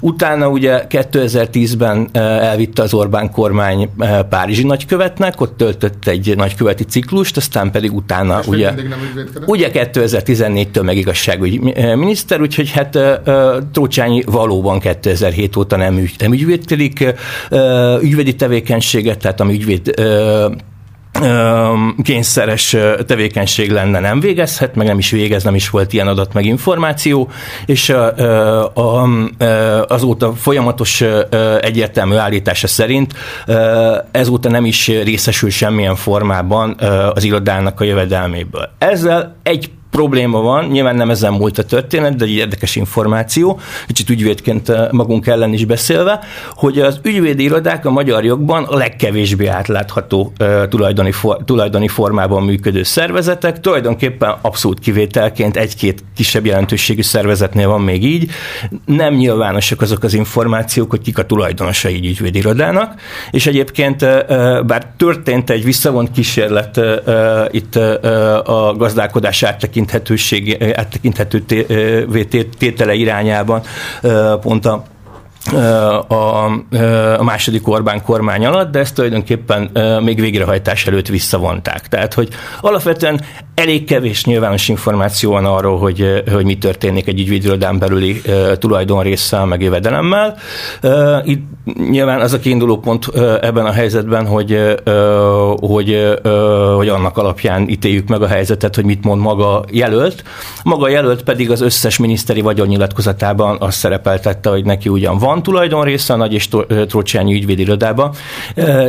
Utána 0.00 0.48
ugye 0.48 0.84
2010-ben 0.88 2.08
elvitte 2.12 2.82
az 2.82 2.94
Orbán 2.94 3.30
kormány 3.30 3.90
Párizsi 4.28 4.62
nagykövetnek, 4.62 5.40
ott 5.40 5.56
töltött 5.56 6.06
egy 6.06 6.36
nagyköveti 6.36 6.84
ciklust, 6.84 7.36
aztán 7.36 7.70
pedig 7.70 7.94
utána 7.94 8.38
És 8.40 8.46
ugye, 8.46 8.74
ugye 9.46 9.70
2014-től 9.72 10.84
meg 10.84 10.96
igazságügyi 10.96 11.58
miniszter, 11.94 12.40
úgyhogy 12.40 12.70
hát 12.70 12.98
Trócsányi 13.72 14.22
valóban 14.26 14.80
2007 14.80 15.56
óta 15.56 15.76
nem, 15.76 15.98
ügy, 15.98 16.14
nem 16.18 16.32
ügyvédkedik, 16.32 17.14
ügyvédi 18.00 18.34
tevékenységet, 18.34 19.18
tehát 19.18 19.40
ami 19.40 19.52
ügyvéd 19.52 19.94
kényszeres 22.02 22.76
tevékenység 23.06 23.70
lenne, 23.70 24.00
nem 24.00 24.20
végezhet, 24.20 24.74
meg 24.74 24.86
nem 24.86 24.98
is 24.98 25.10
végez, 25.10 25.42
nem 25.42 25.54
is 25.54 25.70
volt 25.70 25.92
ilyen 25.92 26.08
adat 26.08 26.32
meg 26.32 26.44
információ, 26.44 27.30
és 27.66 27.94
azóta 29.88 30.32
folyamatos 30.34 31.04
egyértelmű 31.60 32.14
állítása 32.14 32.66
szerint 32.66 33.14
ezóta 34.10 34.48
nem 34.48 34.64
is 34.64 34.88
részesül 34.88 35.50
semmilyen 35.50 35.96
formában 35.96 36.76
az 37.14 37.24
irodának 37.24 37.80
a 37.80 37.84
jövedelméből. 37.84 38.70
Ezzel 38.78 39.36
egy 39.42 39.70
probléma 39.92 40.40
van, 40.40 40.64
nyilván 40.64 40.96
nem 40.96 41.10
ezen 41.10 41.32
múlt 41.32 41.58
a 41.58 41.64
történet, 41.64 42.16
de 42.16 42.24
egy 42.24 42.30
érdekes 42.30 42.76
információ, 42.76 43.60
kicsit 43.86 44.10
ügyvédként 44.10 44.68
eh, 44.68 44.88
magunk 44.90 45.26
ellen 45.26 45.52
is 45.52 45.64
beszélve, 45.64 46.20
hogy 46.54 46.78
az 46.78 47.00
ügyvédi 47.02 47.42
irodák 47.42 47.86
a 47.86 47.90
magyar 47.90 48.24
jogban 48.24 48.64
a 48.64 48.76
legkevésbé 48.76 49.46
átlátható 49.46 50.32
uh, 50.40 50.68
tulajdoni, 50.68 51.12
tulajdoni 51.44 51.88
formában 51.88 52.42
működő 52.42 52.82
szervezetek, 52.82 53.60
tulajdonképpen 53.60 54.34
abszolút 54.40 54.78
kivételként 54.78 55.56
egy-két 55.56 56.04
kisebb 56.16 56.46
jelentőségű 56.46 57.02
szervezetnél 57.02 57.68
van 57.68 57.80
még 57.80 58.04
így, 58.04 58.30
nem 58.84 59.14
nyilvánosak 59.14 59.80
azok 59.80 60.02
az 60.02 60.14
információk, 60.14 60.90
hogy 60.90 61.00
kik 61.00 61.18
a 61.18 61.26
tulajdonosa 61.26 61.88
így 61.88 62.06
ügyvédi 62.06 62.38
irodának, 62.38 63.00
és 63.30 63.46
egyébként 63.46 64.02
uh, 64.02 64.08
bár 64.64 64.86
történt 64.96 65.50
egy 65.50 65.64
visszavont 65.64 66.10
kísérlet 66.10 66.80
itt 67.50 67.76
a 68.44 68.74
gazdálkodás 68.76 69.42
áttekintésében, 69.42 69.81
áttekinthetőség, 69.82 70.62
áttekinthető 70.74 71.44
tétele 72.58 72.94
irányában 72.94 73.62
pont 74.40 74.66
a 74.66 74.84
a, 75.50 76.44
a 77.18 77.22
második 77.22 77.68
Orbán 77.68 78.02
kormány 78.02 78.46
alatt, 78.46 78.70
de 78.72 78.78
ezt 78.78 78.94
tulajdonképpen 78.94 79.70
még 80.02 80.20
végrehajtás 80.20 80.86
előtt 80.86 81.08
visszavonták. 81.08 81.88
Tehát, 81.88 82.14
hogy 82.14 82.28
alapvetően 82.60 83.20
elég 83.54 83.84
kevés 83.84 84.24
nyilvános 84.24 84.68
információ 84.68 85.30
van 85.30 85.44
arról, 85.44 85.78
hogy, 85.78 86.22
hogy 86.32 86.44
mi 86.44 86.58
történik 86.58 87.06
egy 87.06 87.20
ügyvédirodán 87.20 87.78
belüli 87.78 88.22
tulajdonrészsel, 88.58 89.46
meg 89.46 89.62
jövedelemmel. 89.62 90.36
Itt 91.24 91.42
nyilván 91.90 92.20
az 92.20 92.32
a 92.32 92.38
kiinduló 92.38 92.78
pont 92.78 93.06
ebben 93.40 93.66
a 93.66 93.72
helyzetben, 93.72 94.26
hogy, 94.26 94.76
hogy, 95.60 96.16
hogy 96.76 96.88
annak 96.88 97.18
alapján 97.18 97.68
ítéljük 97.68 98.08
meg 98.08 98.22
a 98.22 98.26
helyzetet, 98.26 98.74
hogy 98.74 98.84
mit 98.84 99.04
mond 99.04 99.20
maga 99.20 99.64
jelölt. 99.70 100.24
Maga 100.62 100.88
jelölt 100.88 101.22
pedig 101.22 101.50
az 101.50 101.60
összes 101.60 101.98
miniszteri 101.98 102.40
vagyonnyilatkozatában 102.40 103.56
azt 103.60 103.78
szerepeltette, 103.78 104.50
hogy 104.50 104.64
neki 104.64 104.88
ugyan 104.88 105.18
van 105.18 105.31
van 105.32 105.42
tulajdonrésze 105.42 106.12
a 106.12 106.16
Nagy 106.16 106.32
és 106.32 106.48
Trócsányi 106.88 107.34
ügyvédirodába, 107.34 108.14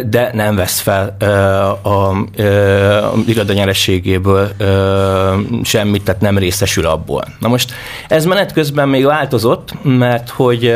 de 0.06 0.30
nem 0.34 0.56
vesz 0.56 0.80
fel 0.80 1.16
a, 1.20 1.89
a, 1.89 2.10
a 2.10 3.14
iroda 3.28 3.54
nyereségéből 3.54 4.52
semmit, 5.64 6.04
tehát 6.04 6.22
nem 6.22 6.38
részesül 6.38 6.86
abból. 6.86 7.24
Na 7.39 7.48
most 7.48 7.72
ez 8.08 8.26
menet 8.26 8.54
közben 8.54 8.89
még 8.89 9.06
változott, 9.06 9.74
mert 9.84 10.30
hogy 10.30 10.76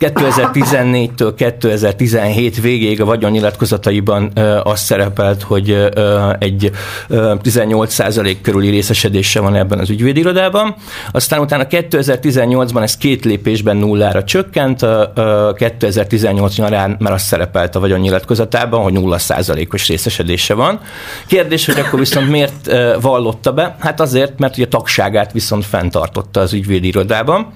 2014-től 0.00 1.32
2017 1.36 2.60
végéig 2.60 3.00
a 3.00 3.04
vagyonnyilatkozataiban 3.04 4.32
az 4.62 4.80
szerepelt, 4.80 5.42
hogy 5.42 5.90
egy 6.38 6.70
18% 7.10 8.36
körüli 8.42 8.70
részesedése 8.70 9.40
van 9.40 9.54
ebben 9.54 9.78
az 9.78 9.90
ügyvédirodában. 9.90 10.74
Aztán 11.12 11.40
utána 11.40 11.66
2018-ban 11.70 12.82
ez 12.82 12.96
két 12.96 13.24
lépésben 13.24 13.76
nullára 13.76 14.24
csökkent, 14.24 14.65
csökkent 14.74 15.54
2018 15.56 16.56
nyarán, 16.56 16.96
mert 16.98 17.14
az 17.14 17.22
szerepelt 17.22 17.74
a 17.74 17.80
vagyonnyilatkozatában, 17.80 18.82
hogy 18.82 18.94
0%-os 18.96 19.88
részesedése 19.88 20.54
van. 20.54 20.80
Kérdés, 21.26 21.66
hogy 21.66 21.78
akkor 21.78 21.98
viszont 21.98 22.28
miért 22.28 22.70
vallotta 23.00 23.52
be? 23.52 23.76
Hát 23.80 24.00
azért, 24.00 24.38
mert 24.38 24.56
ugye 24.56 24.66
a 24.66 24.68
tagságát 24.68 25.32
viszont 25.32 25.64
fenntartotta 25.64 26.40
az 26.40 26.52
ügyvédi 26.52 26.86
irodában, 26.86 27.52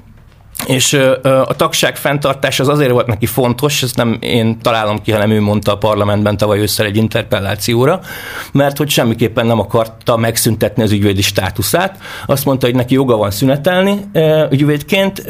és 0.67 0.93
a 1.23 1.57
tagság 1.57 1.97
fenntartás 1.97 2.61
az 2.61 2.69
azért 2.69 2.91
volt 2.91 3.07
neki 3.07 3.27
fontos, 3.27 3.83
ezt 3.83 3.97
nem 3.97 4.19
én 4.21 4.59
találom 4.59 5.03
ki, 5.03 5.13
hanem 5.13 5.31
ő 5.31 5.41
mondta 5.41 5.73
a 5.73 5.79
parlamentben 5.79 6.37
tavaly 6.37 6.59
ősszel 6.59 6.87
egy 6.87 6.97
interpellációra, 6.97 8.01
mert 8.53 8.77
hogy 8.77 8.89
semmiképpen 8.89 9.47
nem 9.47 9.59
akarta 9.59 10.17
megszüntetni 10.17 10.83
az 10.83 10.93
ügyvédi 10.93 11.23
státuszát. 11.23 11.99
Azt 12.27 12.45
mondta, 12.45 12.67
hogy 12.67 12.75
neki 12.75 12.95
joga 12.95 13.17
van 13.17 13.31
szünetelni 13.31 14.01
ügyvédként, 14.51 15.25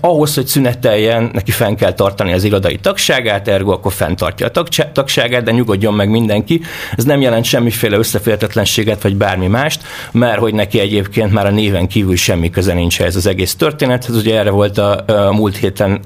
ahhoz, 0.00 0.34
hogy 0.34 0.46
szüneteljen, 0.46 1.30
neki 1.32 1.50
fenn 1.50 1.74
kell 1.74 1.92
tartani 1.92 2.32
az 2.32 2.44
irodai 2.44 2.76
tagságát, 2.76 3.48
ergo 3.48 3.72
akkor 3.72 3.92
fenntartja 3.92 4.46
a 4.46 4.62
tagságát, 4.92 5.42
de 5.42 5.50
nyugodjon 5.50 5.94
meg 5.94 6.10
mindenki. 6.10 6.60
Ez 6.96 7.04
nem 7.04 7.20
jelent 7.20 7.44
semmiféle 7.44 7.96
összeférhetetlenséget, 7.96 9.02
vagy 9.02 9.16
bármi 9.16 9.46
mást, 9.46 9.82
mert 10.12 10.38
hogy 10.38 10.54
neki 10.54 10.78
egyébként 10.78 11.32
már 11.32 11.46
a 11.46 11.50
néven 11.50 11.86
kívül 11.86 12.16
semmi 12.16 12.50
köze 12.50 12.74
nincs 12.74 13.00
ez 13.00 13.16
az 13.16 13.26
egész 13.26 13.54
történethez. 13.54 14.16
Ugye 14.16 14.38
erre 14.38 14.50
volt 14.50 14.73
volt 14.74 15.06
a, 15.08 15.26
a 15.26 15.32
múlt 15.32 15.56
héten 15.56 16.00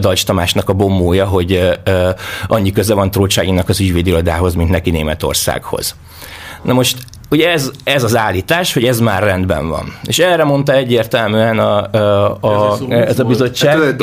Dajcs 0.00 0.24
Tamásnak 0.24 0.68
a 0.68 0.72
bombója, 0.72 1.26
hogy 1.26 1.78
annyi 2.46 2.72
köze 2.72 2.94
van 2.94 3.10
Trócsáinak 3.10 3.68
az 3.68 3.80
ügyvédirodához, 3.80 4.54
mint 4.54 4.70
neki 4.70 4.90
Németországhoz. 4.90 5.94
Na 6.62 6.72
most 6.72 6.96
ugye 7.32 7.50
ez, 7.50 7.70
ez 7.84 8.02
az 8.02 8.16
állítás, 8.16 8.72
hogy 8.72 8.84
ez 8.84 9.00
már 9.00 9.22
rendben 9.22 9.68
van. 9.68 9.96
És 10.04 10.18
erre 10.18 10.44
mondta 10.44 10.72
egyértelműen 10.72 11.58
a, 11.58 11.90
a, 11.90 12.38
a, 12.40 12.78
ez, 12.88 13.08
ez 13.08 13.18
a 13.18 13.24
bizottság. 13.24 13.78
Hát, 13.78 14.00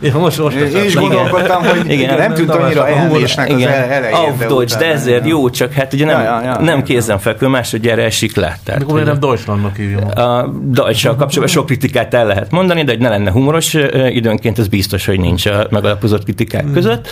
igen, 0.00 0.16
most, 0.20 0.38
most 0.38 0.56
Én 0.56 0.84
is 0.84 0.94
gondolkodtam, 0.94 1.62
hogy 1.64 1.90
igen, 1.90 2.16
nem 2.16 2.34
tűnt 2.34 2.50
annyira 2.50 2.88
elmésnek 2.88 3.50
az 3.50 3.62
elején. 3.62 4.14
Auf 4.16 4.46
Deutsch, 4.46 4.78
de 4.78 4.86
ezért 4.92 5.26
jó, 5.26 5.50
csak 5.50 5.72
hát 5.72 5.92
ugye 5.92 6.04
nem, 6.04 6.22
ja, 6.22 6.40
ja, 6.40 6.44
ja, 6.44 6.60
nem 6.60 6.82
kézenfekvő, 6.82 7.48
erre 7.82 8.02
esik 8.02 8.36
le. 8.36 8.58
Tehát, 8.64 8.80
Mikor 8.80 9.04
nem 9.04 9.20
Deutschlandnak 9.20 9.76
hívjuk. 9.76 10.18
A 10.18 10.52
Deutsch-sal 10.62 11.16
kapcsolatban 11.16 11.46
sok 11.46 11.66
kritikát 11.66 12.14
el 12.14 12.26
lehet 12.26 12.50
mondani, 12.50 12.84
de 12.84 12.90
hogy 12.90 13.00
ne 13.00 13.08
lenne 13.08 13.30
humoros 13.30 13.76
időnként, 14.08 14.58
ez 14.58 14.68
biztos, 14.68 15.06
hogy 15.06 15.20
nincs 15.20 15.46
a 15.46 15.66
megalapozott 15.70 16.22
kritikák 16.24 16.62
hmm. 16.62 16.72
között. 16.72 17.08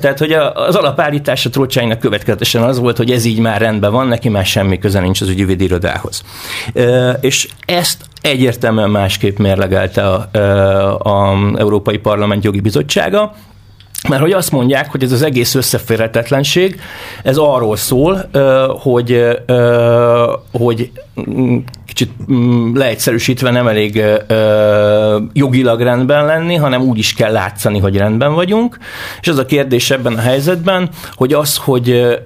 Tehát, 0.00 0.18
hogy 0.18 0.32
az 0.54 0.74
alapállítás 0.74 1.46
a 1.46 1.50
Trócsánynak 1.50 1.98
következetesen 1.98 2.62
az 2.62 2.78
volt, 2.78 2.96
hogy 2.96 3.10
ez 3.10 3.24
így 3.24 3.38
már 3.38 3.60
rendben 3.60 3.81
van, 3.88 4.06
neki 4.06 4.28
már 4.28 4.46
semmi 4.46 4.78
köze 4.78 5.00
nincs 5.00 5.20
az 5.20 5.28
ügyvédi 5.28 5.64
irodához. 5.64 6.22
És 7.20 7.48
ezt 7.66 8.04
egyértelműen 8.20 8.90
másképp 8.90 9.38
mérlegelte 9.38 10.08
a, 10.08 10.28
a 10.98 11.36
Európai 11.56 11.98
Parlament 11.98 12.44
Jogi 12.44 12.60
Bizottsága, 12.60 13.34
mert 14.08 14.22
hogy 14.22 14.32
azt 14.32 14.50
mondják, 14.50 14.90
hogy 14.90 15.02
ez 15.02 15.12
az 15.12 15.22
egész 15.22 15.54
összeférhetetlenség, 15.54 16.80
ez 17.22 17.36
arról 17.36 17.76
szól, 17.76 18.30
hogy, 18.80 19.26
hogy 20.52 20.90
kicsit 22.02 22.32
mm, 22.32 22.76
leegyszerűsítve 22.76 23.50
nem 23.50 23.66
elég 23.66 24.02
jogilag 25.32 25.80
rendben 25.80 26.24
lenni, 26.24 26.54
hanem 26.54 26.82
úgy 26.82 26.98
is 26.98 27.14
kell 27.14 27.32
látszani, 27.32 27.78
hogy 27.78 27.96
rendben 27.96 28.34
vagyunk. 28.34 28.78
És 29.20 29.28
az 29.28 29.38
a 29.38 29.44
kérdés 29.44 29.90
ebben 29.90 30.12
a 30.12 30.20
helyzetben, 30.20 30.88
hogy 31.12 31.32
az, 31.32 31.56
hogy, 31.56 32.18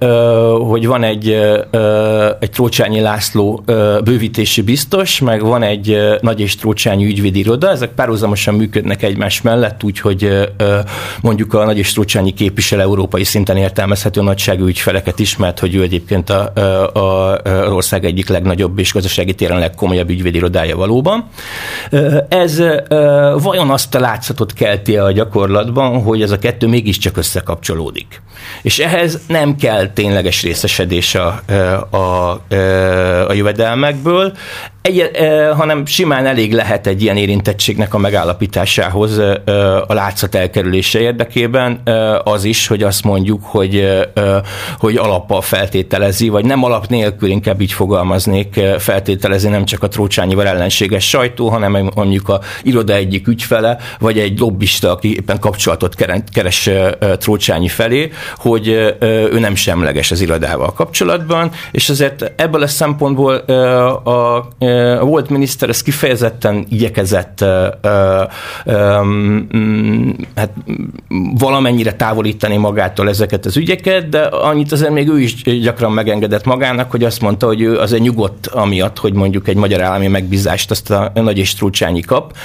hogy 0.67 0.87
van 0.87 1.03
egy, 1.03 1.29
egy 2.39 2.51
Trócsányi 2.51 2.99
László 2.99 3.63
bővítési 4.03 4.61
biztos, 4.61 5.19
meg 5.19 5.41
van 5.41 5.63
egy 5.63 5.97
nagy 6.21 6.39
és 6.39 6.55
Trócsányi 6.55 7.05
ügyvédi 7.05 7.39
iroda, 7.39 7.69
ezek 7.69 7.89
párhuzamosan 7.89 8.53
működnek 8.53 9.03
egymás 9.03 9.41
mellett, 9.41 9.83
úgyhogy 9.83 10.49
mondjuk 11.21 11.53
a 11.53 11.65
nagy 11.65 11.77
és 11.77 11.93
Trócsányi 11.93 12.33
képvisel 12.33 12.81
európai 12.81 13.23
szinten 13.23 13.57
értelmezhető 13.57 14.21
nagyságú 14.21 14.65
ügyfeleket 14.65 15.19
is, 15.19 15.37
hogy 15.59 15.75
ő 15.75 15.81
egyébként 15.81 16.29
a, 16.29 16.51
a, 16.55 16.99
a, 16.99 17.41
az 17.43 17.71
ország 17.71 18.05
egyik 18.05 18.29
legnagyobb 18.29 18.79
és 18.79 18.93
gazdasági 18.93 19.33
téren 19.33 19.59
legkomolyabb 19.67 20.09
ügyvédirodája 20.09 20.75
valóban. 20.75 21.27
Ez 22.29 22.63
vajon 23.41 23.69
azt 23.69 23.95
a 23.95 23.99
látszatot 23.99 24.53
kelti 24.53 24.97
a 24.97 25.11
gyakorlatban, 25.11 26.01
hogy 26.03 26.21
ez 26.21 26.31
a 26.31 26.39
kettő 26.39 26.67
mégiscsak 26.67 27.17
összekapcsolódik. 27.17 28.21
És 28.61 28.79
ehhez 28.79 29.19
nem 29.27 29.55
kell 29.55 29.87
tényleges 29.87 30.43
részesedés 30.43 31.15
a, 31.15 31.41
a, 31.89 31.97
a, 31.97 32.31
a 33.27 33.33
jövedelmekből, 33.33 34.33
egy, 34.87 35.11
hanem 35.55 35.85
simán 35.85 36.25
elég 36.25 36.53
lehet 36.53 36.87
egy 36.87 37.01
ilyen 37.01 37.17
érintettségnek 37.17 37.93
a 37.93 37.97
megállapításához 37.97 39.17
a 39.87 39.93
látszat 39.93 40.35
elkerülése 40.35 40.99
érdekében 40.99 41.81
az 42.23 42.43
is, 42.43 42.67
hogy 42.67 42.83
azt 42.83 43.03
mondjuk, 43.03 43.43
hogy, 43.43 44.05
hogy 44.79 44.95
alappal 44.95 45.41
feltételezi, 45.41 46.29
vagy 46.29 46.45
nem 46.45 46.63
alap 46.63 46.87
nélkül, 46.87 47.29
inkább 47.29 47.61
így 47.61 47.71
fogalmaznék, 47.71 48.59
feltételezi 48.77 49.46
nem 49.49 49.65
csak 49.65 49.83
a 49.83 49.87
Trócsányival 49.87 50.47
ellenséges 50.47 51.09
sajtó, 51.09 51.49
hanem 51.49 51.89
mondjuk 51.95 52.29
a 52.29 52.41
iroda 52.61 52.93
egyik 52.93 53.27
ügyfele, 53.27 53.77
vagy 53.99 54.19
egy 54.19 54.39
lobbista, 54.39 54.91
aki 54.91 55.15
éppen 55.15 55.39
kapcsolatot 55.39 55.95
keres 56.31 56.69
Trócsányi 57.17 57.67
felé, 57.67 58.11
hogy 58.37 58.67
ő 58.99 59.39
nem 59.39 59.55
semleges 59.55 60.11
az 60.11 60.21
irodával 60.21 60.73
kapcsolatban, 60.73 61.51
és 61.71 61.89
azért 61.89 62.31
ebből 62.35 62.61
a 62.61 62.67
szempontból 62.67 63.35
a 63.35 64.27
a 64.37 65.05
volt 65.05 65.29
miniszter 65.29 65.69
ez 65.69 65.81
kifejezetten 65.81 66.65
igyekezett 66.69 67.45
hát 70.35 70.53
valamennyire 71.37 71.93
távolítani 71.93 72.57
magától 72.57 73.09
ezeket 73.09 73.45
az 73.45 73.57
ügyeket, 73.57 74.09
de 74.09 74.21
annyit 74.21 74.71
azért 74.71 74.91
még 74.91 75.07
ő 75.07 75.19
is 75.19 75.41
gyakran 75.43 75.91
megengedett 75.91 76.45
magának, 76.45 76.91
hogy 76.91 77.03
azt 77.03 77.21
mondta, 77.21 77.45
hogy 77.45 77.61
ő 77.61 77.77
azért 77.77 78.01
nyugodt 78.01 78.47
amiatt, 78.47 78.97
hogy 78.97 79.13
mondjuk 79.13 79.36
egy 79.45 79.55
magyar 79.55 79.81
állami 79.81 80.07
megbízást 80.07 80.71
azt 80.71 80.91
a 80.91 81.11
nagy 81.13 81.37
és 81.37 81.53
Trúcsányi 81.53 82.01
kap, 82.01 82.37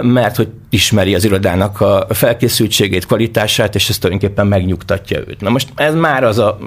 mert 0.00 0.36
hogy 0.36 0.48
ismeri 0.74 1.14
az 1.14 1.24
irodának 1.24 1.80
a 1.80 2.06
felkészültségét, 2.10 3.06
kvalitását, 3.06 3.74
és 3.74 3.88
ez 3.88 3.98
tulajdonképpen 3.98 4.46
megnyugtatja 4.46 5.18
őt. 5.18 5.40
Na 5.40 5.50
most 5.50 5.68
ez 5.74 5.94
már 5.94 6.24
az 6.24 6.38
a, 6.38 6.58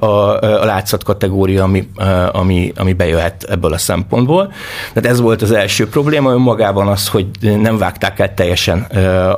a, 0.00 0.40
a 0.40 0.64
látszat 0.64 1.04
kategória, 1.04 1.62
ami, 1.62 1.88
ami, 2.32 2.72
ami 2.76 2.92
bejöhet 2.92 3.44
ebből 3.48 3.72
a 3.72 3.78
szempontból. 3.78 4.52
Tehát 4.92 5.10
ez 5.10 5.20
volt 5.20 5.42
az 5.42 5.50
első 5.52 5.88
probléma, 5.88 6.32
önmagában 6.32 6.88
az, 6.88 7.08
hogy 7.08 7.26
nem 7.40 7.78
vágták 7.78 8.18
el 8.18 8.34
teljesen 8.34 8.80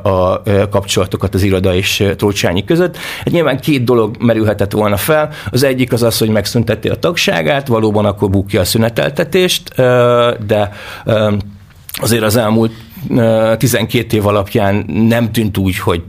a 0.03 0.43
kapcsolatokat 0.71 1.35
az 1.35 1.43
iroda 1.43 1.75
és 1.75 2.05
Trócsányi 2.17 2.65
között. 2.65 2.97
Hát 2.97 3.31
nyilván 3.31 3.61
két 3.61 3.85
dolog 3.85 4.17
merülhetett 4.21 4.73
volna 4.73 4.97
fel. 4.97 5.31
Az 5.51 5.63
egyik 5.63 5.93
az 5.93 6.03
az, 6.03 6.19
hogy 6.19 6.29
megszüntette 6.29 6.91
a 6.91 6.97
tagságát, 6.97 7.67
valóban 7.67 8.05
akkor 8.05 8.31
bukja 8.31 8.61
a 8.61 8.65
szüneteltetést, 8.65 9.75
de 10.47 10.73
azért 12.01 12.23
az 12.23 12.37
elmúlt 12.37 12.73
12 13.59 14.17
év 14.17 14.27
alapján 14.27 14.85
nem 15.09 15.33
tűnt 15.33 15.59
úgy, 15.59 15.79
hogy, 15.79 16.03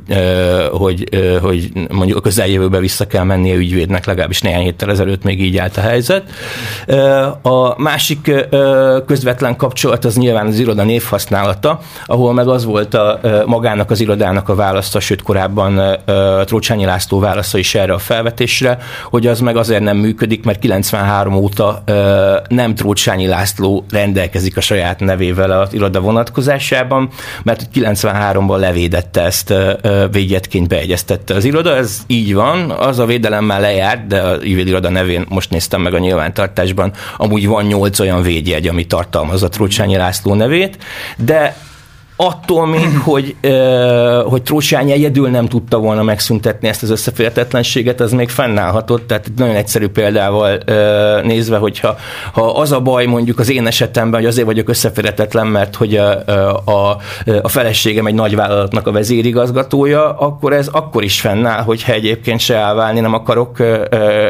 hogy, 0.71 1.09
hogy 1.41 1.71
mondjuk 1.91 2.17
a 2.17 2.21
közeljövőbe 2.21 2.79
vissza 2.79 3.07
kell 3.07 3.23
mennie 3.23 3.55
ügyvédnek, 3.55 4.05
legalábbis 4.05 4.41
néhány 4.41 4.63
héttel 4.63 4.89
ezelőtt 4.89 5.23
még 5.23 5.41
így 5.41 5.57
állt 5.57 5.77
a 5.77 5.81
helyzet. 5.81 6.23
A 7.41 7.81
másik 7.81 8.31
közvetlen 9.05 9.55
kapcsolat 9.55 10.05
az 10.05 10.15
nyilván 10.15 10.47
az 10.47 10.59
iroda 10.59 10.83
névhasználata, 10.83 11.79
ahol 12.05 12.33
meg 12.33 12.47
az 12.47 12.65
volt 12.65 12.93
a 12.93 13.19
magának 13.45 13.91
az 13.91 13.99
irodának 13.99 14.49
a 14.49 14.55
válasza, 14.55 14.99
sőt 14.99 15.21
korábban 15.21 15.97
Trócsányi 16.45 16.85
László 16.85 17.19
válasza 17.19 17.57
is 17.57 17.75
erre 17.75 17.93
a 17.93 17.97
felvetésre, 17.97 18.77
hogy 19.09 19.27
az 19.27 19.39
meg 19.39 19.57
azért 19.57 19.83
nem 19.83 19.97
működik, 19.97 20.43
mert 20.43 20.59
93 20.59 21.35
óta 21.35 21.83
nem 22.47 22.75
Trócsányi 22.75 23.27
László 23.27 23.85
rendelkezik 23.91 24.57
a 24.57 24.61
saját 24.61 24.99
nevével 24.99 25.51
az 25.51 25.73
iroda 25.73 25.99
vonatkozásában, 25.99 26.78
Amerikában, 26.79 27.09
mert 27.43 27.67
93-ban 27.73 28.59
levédette 28.59 29.21
ezt, 29.21 29.53
védjetként 30.11 30.67
beegyeztette 30.67 31.33
az 31.33 31.43
iroda, 31.43 31.75
ez 31.75 32.01
így 32.07 32.33
van, 32.33 32.71
az 32.71 32.99
a 32.99 33.05
védelem 33.05 33.45
már 33.45 33.59
lejárt, 33.59 34.07
de 34.07 34.21
a 34.21 34.37
iroda 34.43 34.89
nevén 34.89 35.25
most 35.29 35.49
néztem 35.49 35.81
meg 35.81 35.93
a 35.93 35.99
nyilvántartásban, 35.99 36.93
amúgy 37.17 37.47
van 37.47 37.65
nyolc 37.65 37.99
olyan 37.99 38.21
védjegy, 38.21 38.67
ami 38.67 38.85
tartalmazza 38.85 39.49
Trócsányi 39.49 39.95
László 39.95 40.33
nevét, 40.33 40.77
de 41.17 41.55
attól 42.21 42.67
még, 42.67 42.97
hogy, 43.09 43.35
hogy 44.25 44.41
Trósány 44.41 44.91
egyedül 44.91 45.29
nem 45.29 45.47
tudta 45.47 45.77
volna 45.77 46.03
megszüntetni 46.03 46.67
ezt 46.67 46.83
az 46.83 46.89
összeférhetetlenséget, 46.89 47.99
az 47.99 48.11
még 48.11 48.29
fennállhatott. 48.29 49.07
Tehát 49.07 49.31
nagyon 49.35 49.55
egyszerű 49.55 49.87
példával 49.87 50.57
nézve, 51.23 51.57
hogyha 51.57 51.97
ha 52.33 52.41
az 52.41 52.71
a 52.71 52.79
baj 52.79 53.05
mondjuk 53.05 53.39
az 53.39 53.51
én 53.51 53.67
esetemben, 53.67 54.19
hogy 54.19 54.29
azért 54.29 54.45
vagyok 54.45 54.69
összeférhetetlen, 54.69 55.47
mert 55.47 55.75
hogy 55.75 55.95
a, 55.95 56.23
a, 56.65 56.97
a 57.41 57.47
feleségem 57.47 58.05
egy 58.05 58.13
nagy 58.13 58.35
vállalatnak 58.35 58.87
a 58.87 58.91
vezérigazgatója, 58.91 60.17
akkor 60.17 60.53
ez 60.53 60.67
akkor 60.67 61.03
is 61.03 61.21
fennáll, 61.21 61.63
hogyha 61.63 61.93
egyébként 61.93 62.39
se 62.39 62.55
elválni 62.55 62.99
nem 62.99 63.13
akarok, 63.13 63.57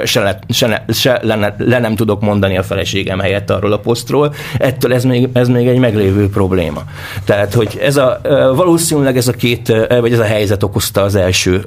se, 0.04 0.22
le, 0.22 0.40
se, 0.50 0.86
se 0.88 1.20
le, 1.24 1.56
le 1.58 1.80
nem 1.80 1.96
tudok 1.96 2.22
mondani 2.22 2.58
a 2.58 2.64
feleségem 2.64 3.20
helyett 3.20 3.50
arról 3.50 3.72
a 3.72 3.80
posztról. 3.80 4.34
Ettől 4.58 4.94
ez 4.94 5.04
még, 5.04 5.30
ez 5.34 5.48
még 5.48 5.68
egy 5.68 5.80
meglévő 5.80 6.30
probléma. 6.30 6.82
Tehát, 7.26 7.54
hogy 7.54 7.79
ez 7.82 7.98
a, 7.98 8.20
valószínűleg 8.56 9.18
ez 9.18 9.28
a 9.28 9.32
két, 9.32 9.88
vagy 9.88 10.14
ez 10.14 10.20
a 10.20 10.24
helyzet 10.24 10.64
okozta 10.64 11.02
az 11.02 11.16
első 11.16 11.66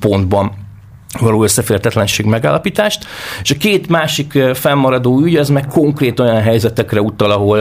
pontban 0.00 0.65
való 1.20 1.42
összeférhetetlenség 1.42 2.26
megállapítást, 2.26 3.06
és 3.42 3.50
a 3.50 3.56
két 3.58 3.88
másik 3.88 4.38
fennmaradó 4.54 5.20
ügy, 5.20 5.36
az 5.36 5.48
meg 5.48 5.66
konkrét 5.66 6.20
olyan 6.20 6.42
helyzetekre 6.42 7.00
utal, 7.00 7.30
ahol, 7.30 7.60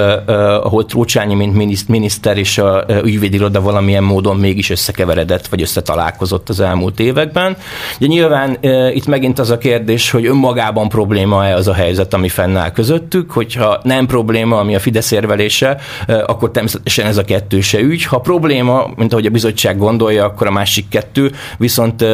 ahol 0.64 0.86
Trócsányi, 0.86 1.34
mint 1.34 1.88
miniszter 1.88 2.38
és 2.38 2.58
a 2.58 2.86
ügyvédiroda 3.04 3.62
valamilyen 3.62 4.04
módon 4.04 4.38
mégis 4.38 4.70
összekeveredett, 4.70 5.48
vagy 5.48 5.62
összetalálkozott 5.62 6.50
az 6.50 6.60
elmúlt 6.60 7.00
években. 7.00 7.58
Ugye 7.98 8.08
nyilván 8.08 8.58
itt 8.94 9.06
megint 9.06 9.40
az 9.40 9.50
a 9.50 9.58
kérdés, 9.58 10.12
hogy 10.12 10.26
önmagában 10.26 10.90
probléma-e 10.90 11.56
az 11.56 11.68
a 11.68 11.74
helyzet, 11.74 12.14
ami 12.14 12.30
fennáll 12.30 12.72
közöttük, 12.72 13.32
hogyha 13.32 13.80
nem 13.84 14.06
probléma, 14.06 14.60
ami 14.60 14.76
a 14.76 14.80
Fidesz 14.80 15.12
érvelése, 15.12 15.78
akkor 16.26 16.52
természetesen 16.52 17.06
ez 17.06 17.18
a 17.18 17.24
kettő 17.24 17.62
se 17.62 17.80
ügy. 17.80 18.06
Ha 18.06 18.20
probléma, 18.20 18.88
mint 18.96 19.12
ahogy 19.12 19.26
a 19.26 19.30
bizottság 19.30 19.78
gondolja, 19.78 20.26
akkor 20.26 20.48
a 20.48 20.52
másik 20.52 20.90
kettő 20.90 21.32
viszont 21.58 22.06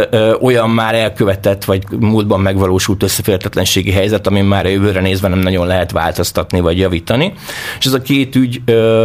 olyan 0.42 0.70
már 0.70 0.96
elkövetett 0.96 1.31
elkövetett, 1.32 1.66
vagy 1.66 1.84
múltban 2.00 2.40
megvalósult 2.40 3.04
összeférhetetlenségi 3.04 3.92
helyzet, 3.92 4.28
amin 4.28 4.44
már 4.44 4.66
a 4.66 4.70
jövőre 4.70 5.02
nézve 5.02 5.28
nem 5.28 5.40
nagyon 5.40 5.68
lehet 5.68 5.92
változtatni, 5.92 6.60
vagy 6.60 6.78
javítani. 6.78 7.34
És 7.80 7.86
ez 7.86 7.94
a 7.94 8.02
két 8.02 8.36
ügy, 8.36 8.62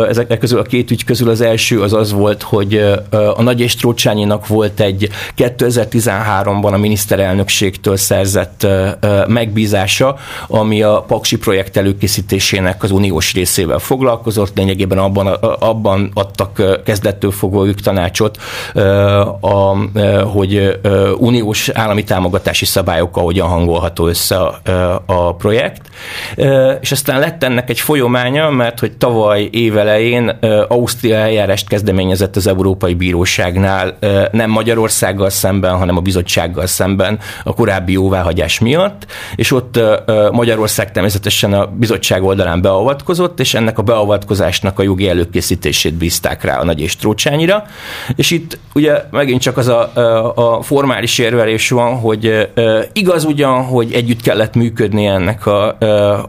ezek 0.09 0.39
közül 0.39 0.59
a 0.59 0.62
két 0.62 0.91
ügy 0.91 1.05
közül 1.05 1.29
az 1.29 1.41
első 1.41 1.81
az 1.81 1.93
az 1.93 2.12
volt, 2.12 2.43
hogy 2.43 2.74
a 3.35 3.43
Nagy 3.43 3.61
és 3.61 3.74
Trócsányinak 3.74 4.47
volt 4.47 4.81
egy 4.81 5.09
2013-ban 5.37 6.72
a 6.72 6.77
miniszterelnökségtől 6.77 7.97
szerzett 7.97 8.66
megbízása, 9.27 10.16
ami 10.49 10.83
a 10.83 11.05
Paksi 11.07 11.37
projekt 11.37 11.77
előkészítésének 11.77 12.83
az 12.83 12.91
uniós 12.91 13.33
részével 13.33 13.79
foglalkozott, 13.79 14.57
lényegében 14.57 14.99
abban, 14.99 15.27
abban 15.59 16.11
adtak 16.14 16.83
kezdettől 16.85 17.31
fogva 17.31 17.66
ők 17.66 17.81
tanácsot, 17.81 18.39
a, 19.41 19.77
hogy 20.24 20.79
uniós 21.18 21.68
állami 21.68 22.05
támogatási 22.07 22.64
szabályokkal 22.64 23.24
hogyan 23.24 23.48
hangolható 23.48 24.07
össze 24.07 24.36
a, 25.07 25.34
projekt. 25.34 25.88
És 26.80 26.92
aztán 26.92 27.20
lett 27.20 27.42
ennek 27.42 27.70
egy 27.70 27.80
folyamánya, 27.80 28.50
mert 28.50 28.80
hogy 28.80 28.96
tavaly 28.96 29.48
évelején 29.52 30.38
Ausztria 30.68 31.16
eljárást 31.16 31.68
kezdeményezett 31.68 32.36
az 32.36 32.46
Európai 32.46 32.94
Bíróságnál 32.94 33.98
nem 34.32 34.50
Magyarországgal 34.50 35.30
szemben, 35.30 35.76
hanem 35.76 35.96
a 35.96 36.00
bizottsággal 36.00 36.66
szemben 36.66 37.18
a 37.44 37.54
korábbi 37.54 37.92
jóváhagyás 37.92 38.59
miatt, 38.59 39.07
és 39.36 39.52
ott 39.52 39.80
Magyarország 40.32 40.92
természetesen 40.92 41.52
a 41.52 41.66
bizottság 41.66 42.22
oldalán 42.22 42.61
beavatkozott, 42.61 43.40
és 43.40 43.54
ennek 43.54 43.78
a 43.78 43.82
beavatkozásnak 43.82 44.78
a 44.78 44.82
jogi 44.82 45.09
előkészítését 45.09 45.94
bízták 45.94 46.44
rá 46.44 46.59
a 46.59 46.64
Nagy 46.64 46.80
és 46.80 46.96
Trócsányira, 46.96 47.64
és 48.16 48.30
itt 48.30 48.59
ugye 48.74 49.02
megint 49.11 49.40
csak 49.40 49.57
az 49.57 49.68
a, 49.68 49.92
a 50.34 50.62
formális 50.62 51.18
érvelés 51.18 51.70
van, 51.70 51.95
hogy 51.97 52.49
igaz 52.92 53.24
ugyan, 53.24 53.64
hogy 53.64 53.92
együtt 53.92 54.20
kellett 54.20 54.55
működni 54.55 55.07
ennek 55.07 55.47
a, 55.47 55.68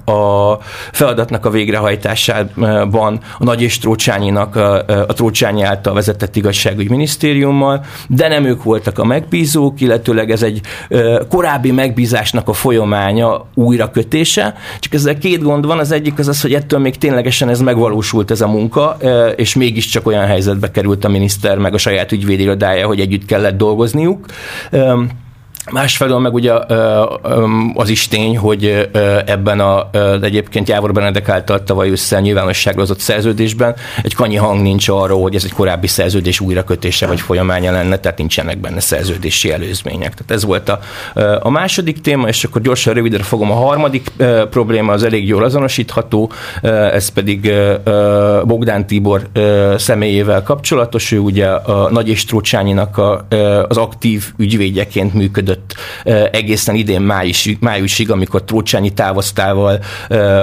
a 0.06 0.60
feladatnak 0.92 1.46
a 1.46 1.50
végrehajtásában 1.50 3.20
a 3.38 3.44
Nagy 3.44 3.62
és 3.62 3.78
Trócsányinak, 3.78 4.56
a, 4.56 4.78
a 4.88 5.14
Trócsányi 5.14 5.62
által 5.62 5.94
vezetett 5.94 6.36
igazságügy 6.36 6.90
minisztériummal, 6.90 7.86
de 8.08 8.28
nem 8.28 8.46
ők 8.46 8.64
voltak 8.64 9.00
a 9.00 9.06
megbízók, 9.06 9.82
illetőleg 9.82 10.32
ez 10.32 10.44
egy 10.44 10.62
korábbi 11.30 11.72
megbízásnak 11.72 12.48
a 12.48 12.54
folyamánya 12.54 13.46
újrakötése, 13.54 14.56
csak 14.80 14.94
ezzel 14.94 15.18
két 15.18 15.42
gond 15.42 15.66
van, 15.66 15.80
az 15.80 15.92
egyik 15.92 16.20
az 16.20 16.28
az, 16.28 16.42
hogy 16.42 16.54
ettől 16.54 16.80
még 16.80 16.98
ténylegesen 16.98 17.50
ez 17.50 17.60
megvalósult 17.60 18.32
ez 18.32 18.42
a 18.42 18.48
munka, 18.48 18.98
és 19.36 19.56
mégiscsak 19.56 20.08
olyan 20.08 20.26
helyzetbe 20.26 20.72
került 20.72 21.06
a 21.06 21.10
miniszter 21.10 21.58
meg 21.58 21.74
a 21.74 21.78
saját 21.78 22.12
ügyvédirodája, 22.12 22.88
hogy 22.88 23.00
együtt 23.00 23.26
kellett 23.26 23.58
dolgozniuk. 23.58 24.26
Másfelől 25.72 26.20
meg 26.20 26.34
ugye 26.34 26.54
az 27.74 27.90
is 27.90 28.08
tény, 28.08 28.38
hogy 28.38 28.90
ebben 29.26 29.60
a 29.60 29.90
egyébként 30.22 30.70
Jávor 30.70 30.92
Benedek 30.92 31.30
által 31.30 31.64
tavaly 31.64 31.90
össze 31.90 32.20
nyilvánosságra 32.20 32.80
hozott 32.80 33.00
szerződésben 33.00 33.76
egy 34.04 34.16
kanyi 34.16 34.36
hang 34.36 34.62
nincs 34.62 34.90
arról, 34.90 35.22
hogy 35.22 35.36
ez 35.36 35.44
egy 35.44 35.54
korábbi 35.54 35.88
szerződés 35.88 36.40
újrakötése 36.40 37.08
vagy 37.08 37.20
folyamánya 37.22 37.72
lenne, 37.72 37.98
tehát 37.98 38.18
nincsenek 38.18 38.58
benne 38.58 38.80
szerződési 38.80 39.52
előzmények. 39.52 40.14
Tehát 40.14 40.32
ez 40.32 40.46
volt 40.46 40.70
a, 40.70 40.80
a 41.40 41.50
második 41.50 42.02
téma, 42.02 42.28
és 42.28 42.44
akkor 42.44 42.62
gyorsan 42.62 42.94
rövidre 42.94 43.24
fogom. 43.24 43.52
A 43.52 43.56
harmadik 43.56 44.12
probléma 44.50 44.92
az 44.92 45.04
elég 45.04 45.28
jól 45.28 45.44
azonosítható, 45.44 46.32
ez 46.92 47.10
pedig 47.10 47.52
Bogdán 48.44 48.88
Tibor 48.88 49.28
személyével 49.78 50.44
kapcsolatos. 50.44 51.12
Ő 51.12 51.20
ugye 51.20 51.48
a 51.48 51.90
Nagy 51.92 52.10
és 52.10 52.26
Trócsányinak 52.26 53.02
az 53.68 53.78
aktív 53.78 54.26
ügyvédjeként 54.38 55.14
működött 55.14 55.57
működött 55.58 55.76
egészen 56.34 56.76
idén 56.76 57.02
május, 57.02 57.58
májusig, 57.60 58.12
amikor 58.12 58.44
Trócsányi 58.44 58.90
távoztával 58.90 59.80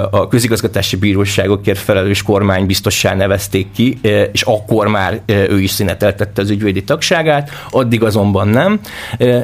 a 0.09 0.27
közigazgatási 0.27 0.95
bíróságokért 0.95 1.79
felelős 1.79 2.23
kormány 2.23 2.65
biztossá 2.65 3.15
nevezték 3.15 3.67
ki, 3.71 3.97
és 4.31 4.41
akkor 4.41 4.87
már 4.87 5.21
ő 5.27 5.61
is 5.61 5.71
szüneteltette 5.71 6.41
az 6.41 6.49
ügyvédi 6.49 6.83
tagságát, 6.83 7.49
addig 7.69 8.03
azonban 8.03 8.47
nem. 8.47 8.79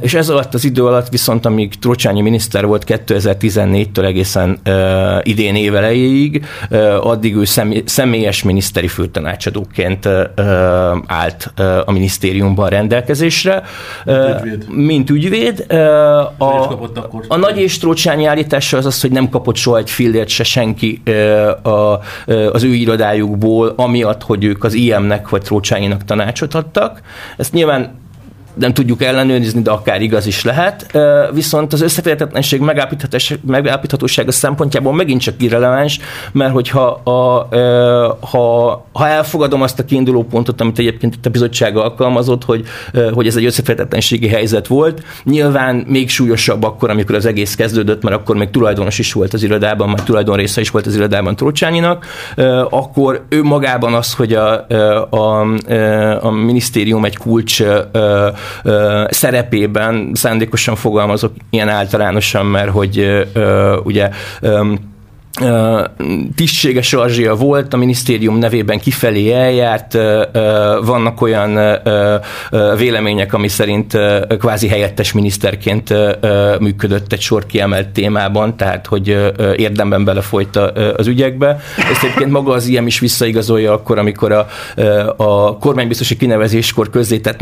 És 0.01 0.13
ez 0.13 0.29
alatt 0.29 0.53
az 0.53 0.63
idő 0.63 0.85
alatt 0.85 1.09
viszont, 1.09 1.45
amíg 1.45 1.73
Trócsányi 1.79 2.21
miniszter 2.21 2.65
volt 2.65 2.83
2014-től 2.87 4.05
egészen 4.05 4.59
idén 5.23 5.55
évelejéig, 5.55 6.45
addig 7.01 7.35
ő 7.35 7.43
személyes 7.85 8.43
miniszteri 8.43 8.87
főtanácsadóként 8.87 10.09
állt 11.05 11.53
a 11.85 11.91
minisztériumban 11.91 12.69
rendelkezésre. 12.69 13.63
Mint 14.05 14.43
ügyvéd. 14.43 14.65
Mint 14.69 15.09
ügyvéd, 15.09 15.60
a, 16.37 16.47
a 17.27 17.35
nagy 17.37 17.57
és 17.57 17.77
Trócsányi 17.77 18.25
állítása 18.25 18.77
az 18.77 18.85
az, 18.85 19.01
hogy 19.01 19.11
nem 19.11 19.29
kapott 19.29 19.55
soha 19.55 19.77
egy 19.77 19.89
fillért 19.89 20.27
se 20.27 20.43
senki 20.43 21.01
a, 21.61 21.99
az 22.51 22.63
ő 22.63 22.73
irodájukból, 22.73 23.73
amiatt, 23.75 24.23
hogy 24.23 24.43
ők 24.43 24.63
az 24.63 24.73
IM-nek 24.73 25.29
vagy 25.29 25.41
Trócsányinak 25.41 26.03
tanácsot 26.03 26.53
adtak. 26.53 27.01
Ezt 27.37 27.53
nyilván 27.53 27.99
nem 28.53 28.73
tudjuk 28.73 29.03
ellenőrizni, 29.03 29.61
de 29.61 29.71
akár 29.71 30.01
igaz 30.01 30.25
is 30.25 30.43
lehet. 30.43 30.97
Viszont 31.33 31.73
az 31.73 31.81
összeférhetetlenség 31.81 32.61
megállapíthatósága 33.45 34.31
szempontjából 34.31 34.93
megint 34.93 35.21
csak 35.21 35.35
irreleváns, 35.37 35.99
mert 36.31 36.53
hogyha 36.53 36.85
a, 36.87 37.47
ha, 38.25 38.85
ha 38.93 39.07
elfogadom 39.07 39.61
azt 39.61 39.79
a 39.79 39.85
kiinduló 39.85 40.23
pontot, 40.23 40.61
amit 40.61 40.79
egyébként 40.79 41.15
itt 41.15 41.25
a 41.25 41.29
bizottság 41.29 41.77
alkalmazott, 41.77 42.43
hogy, 42.43 42.65
hogy 43.13 43.27
ez 43.27 43.35
egy 43.35 43.45
összeférhetetlenségi 43.45 44.27
helyzet 44.27 44.67
volt, 44.67 45.03
nyilván 45.23 45.75
még 45.87 46.09
súlyosabb 46.09 46.63
akkor, 46.63 46.89
amikor 46.89 47.15
az 47.15 47.25
egész 47.25 47.55
kezdődött, 47.55 48.03
mert 48.03 48.15
akkor 48.15 48.35
még 48.35 48.49
tulajdonos 48.49 48.99
is 48.99 49.13
volt 49.13 49.33
az 49.33 49.43
irodában, 49.43 49.89
már 49.89 50.03
tulajdon 50.03 50.35
része 50.35 50.61
is 50.61 50.69
volt 50.69 50.85
az 50.85 50.95
irodában 50.95 51.35
Trócsányinak, 51.35 52.05
akkor 52.69 53.25
ő 53.29 53.43
magában 53.43 53.93
az, 53.93 54.13
hogy 54.13 54.33
a, 54.33 54.65
a, 55.09 55.41
a 56.21 56.29
minisztérium 56.29 57.05
egy 57.05 57.17
kulcs 57.17 57.63
szerepében 59.09 60.11
szándékosan 60.13 60.75
fogalmazok 60.75 61.33
ilyen 61.49 61.69
általánosan, 61.69 62.45
mert 62.45 62.71
hogy 62.71 63.27
ugye 63.83 64.09
tisztséges 66.35 66.93
Arzsia 66.93 67.35
volt, 67.35 67.73
a 67.73 67.77
minisztérium 67.77 68.37
nevében 68.37 68.79
kifelé 68.79 69.31
eljárt, 69.31 69.97
vannak 70.85 71.21
olyan 71.21 71.79
vélemények, 72.77 73.33
ami 73.33 73.47
szerint 73.47 73.97
kvázi 74.39 74.67
helyettes 74.67 75.11
miniszterként 75.11 75.93
működött 76.59 77.13
egy 77.13 77.21
sor 77.21 77.45
kiemelt 77.45 77.87
témában, 77.87 78.57
tehát 78.57 78.87
hogy 78.87 79.31
érdemben 79.55 80.03
belefolyt 80.03 80.55
az 80.95 81.07
ügyekbe. 81.07 81.59
Ezt 81.91 82.03
egyébként 82.03 82.31
maga 82.31 82.51
az 82.51 82.67
ilyen 82.67 82.85
is 82.85 82.99
visszaigazolja 82.99 83.73
akkor, 83.73 83.97
amikor 83.97 84.31
a, 84.31 84.47
a 85.15 85.57
kormánybiztosi 85.57 86.17
kinevezéskor 86.17 86.89
közzétett 86.89 87.39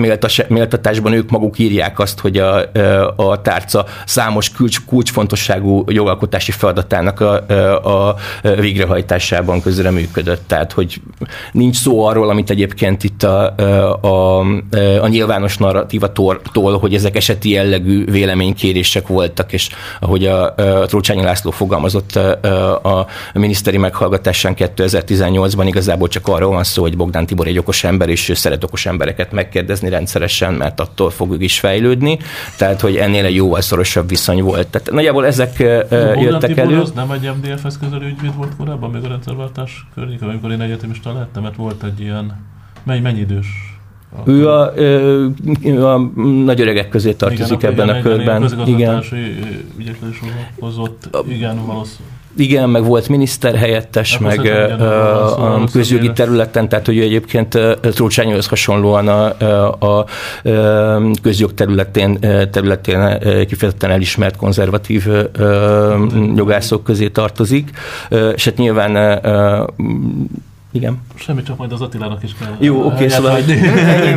méltatásban 0.48 1.14
ők 1.14 1.30
maguk 1.30 1.60
írják 1.60 2.00
azt, 2.00 2.20
hogy 2.20 2.38
a, 2.38 2.62
a 3.16 3.42
tárca 3.42 3.86
számos 4.06 4.52
kulcs, 4.52 4.86
kulcsfontosságú 4.86 5.84
jogalkotási 5.88 6.52
feladatának 6.52 7.20
a, 7.20 7.46
a 7.80 8.16
végrehajtásában 8.42 9.62
közreműködött. 9.62 10.48
Tehát, 10.48 10.72
hogy 10.72 11.02
nincs 11.52 11.76
szó 11.76 12.06
arról, 12.06 12.30
amit 12.30 12.50
egyébként 12.50 13.04
itt 13.04 13.24
a, 13.24 13.56
a, 14.02 14.40
a 15.02 15.08
nyilvános 15.08 15.58
narratívatól, 15.58 16.78
hogy 16.80 16.94
ezek 16.94 17.16
eseti 17.16 17.50
jellegű 17.50 18.06
véleménykérések 18.06 19.08
voltak, 19.08 19.54
és 19.54 19.70
ahogy 20.00 20.26
a, 20.26 20.56
a 20.56 20.86
Trócsányi 20.86 21.24
László 21.24 21.52
fogalmazott 21.52 22.16
a, 22.16 23.08
miniszteri 23.34 23.78
meghallgatásán 23.78 24.54
2018-ban 24.58 25.64
igazából 25.68 26.08
csak 26.08 26.28
arról 26.28 26.52
van 26.52 26.64
szó, 26.64 26.82
hogy 26.82 26.98
Bogdán 26.98 27.26
Tibor 27.26 27.48
egy 27.48 27.58
okos 27.58 27.84
ember, 27.84 28.10
és 28.10 28.30
ő 28.30 28.34
szeret 28.34 28.64
okos 28.64 28.86
embereket 28.86 29.32
megkérdezni 29.32 29.90
rendszeresen, 29.90 30.54
mert 30.54 30.80
attól 30.80 31.10
fog 31.10 31.32
ő 31.32 31.38
is 31.44 31.60
fejlődni. 31.60 32.20
Tehát, 32.58 32.82
hogy 32.82 32.96
ennél 32.96 33.26
egy 33.26 33.36
jóval 33.36 33.62
szorosabb 33.62 34.10
viszony 34.10 34.42
volt. 34.42 34.68
Tehát 34.68 34.92
nagyjából 34.92 35.26
ezek 35.26 35.58
Bogdán 35.90 36.20
jöttek 36.20 36.50
Tibor 36.50 36.64
elő. 36.64 36.82
az 36.82 36.92
nem 36.92 37.12
egy 37.12 37.30
MDF-hez 37.70 37.90
közelő 37.90 38.12
ügyvéd 38.12 38.36
volt 38.36 38.56
korábban, 38.56 38.92
még 38.92 39.04
a 39.04 39.08
rendszerváltás 39.08 39.88
környéken, 39.94 40.30
amikor 40.30 40.52
én 40.52 40.62
egyetemista 40.62 41.14
lettem, 41.14 41.44
mert 41.44 41.56
volt 41.56 41.84
egy 41.84 42.00
ilyen, 42.00 42.46
mennyi, 42.84 43.00
mennyi 43.00 43.20
idős 43.20 43.48
ő 44.26 44.50
a, 44.50 44.74
ő 45.64 45.86
a 45.86 45.98
nagy 46.44 46.62
öregek 46.62 46.90
közé 46.90 47.14
tartozik 47.14 47.58
igen, 47.58 47.72
ebben 47.72 47.88
igen, 47.88 48.00
a 48.00 48.02
körben. 48.02 48.68
Igen, 48.68 49.04
ügyekkel 49.78 50.10
is 50.10 50.20
hozott, 50.60 51.18
igen, 51.28 51.66
valószínűleg. 51.66 52.18
Igen, 52.38 52.70
meg 52.70 52.84
volt 52.84 53.10
miniszterhelyettes, 53.10 54.12
hát 54.18 54.22
meg 54.22 54.46
a, 54.82 55.56
a 55.56 55.64
közjogi 55.72 56.12
területen, 56.12 56.70
tehát 56.70 56.86
hogy 56.86 56.98
ő 56.98 57.02
egyébként 57.02 57.60
Trócsányhoz 57.82 58.48
hasonlóan 58.48 59.08
a, 59.08 59.40
a, 59.80 59.86
a 59.86 60.06
közjog 61.22 61.54
területén, 61.54 62.20
területén 62.52 63.20
kifejezetten 63.48 63.92
elismert 63.92 64.36
konzervatív 64.36 65.08
jogászok 66.36 66.84
közé 66.84 67.08
tartozik, 67.08 67.70
és 68.36 68.46
hát 68.46 68.58
nyilván 68.58 69.20
Igen. 70.72 71.02
Semmi, 71.16 71.44
csak 71.44 71.58
majd 71.58 71.72
az 71.72 71.82
Attilának 71.82 72.24
is 72.24 72.36
kell. 72.40 72.56
Jó, 72.60 72.86
oké, 72.86 72.94
okay, 72.94 73.10
szóval... 73.10 73.40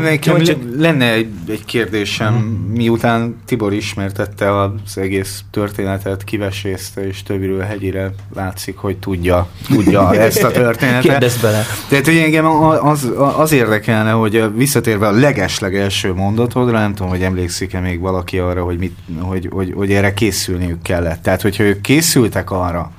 Nekem 0.02 0.42
csak... 0.44 0.56
lenne 0.78 1.12
egy, 1.12 1.28
egy 1.48 1.64
kérdésem, 1.64 2.34
uh-huh. 2.34 2.76
miután 2.76 3.36
Tibor 3.44 3.72
ismertette 3.72 4.60
az 4.60 4.70
egész 4.98 5.44
történetet, 5.50 6.24
kivesézte, 6.24 7.06
és 7.06 7.22
többről 7.22 7.60
hegyire 7.60 8.10
látszik, 8.34 8.76
hogy 8.76 8.96
tudja, 8.96 9.48
tudja 9.68 10.14
ezt 10.14 10.42
a 10.42 10.50
történetet. 10.50 11.02
Kérdezz 11.02 11.36
bele. 11.36 11.62
Tehát, 11.88 12.04
hogy 12.04 12.16
engem 12.16 12.46
az, 12.46 13.10
az 13.36 13.52
érdekelne, 13.52 14.10
hogy 14.10 14.44
visszatérve 14.56 15.06
a 15.06 15.12
legesleg 15.12 15.76
első 15.76 16.14
mondatodra, 16.14 16.78
nem 16.78 16.94
tudom, 16.94 17.10
hogy 17.10 17.22
emlékszik-e 17.22 17.80
még 17.80 18.00
valaki 18.00 18.38
arra, 18.38 18.64
hogy, 18.64 18.78
mit, 18.78 18.96
hogy, 19.20 19.48
hogy, 19.50 19.72
hogy 19.76 19.92
erre 19.92 20.14
készülniük 20.14 20.82
kellett. 20.82 21.22
Tehát, 21.22 21.42
hogyha 21.42 21.62
ők 21.62 21.80
készültek 21.80 22.50
arra, 22.50 22.92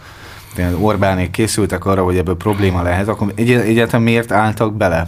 Orbánék 0.80 1.32
készültek 1.32 1.86
arra, 1.86 2.04
hogy 2.04 2.18
ebből 2.18 2.36
probléma 2.38 2.82
lehet, 2.82 3.08
akkor 3.08 3.32
egy- 3.36 3.51
egyáltalán 3.51 4.01
miért 4.01 4.32
álltak 4.32 4.74
bele? 4.76 5.08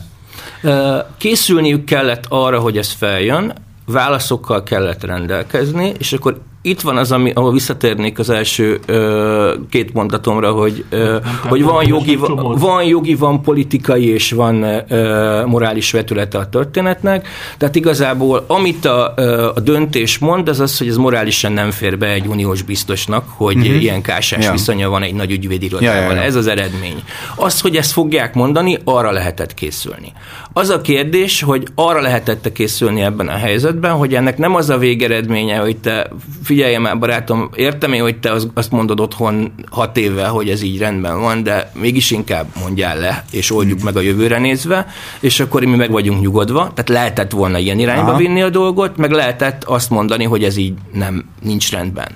Készülniük 1.17 1.85
kellett 1.85 2.25
arra, 2.29 2.59
hogy 2.59 2.77
ez 2.77 2.91
feljön, 2.91 3.53
válaszokkal 3.85 4.63
kellett 4.63 5.03
rendelkezni, 5.03 5.93
és 5.97 6.13
akkor 6.13 6.41
itt 6.65 6.81
van 6.81 6.97
az, 6.97 7.11
ami, 7.11 7.31
ahol 7.31 7.51
visszatérnék 7.51 8.19
az 8.19 8.29
első 8.29 8.79
ö, 8.85 9.53
két 9.69 9.93
mondatomra, 9.93 10.51
hogy, 10.51 10.85
ö, 10.89 11.17
hogy 11.47 11.63
van, 11.63 11.87
jogi, 11.87 12.19
van 12.57 12.83
jogi, 12.83 13.15
van 13.15 13.41
politikai 13.41 14.07
és 14.09 14.31
van 14.31 14.63
ö, 14.87 15.43
morális 15.45 15.91
vetülete 15.91 16.37
a 16.37 16.49
történetnek. 16.49 17.27
Tehát 17.57 17.75
igazából 17.75 18.43
amit 18.47 18.85
a, 18.85 19.13
a 19.55 19.59
döntés 19.59 20.17
mond, 20.17 20.49
az 20.49 20.59
az, 20.59 20.77
hogy 20.77 20.87
ez 20.87 20.97
morálisan 20.97 21.51
nem 21.51 21.71
fér 21.71 21.97
be 21.97 22.07
egy 22.07 22.27
uniós 22.27 22.61
biztosnak, 22.61 23.25
hogy 23.27 23.57
uh-huh. 23.57 23.81
ilyen 23.81 24.01
kásás 24.01 24.43
ja. 24.43 24.51
viszonya 24.51 24.89
van 24.89 25.03
egy 25.03 25.13
nagy 25.13 25.31
ügyvédirodával. 25.31 26.01
Ja, 26.01 26.09
ja, 26.09 26.15
ja. 26.15 26.21
Ez 26.21 26.35
az 26.35 26.47
eredmény. 26.47 27.03
Az, 27.35 27.61
hogy 27.61 27.75
ezt 27.75 27.91
fogják 27.91 28.33
mondani, 28.33 28.77
arra 28.83 29.11
lehetett 29.11 29.53
készülni. 29.53 30.13
Az 30.53 30.69
a 30.69 30.81
kérdés, 30.81 31.41
hogy 31.41 31.67
arra 31.75 32.01
lehetett 32.01 32.51
készülni 32.51 33.01
ebben 33.01 33.27
a 33.27 33.37
helyzetben, 33.37 33.91
hogy 33.91 34.13
ennek 34.13 34.37
nem 34.37 34.55
az 34.55 34.69
a 34.69 34.77
végeredménye, 34.77 35.57
hogy 35.57 35.77
te 35.77 36.09
figyelj 36.55 36.77
már 36.77 36.99
barátom, 36.99 37.49
értem 37.55 37.93
én, 37.93 38.01
hogy 38.01 38.19
te 38.19 38.31
azt 38.53 38.71
mondod 38.71 38.99
otthon 38.99 39.53
hat 39.71 39.97
éve, 39.97 40.27
hogy 40.27 40.49
ez 40.49 40.61
így 40.61 40.79
rendben 40.79 41.21
van, 41.21 41.43
de 41.43 41.71
mégis 41.73 42.11
inkább 42.11 42.45
mondjál 42.61 42.97
le, 42.97 43.25
és 43.31 43.51
oldjuk 43.51 43.81
meg 43.81 43.97
a 43.97 44.01
jövőre 44.01 44.39
nézve, 44.39 44.87
és 45.19 45.39
akkor 45.39 45.63
mi 45.63 45.75
meg 45.75 45.91
vagyunk 45.91 46.21
nyugodva, 46.21 46.59
tehát 46.59 46.89
lehetett 46.89 47.31
volna 47.31 47.57
ilyen 47.57 47.79
irányba 47.79 48.09
Aha. 48.09 48.17
vinni 48.17 48.41
a 48.41 48.49
dolgot, 48.49 48.97
meg 48.97 49.11
lehetett 49.11 49.63
azt 49.63 49.89
mondani, 49.89 50.23
hogy 50.23 50.43
ez 50.43 50.57
így 50.57 50.73
nem, 50.93 51.25
nincs 51.41 51.71
rendben. 51.71 52.07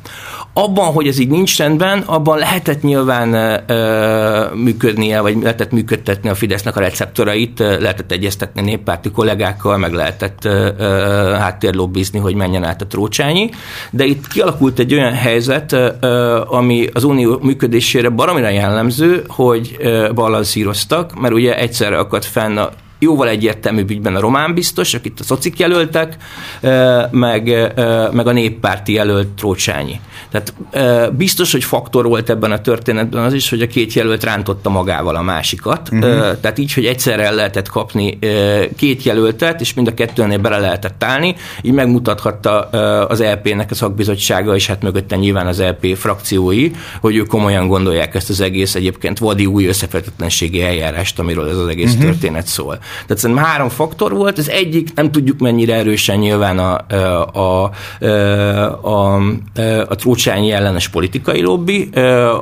Abban, 0.61 0.93
hogy 0.93 1.07
ez 1.07 1.19
így 1.19 1.29
nincs 1.29 1.57
rendben, 1.57 1.99
abban 1.99 2.37
lehetett 2.37 2.81
nyilván 2.81 3.33
ö, 3.67 4.55
működnie, 4.55 5.21
vagy 5.21 5.37
lehetett 5.41 5.71
működtetni 5.71 6.29
a 6.29 6.35
Fidesznek 6.35 6.75
a 6.75 6.79
receptorait, 6.79 7.59
lehetett 7.59 8.11
egyeztetni 8.11 8.61
néppárti 8.61 9.11
kollégákkal, 9.11 9.77
meg 9.77 9.93
lehetett 9.93 10.45
ö, 10.45 10.69
háttérlobbizni, 11.39 12.19
hogy 12.19 12.35
menjen 12.35 12.63
át 12.63 12.81
a 12.81 12.87
trócsányi, 12.87 13.49
de 13.91 14.05
itt 14.05 14.27
kialakult 14.27 14.79
egy 14.79 14.93
olyan 14.93 15.13
helyzet, 15.13 15.71
ö, 15.71 16.41
ami 16.47 16.87
az 16.93 17.03
unió 17.03 17.39
működésére 17.41 18.09
baromira 18.09 18.49
jellemző, 18.49 19.23
hogy 19.27 19.75
ö, 19.79 20.09
balanszíroztak, 20.15 21.19
mert 21.19 21.33
ugye 21.33 21.57
egyszerre 21.57 21.97
akadt 21.97 22.25
fenn 22.25 22.57
a 22.57 22.69
jóval 22.99 23.27
egyértelműbb 23.27 23.89
ügyben 23.89 24.15
a 24.15 24.19
román 24.19 24.53
biztos, 24.53 24.93
akit 24.93 25.19
a 25.19 25.23
szocik 25.23 25.59
jelöltek, 25.59 26.17
meg, 27.11 27.73
meg 28.11 28.27
a 28.27 28.31
néppárti 28.31 28.93
jelölt 28.93 29.27
Trócsányi. 29.27 29.99
Tehát 30.31 30.53
biztos, 31.13 31.51
hogy 31.51 31.63
faktor 31.63 32.05
volt 32.05 32.29
ebben 32.29 32.51
a 32.51 32.61
történetben 32.61 33.23
az 33.23 33.33
is, 33.33 33.49
hogy 33.49 33.61
a 33.61 33.67
két 33.67 33.93
jelölt 33.93 34.23
rántotta 34.23 34.69
magával 34.69 35.15
a 35.15 35.21
másikat. 35.21 35.89
Uh-huh. 35.91 36.39
Tehát 36.39 36.57
így, 36.57 36.73
hogy 36.73 36.85
egyszerre 36.85 37.23
el 37.23 37.35
lehetett 37.35 37.69
kapni 37.69 38.19
két 38.75 39.03
jelöltet, 39.03 39.61
és 39.61 39.73
mind 39.73 39.87
a 39.87 39.93
kettőnél 39.93 40.37
bele 40.37 40.57
lehetett 40.57 41.03
állni, 41.03 41.35
így 41.61 41.73
megmutathatta 41.73 42.59
az 43.07 43.21
LP-nek 43.21 43.71
a 43.71 43.75
szakbizottsága, 43.75 44.55
és 44.55 44.67
hát 44.67 44.81
mögötte 44.81 45.15
nyilván 45.15 45.47
az 45.47 45.61
LP 45.61 45.97
frakciói, 45.97 46.71
hogy 47.01 47.15
ők 47.15 47.27
komolyan 47.27 47.67
gondolják 47.67 48.15
ezt 48.15 48.29
az 48.29 48.41
egész 48.41 48.75
egyébként 48.75 49.19
vadi 49.19 49.45
új 49.45 49.65
összefetetlenségi 49.65 50.61
eljárást, 50.61 51.19
amiről 51.19 51.49
ez 51.49 51.57
az 51.57 51.67
egész 51.67 51.93
uh-huh. 51.93 52.09
történet 52.09 52.47
szól. 52.47 52.79
Tehát 53.01 53.17
szerintem 53.17 53.45
három 53.45 53.69
faktor 53.69 54.13
volt, 54.13 54.37
az 54.37 54.49
egyik, 54.49 54.93
nem 54.95 55.11
tudjuk 55.11 55.39
mennyire 55.39 55.75
erősen 55.75 56.17
nyilván 56.17 56.59
a, 56.59 56.85
a, 57.39 57.39
a, 57.39 57.71
a, 58.81 59.15
a 59.87 59.95
Trócsányi 59.95 60.51
ellenes 60.51 60.87
politikai 60.87 61.41
lobby, 61.41 61.89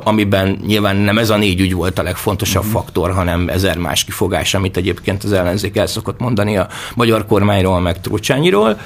amiben 0.04 0.58
nyilván 0.66 0.96
nem 0.96 1.18
ez 1.18 1.30
a 1.30 1.36
négy 1.36 1.60
ügy 1.60 1.74
volt 1.74 1.98
a 1.98 2.02
legfontosabb 2.02 2.64
mm. 2.64 2.70
faktor, 2.70 3.12
hanem 3.12 3.48
ezer 3.48 3.76
más 3.76 4.04
kifogás, 4.04 4.54
amit 4.54 4.76
egyébként 4.76 5.24
az 5.24 5.32
ellenzék 5.32 5.76
el 5.76 5.86
szokott 5.86 6.20
mondani 6.20 6.56
a 6.56 6.68
magyar 6.94 7.26
kormányról, 7.26 7.80
meg 7.80 8.00
Trócsányiról. 8.00 8.78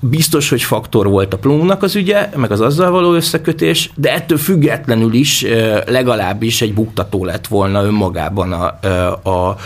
Biztos, 0.00 0.48
hogy 0.48 0.62
faktor 0.62 1.08
volt 1.08 1.34
a 1.34 1.38
Plumnak 1.38 1.82
az 1.82 1.96
ügye, 1.96 2.28
meg 2.36 2.50
az 2.50 2.60
azzal 2.60 2.90
való 2.90 3.12
összekötés, 3.12 3.90
de 3.94 4.12
ettől 4.12 4.38
függetlenül 4.38 5.12
is 5.12 5.46
legalábbis 5.86 6.62
egy 6.62 6.74
buktató 6.74 7.24
lett 7.24 7.46
volna 7.46 7.84
önmagában 7.84 8.52
a, 8.52 8.78
a, 9.28 9.30
a, 9.30 9.56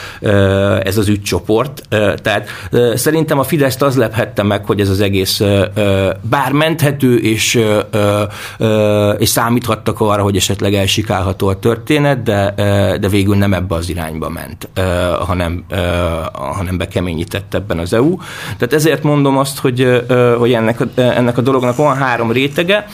ez 0.82 0.95
az 0.96 1.08
ügycsoport. 1.08 1.82
Tehát 2.22 2.48
szerintem 2.94 3.38
a 3.38 3.42
Fideszt 3.42 3.82
az 3.82 3.96
lephette 3.96 4.42
meg, 4.42 4.64
hogy 4.64 4.80
ez 4.80 4.88
az 4.88 5.00
egész 5.00 5.42
bár 6.20 6.52
menthető, 6.52 7.18
és, 7.18 7.60
és 9.18 9.28
számíthattak 9.28 10.00
arra, 10.00 10.22
hogy 10.22 10.36
esetleg 10.36 10.74
elsikálható 10.74 11.48
a 11.48 11.58
történet, 11.58 12.22
de, 12.22 12.52
de 13.00 13.08
végül 13.08 13.36
nem 13.36 13.54
ebbe 13.54 13.74
az 13.74 13.88
irányba 13.88 14.28
ment, 14.28 14.68
hanem, 15.26 15.64
hanem 16.32 16.76
bekeményített 16.76 17.54
ebben 17.54 17.78
az 17.78 17.92
EU. 17.92 18.16
Tehát 18.58 18.72
ezért 18.72 19.02
mondom 19.02 19.38
azt, 19.38 19.58
hogy, 19.58 20.04
hogy 20.38 20.52
ennek, 20.52 20.80
ennek 20.94 21.38
a 21.38 21.40
dolognak 21.40 21.76
van 21.76 21.96
három 21.96 22.32
rétege. 22.32 22.86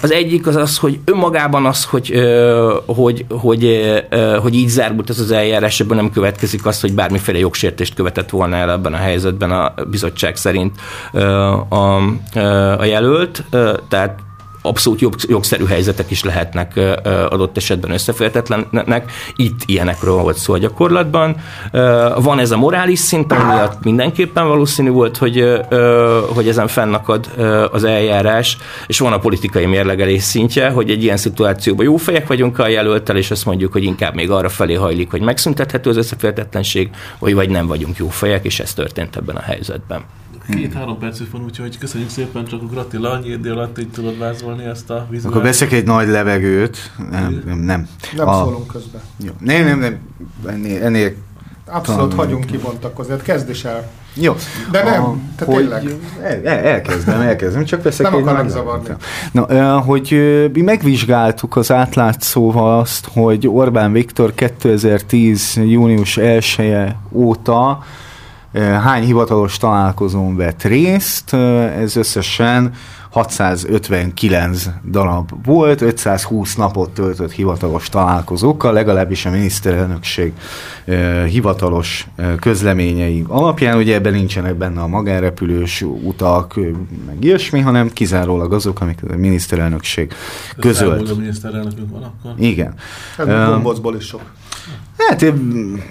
Az 0.00 0.12
egyik 0.12 0.46
az 0.46 0.56
az, 0.56 0.78
hogy 0.78 0.98
önmagában 1.04 1.66
az, 1.66 1.84
hogy, 1.84 2.14
hogy, 2.86 3.24
hogy, 3.28 3.82
hogy 4.42 4.54
így 4.54 4.68
zárult 4.68 5.10
ez 5.10 5.18
az 5.18 5.30
eljárás, 5.30 5.80
ebből 5.80 5.96
nem 5.96 6.10
következik 6.10 6.66
az, 6.70 6.80
hogy 6.80 6.94
bármiféle 6.94 7.38
jogsértést 7.38 7.94
követett 7.94 8.30
volna 8.30 8.56
el 8.56 8.70
ebben 8.70 8.94
a 8.94 8.96
helyzetben 8.96 9.50
a 9.50 9.74
bizottság 9.90 10.36
szerint 10.36 10.80
a, 11.68 11.96
a 12.78 12.84
jelölt, 12.84 13.44
tehát 13.88 14.18
abszolút 14.62 15.00
jog, 15.00 15.14
jogszerű 15.28 15.64
helyzetek 15.64 16.10
is 16.10 16.24
lehetnek 16.24 16.80
adott 17.28 17.56
esetben 17.56 17.90
összeférhetetlenek. 17.90 19.12
Itt 19.36 19.60
ilyenekről 19.66 20.14
volt 20.14 20.36
szó 20.36 20.52
a 20.52 20.58
gyakorlatban. 20.58 21.36
Van 22.16 22.38
ez 22.38 22.50
a 22.50 22.56
morális 22.56 22.98
szint, 22.98 23.32
ami 23.32 23.44
miatt 23.44 23.84
mindenképpen 23.84 24.48
valószínű 24.48 24.90
volt, 24.90 25.16
hogy, 25.16 25.60
hogy 26.34 26.48
ezen 26.48 26.68
fennakad 26.68 27.30
az 27.72 27.84
eljárás, 27.84 28.56
és 28.86 28.98
van 28.98 29.12
a 29.12 29.18
politikai 29.18 29.66
mérlegelés 29.66 30.22
szintje, 30.22 30.70
hogy 30.70 30.90
egy 30.90 31.02
ilyen 31.02 31.16
szituációban 31.16 31.84
jó 31.84 31.96
fejek 31.96 32.26
vagyunk 32.26 32.58
a 32.58 32.68
jelöltel, 32.68 33.16
és 33.16 33.30
azt 33.30 33.44
mondjuk, 33.44 33.72
hogy 33.72 33.84
inkább 33.84 34.14
még 34.14 34.30
arra 34.30 34.48
felé 34.48 34.74
hajlik, 34.74 35.10
hogy 35.10 35.20
megszüntethető 35.20 35.90
az 35.90 35.96
összeférhetetlenség, 35.96 36.90
vagy, 37.18 37.34
vagy 37.34 37.48
nem 37.48 37.66
vagyunk 37.66 37.96
jó 37.96 38.08
fejek, 38.08 38.44
és 38.44 38.60
ez 38.60 38.74
történt 38.74 39.16
ebben 39.16 39.36
a 39.36 39.40
helyzetben. 39.40 40.04
Két-három 40.48 40.98
percük 40.98 41.30
van, 41.30 41.44
úgyhogy 41.44 41.78
köszönjük 41.78 42.10
szépen, 42.10 42.44
csak 42.44 42.62
a 42.62 42.66
Gratilla 42.66 43.10
annyi 43.10 43.28
idő 43.28 43.50
alatt 43.50 43.78
így 43.78 43.90
tudod 43.90 44.18
vázolni 44.18 44.64
ezt 44.64 44.90
a 44.90 45.06
vizuális. 45.10 45.36
Akkor 45.36 45.42
veszek 45.42 45.72
egy 45.72 45.84
nagy 45.84 46.08
levegőt. 46.08 46.92
Nem, 47.10 47.42
nem. 47.44 47.58
Nem, 47.64 47.88
nem 48.16 48.28
a... 48.28 48.44
szólunk 48.44 48.66
közben. 48.66 49.00
Jó. 49.24 49.32
Nem, 49.40 49.64
nem, 49.64 49.78
nem. 49.78 49.98
Ennél, 50.46 50.82
ennél 50.82 51.14
Abszolút 51.72 52.14
hagyunk 52.14 52.44
kibontakozni, 52.44 53.12
hát 53.12 53.22
kezd 53.22 53.50
is 53.50 53.64
el. 53.64 53.90
Jó. 54.14 54.34
De 54.70 54.82
nem, 54.82 55.02
a, 55.02 55.16
te 55.36 55.44
hogy 55.44 55.56
tényleg. 55.56 55.96
El, 56.22 56.40
el, 56.44 56.58
elkezdem, 56.58 57.20
elkezdem, 57.20 57.64
csak 57.64 57.82
veszek 57.82 58.10
Nem 58.10 58.22
akarok 58.22 58.48
zavarni. 58.48 58.88
Na, 59.32 59.78
hogy 59.78 60.08
mi 60.52 60.60
megvizsgáltuk 60.60 61.56
az 61.56 61.72
átlátszóval 61.72 62.78
azt, 62.78 63.08
hogy 63.12 63.48
Orbán 63.48 63.92
Viktor 63.92 64.34
2010. 64.34 65.60
június 65.64 66.16
1 66.16 66.54
-e 66.58 66.96
óta 67.12 67.84
hány 68.58 69.04
hivatalos 69.04 69.56
találkozón 69.56 70.36
vett 70.36 70.62
részt, 70.62 71.34
ez 71.34 71.96
összesen 71.96 72.72
659 73.10 74.68
darab 74.90 75.30
volt, 75.44 75.80
520 75.80 76.54
napot 76.54 76.90
töltött 76.90 77.32
hivatalos 77.32 77.88
találkozókkal, 77.88 78.72
legalábbis 78.72 79.26
a 79.26 79.30
miniszterelnökség 79.30 80.32
hivatalos 81.28 82.06
közleményei 82.40 83.24
alapján. 83.28 83.76
Ugye 83.76 83.94
ebben 83.94 84.12
nincsenek 84.12 84.54
benne 84.54 84.80
a 84.80 84.86
magánrepülős 84.86 85.82
utak, 85.82 86.54
meg 87.06 87.24
ilyesmi, 87.24 87.60
hanem 87.60 87.88
kizárólag 87.88 88.52
azok, 88.52 88.80
amik 88.80 88.98
a 89.10 89.16
miniszterelnökség 89.16 90.12
közölt. 90.58 91.10
A 91.10 91.14
miniszterelnökünk 91.14 91.90
van 91.90 92.02
akkor? 92.02 92.34
Igen. 92.38 92.74
Ez 93.18 93.26
um, 93.26 93.94
is 93.98 94.04
sok. 94.04 94.22
Hát 94.96 95.24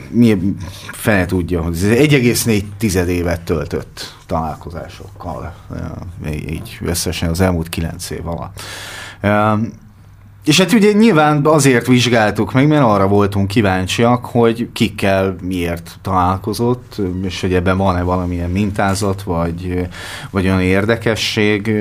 mi 0.09 0.55
fene 0.91 1.25
tudja, 1.25 1.61
hogy 1.61 1.75
1,4 1.75 3.05
évet 3.05 3.41
töltött 3.41 4.15
találkozásokkal, 4.25 5.55
így 6.31 6.77
összesen 6.81 7.29
az 7.29 7.41
elmúlt 7.41 7.69
kilenc 7.69 8.09
év 8.09 8.27
alatt. 8.27 8.61
És 10.45 10.59
hát 10.59 10.73
ugye 10.73 10.91
nyilván 10.91 11.45
azért 11.45 11.87
vizsgáltuk 11.87 12.53
meg, 12.53 12.67
mert 12.67 12.83
arra 12.83 13.07
voltunk 13.07 13.47
kíváncsiak, 13.47 14.25
hogy 14.25 14.69
kikkel 14.73 15.35
miért 15.41 15.99
találkozott, 16.01 17.01
és 17.23 17.41
hogy 17.41 17.53
ebben 17.53 17.77
van-e 17.77 18.01
valamilyen 18.01 18.49
mintázat, 18.49 19.21
vagy, 19.21 19.87
vagy 20.29 20.45
olyan 20.45 20.61
érdekesség. 20.61 21.71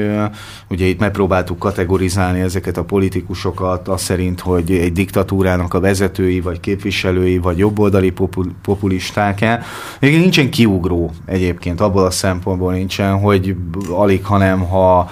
Ugye 0.68 0.84
itt 0.84 0.98
megpróbáltuk 1.00 1.58
kategorizálni 1.58 2.40
ezeket 2.40 2.76
a 2.76 2.84
politikusokat, 2.84 3.88
azt 3.88 4.04
szerint, 4.04 4.40
hogy 4.40 4.70
egy 4.70 4.92
diktatúrának 4.92 5.74
a 5.74 5.80
vezetői, 5.80 6.40
vagy 6.40 6.60
képviselői, 6.60 7.38
vagy 7.38 7.58
jobboldali 7.58 8.10
popul- 8.10 8.54
populisták-e. 8.62 9.62
Még 10.00 10.18
nincsen 10.18 10.50
kiugró 10.50 11.12
egyébként, 11.26 11.80
abból 11.80 12.04
a 12.04 12.10
szempontból 12.10 12.72
nincsen, 12.72 13.18
hogy 13.18 13.56
alig, 13.90 14.24
hanem 14.24 14.60
ha 14.60 15.10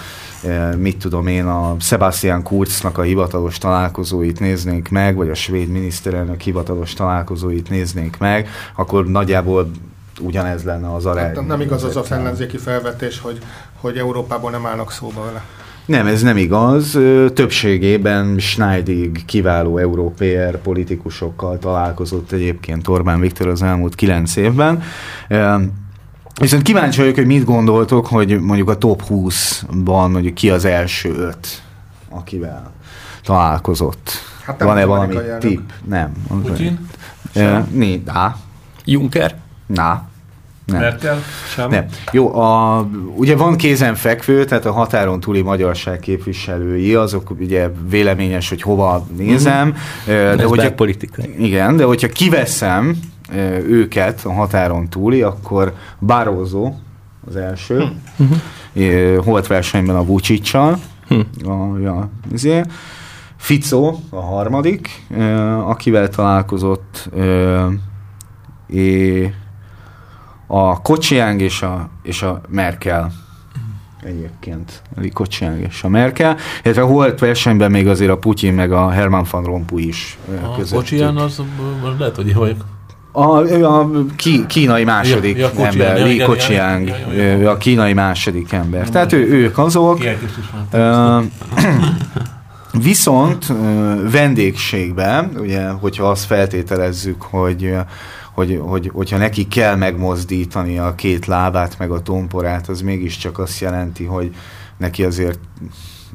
mit 0.79 0.97
tudom 0.97 1.27
én, 1.27 1.47
a 1.47 1.77
Sebastian 1.81 2.43
Kurznak 2.43 2.99
a 2.99 3.03
hivatalos 3.03 3.59
találkozóit 3.59 4.41
néznénk 4.41 4.89
meg, 4.89 5.17
vagy 5.17 5.31
a 5.31 5.35
svéd 5.35 5.69
miniszterelnök 5.69 6.41
hivatalos 6.41 6.93
találkozóit 6.93 7.71
néznénk 7.71 8.19
meg, 8.19 8.49
akkor 8.77 9.07
nagyjából 9.07 9.71
ugyanez 10.21 10.65
lenne 10.65 10.95
az 10.95 11.07
arány. 11.07 11.35
Hát 11.35 11.47
nem 11.47 11.61
igaz 11.61 11.85
az 11.85 11.97
a 11.97 12.05
ellenzéki 12.11 12.57
felvetés, 12.57 13.21
hogy, 13.21 13.39
hogy 13.81 13.97
Európában 13.97 14.51
nem 14.51 14.67
állnak 14.67 14.93
szóba 14.93 15.25
vele. 15.25 15.45
Nem, 15.87 16.07
ez 16.07 16.23
nem 16.23 16.37
igaz. 16.37 16.99
Többségében 17.35 18.39
Schneidig 18.39 19.25
kiváló 19.25 19.79
európér 19.79 20.59
politikusokkal 20.59 21.59
találkozott 21.59 22.33
egyébként 22.33 22.89
Orbán 22.89 23.21
Viktor 23.21 23.49
az 23.49 23.63
elmúlt 23.63 23.95
kilenc 23.95 24.37
évben. 24.37 24.83
Viszont 26.41 26.63
kíváncsi 26.63 27.01
vagyok, 27.01 27.15
hogy 27.15 27.27
mit 27.27 27.45
gondoltok, 27.45 28.07
hogy 28.07 28.41
mondjuk 28.41 28.69
a 28.69 28.79
top 28.79 29.03
20-ban 29.09 30.11
mondjuk 30.11 30.35
ki 30.35 30.51
az 30.51 30.65
első 30.65 31.15
öt, 31.15 31.63
akivel 32.09 32.73
találkozott. 33.23 34.11
Hát 34.45 34.63
Van-e 34.63 34.85
valami 34.85 35.17
tip? 35.39 35.61
Nem. 35.85 36.13
Putin? 36.43 36.89
Né, 37.71 38.03
na. 38.05 38.37
Juncker? 38.85 39.35
Na. 39.67 40.09
Nem. 40.67 40.81
Merkel? 40.81 41.23
Sem. 41.55 41.71
Nem. 41.71 41.87
Jó, 42.13 42.35
a, 42.35 42.81
ugye 43.17 43.37
van 43.37 43.57
kézenfekvő, 43.57 44.45
tehát 44.45 44.65
a 44.65 44.73
határon 44.73 45.21
túli 45.21 45.43
magyarság 45.43 45.99
képviselői, 45.99 46.95
azok 46.95 47.31
ugye 47.31 47.71
véleményes, 47.89 48.49
hogy 48.49 48.63
hova 48.63 49.07
nézem. 49.17 49.67
Mm-hmm. 49.67 50.37
De 50.37 50.45
hogyha, 50.45 50.73
politikai. 50.73 51.45
Igen, 51.45 51.77
de 51.77 51.85
hogyha 51.85 52.09
kiveszem 52.09 52.97
őket 53.67 54.25
a 54.25 54.33
határon 54.33 54.89
túli, 54.89 55.23
akkor 55.23 55.75
Barroso 56.01 56.73
az 57.27 57.37
első, 57.37 57.93
uh-huh. 58.17 59.25
holt 59.25 59.47
versenyben 59.47 59.97
a 59.97 60.05
Vucic-sal, 60.05 60.79
hm. 61.09 61.49
a, 61.51 61.79
ja, 61.79 62.09
azért. 62.33 62.73
Fico 63.37 63.99
a 64.11 64.21
harmadik, 64.21 65.07
akivel 65.65 66.09
találkozott, 66.09 67.11
a 70.47 70.83
Kocsiáng 70.83 71.41
és 71.41 71.63
a, 71.63 71.89
és 72.03 72.23
a 72.23 72.41
Merkel 72.49 73.13
egyébként. 74.03 74.83
Eli 74.97 75.11
Kocsiáng 75.11 75.61
és 75.61 75.83
a 75.83 75.89
Merkel. 75.89 76.37
Illetve 76.63 76.83
volt 76.83 77.19
versenyben 77.19 77.71
még 77.71 77.89
azért 77.89 78.11
a 78.11 78.19
Putyin 78.19 78.55
meg 78.55 78.73
a 78.73 78.91
Herman 78.91 79.27
van 79.31 79.45
Rompuy 79.45 79.87
is 79.87 80.19
a 80.43 80.75
Kocsián 80.75 81.17
az, 81.17 81.43
az 81.83 81.99
lehet, 81.99 82.17
hogy 82.17 82.33
A, 83.17 83.63
a 83.63 83.91
ki, 84.17 84.47
kínai 84.47 84.85
második 84.85 85.37
ja, 85.37 85.51
ja, 85.57 85.67
ember, 85.67 86.07
Li 86.07 86.19
Kocsiang, 86.19 86.91
a 87.47 87.57
kínai 87.57 87.93
második 87.93 88.53
ember. 88.53 88.89
Tehát 88.89 89.13
ő, 89.13 89.29
ők 89.29 89.59
azok. 89.59 89.99
Viszont 92.83 93.47
vendégségben, 94.11 95.31
ugye, 95.41 95.69
hogyha 95.69 96.11
azt 96.11 96.25
feltételezzük, 96.25 97.23
hogy 97.23 97.75
hogy, 98.35 98.61
hogy, 98.63 98.91
hogyha 98.95 99.17
neki 99.17 99.49
kell 99.49 99.75
megmozdítani 99.75 100.79
a 100.79 100.95
két 100.95 101.27
lábát, 101.27 101.79
meg 101.79 101.91
a 101.91 102.03
tomporát, 102.03 102.69
az 102.69 102.81
mégiscsak 102.81 103.39
azt 103.39 103.61
jelenti, 103.61 104.05
hogy 104.05 104.35
neki 104.77 105.05
azért, 105.05 105.39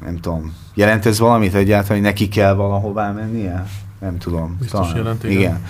nem 0.04 0.20
tudom, 0.20 0.54
jelent 0.74 1.06
ez 1.06 1.18
valamit 1.18 1.54
egyáltalán, 1.54 2.02
hogy 2.02 2.10
neki 2.10 2.28
kell 2.28 2.54
valahová 2.54 3.10
mennie? 3.10 3.66
Nem 4.00 4.18
tudom. 4.18 4.56
Biztos 4.60 4.80
talán. 4.80 4.96
jelent, 4.96 5.24
igen. 5.24 5.38
igen. 5.38 5.64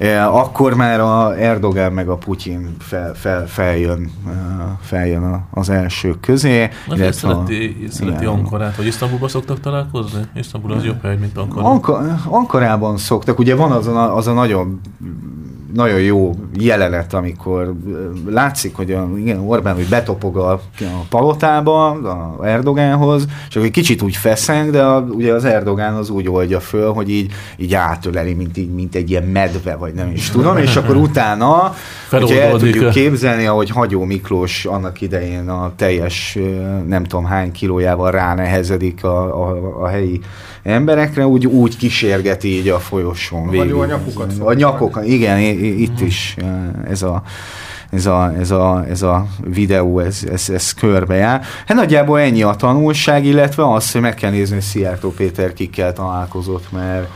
E, 0.00 0.28
akkor 0.28 0.74
már 0.74 1.00
a 1.00 1.38
Erdogan 1.38 1.92
meg 1.92 2.08
a 2.08 2.16
Putyin 2.16 2.76
fel, 2.78 3.14
fel, 3.14 3.46
feljön, 3.46 4.10
e, 4.26 4.32
feljön 4.80 5.44
az 5.50 5.68
elsők 5.68 6.20
közé. 6.20 6.68
Azért 6.88 7.14
szereti, 7.14 7.86
a, 7.88 7.90
szereti 7.90 8.24
Ankarát, 8.24 8.76
vagy 8.76 8.86
Isztambulban 8.86 9.28
szoktak 9.28 9.60
találkozni? 9.60 10.20
Isztambul 10.34 10.72
az 10.72 10.84
jobb 10.84 11.02
hely, 11.02 11.16
mint 11.16 11.36
Ankara. 11.36 11.66
Anka, 11.66 12.18
Ankarában 12.26 12.96
szoktak, 12.96 13.38
ugye 13.38 13.54
van 13.54 13.72
az 13.72 13.86
a, 13.86 14.16
az 14.16 14.26
a 14.26 14.32
nagyon 14.32 14.80
nagyon 15.74 16.00
jó 16.00 16.34
jelenet, 16.58 17.14
amikor 17.14 17.74
látszik, 18.26 18.76
hogy 18.76 18.92
a, 18.92 19.08
igen, 19.16 19.38
Orbán 19.38 19.74
hogy 19.74 19.88
betopog 19.88 20.36
a, 20.36 20.52
a 20.80 21.06
palotába, 21.08 21.88
a 22.38 22.46
Erdogánhoz, 22.46 23.26
és 23.48 23.54
akkor 23.54 23.66
egy 23.66 23.72
kicsit 23.72 24.02
úgy 24.02 24.16
feszeng, 24.16 24.70
de 24.70 24.82
a, 24.82 25.00
ugye 25.00 25.32
az 25.32 25.44
Erdogán 25.44 25.94
az 25.94 26.10
úgy 26.10 26.28
oldja 26.28 26.60
föl, 26.60 26.92
hogy 26.92 27.10
így, 27.10 27.32
így 27.56 27.74
átöleli, 27.74 28.34
mint, 28.34 28.56
így, 28.56 28.70
mint 28.74 28.94
egy 28.94 29.10
ilyen 29.10 29.24
medve, 29.24 29.76
vagy 29.76 29.94
nem 29.94 30.10
is 30.10 30.30
tudom, 30.30 30.56
és 30.56 30.76
akkor 30.76 30.96
utána, 31.08 31.74
hogyha 32.10 32.40
el 32.40 32.56
tudjuk 32.56 32.90
képzelni, 32.90 33.46
ahogy 33.46 33.70
Hagyó 33.70 34.04
Miklós 34.04 34.64
annak 34.64 35.00
idején 35.00 35.48
a 35.48 35.72
teljes 35.76 36.38
nem 36.86 37.04
tudom 37.04 37.24
hány 37.24 37.52
kilójával 37.52 38.10
ránehezedik 38.10 39.04
a, 39.04 39.48
a, 39.48 39.82
a 39.82 39.88
helyi 39.88 40.20
emberekre, 40.62 41.26
úgy, 41.26 41.46
úgy 41.46 41.76
kísérgeti 41.76 42.48
így 42.48 42.68
a 42.68 42.78
folyosón 42.78 43.48
végig. 43.48 43.72
A 43.72 43.86
nyakukat. 43.86 44.32
A 44.38 44.52
nyakokat, 44.52 45.06
igen, 45.06 45.38
itt 45.60 46.00
is 46.00 46.36
ez 46.88 47.02
a 47.02 47.22
ez 47.90 48.06
a, 48.06 48.32
ez 48.38 48.50
a, 48.50 48.84
ez 48.88 49.02
a 49.02 49.26
videó, 49.44 49.98
ez, 49.98 50.24
ez, 50.30 50.50
ez 50.50 50.74
jár. 51.08 51.42
Hát 51.66 51.76
nagyjából 51.76 52.20
ennyi 52.20 52.42
a 52.42 52.54
tanulság, 52.54 53.24
illetve 53.24 53.72
az, 53.72 53.92
hogy 53.92 54.00
meg 54.00 54.14
kell 54.14 54.30
nézni, 54.30 54.54
hogy 54.54 54.64
Szijjártó 54.64 55.10
Péter 55.10 55.52
kikkel 55.52 55.92
találkozott, 55.92 56.72
mert 56.72 57.08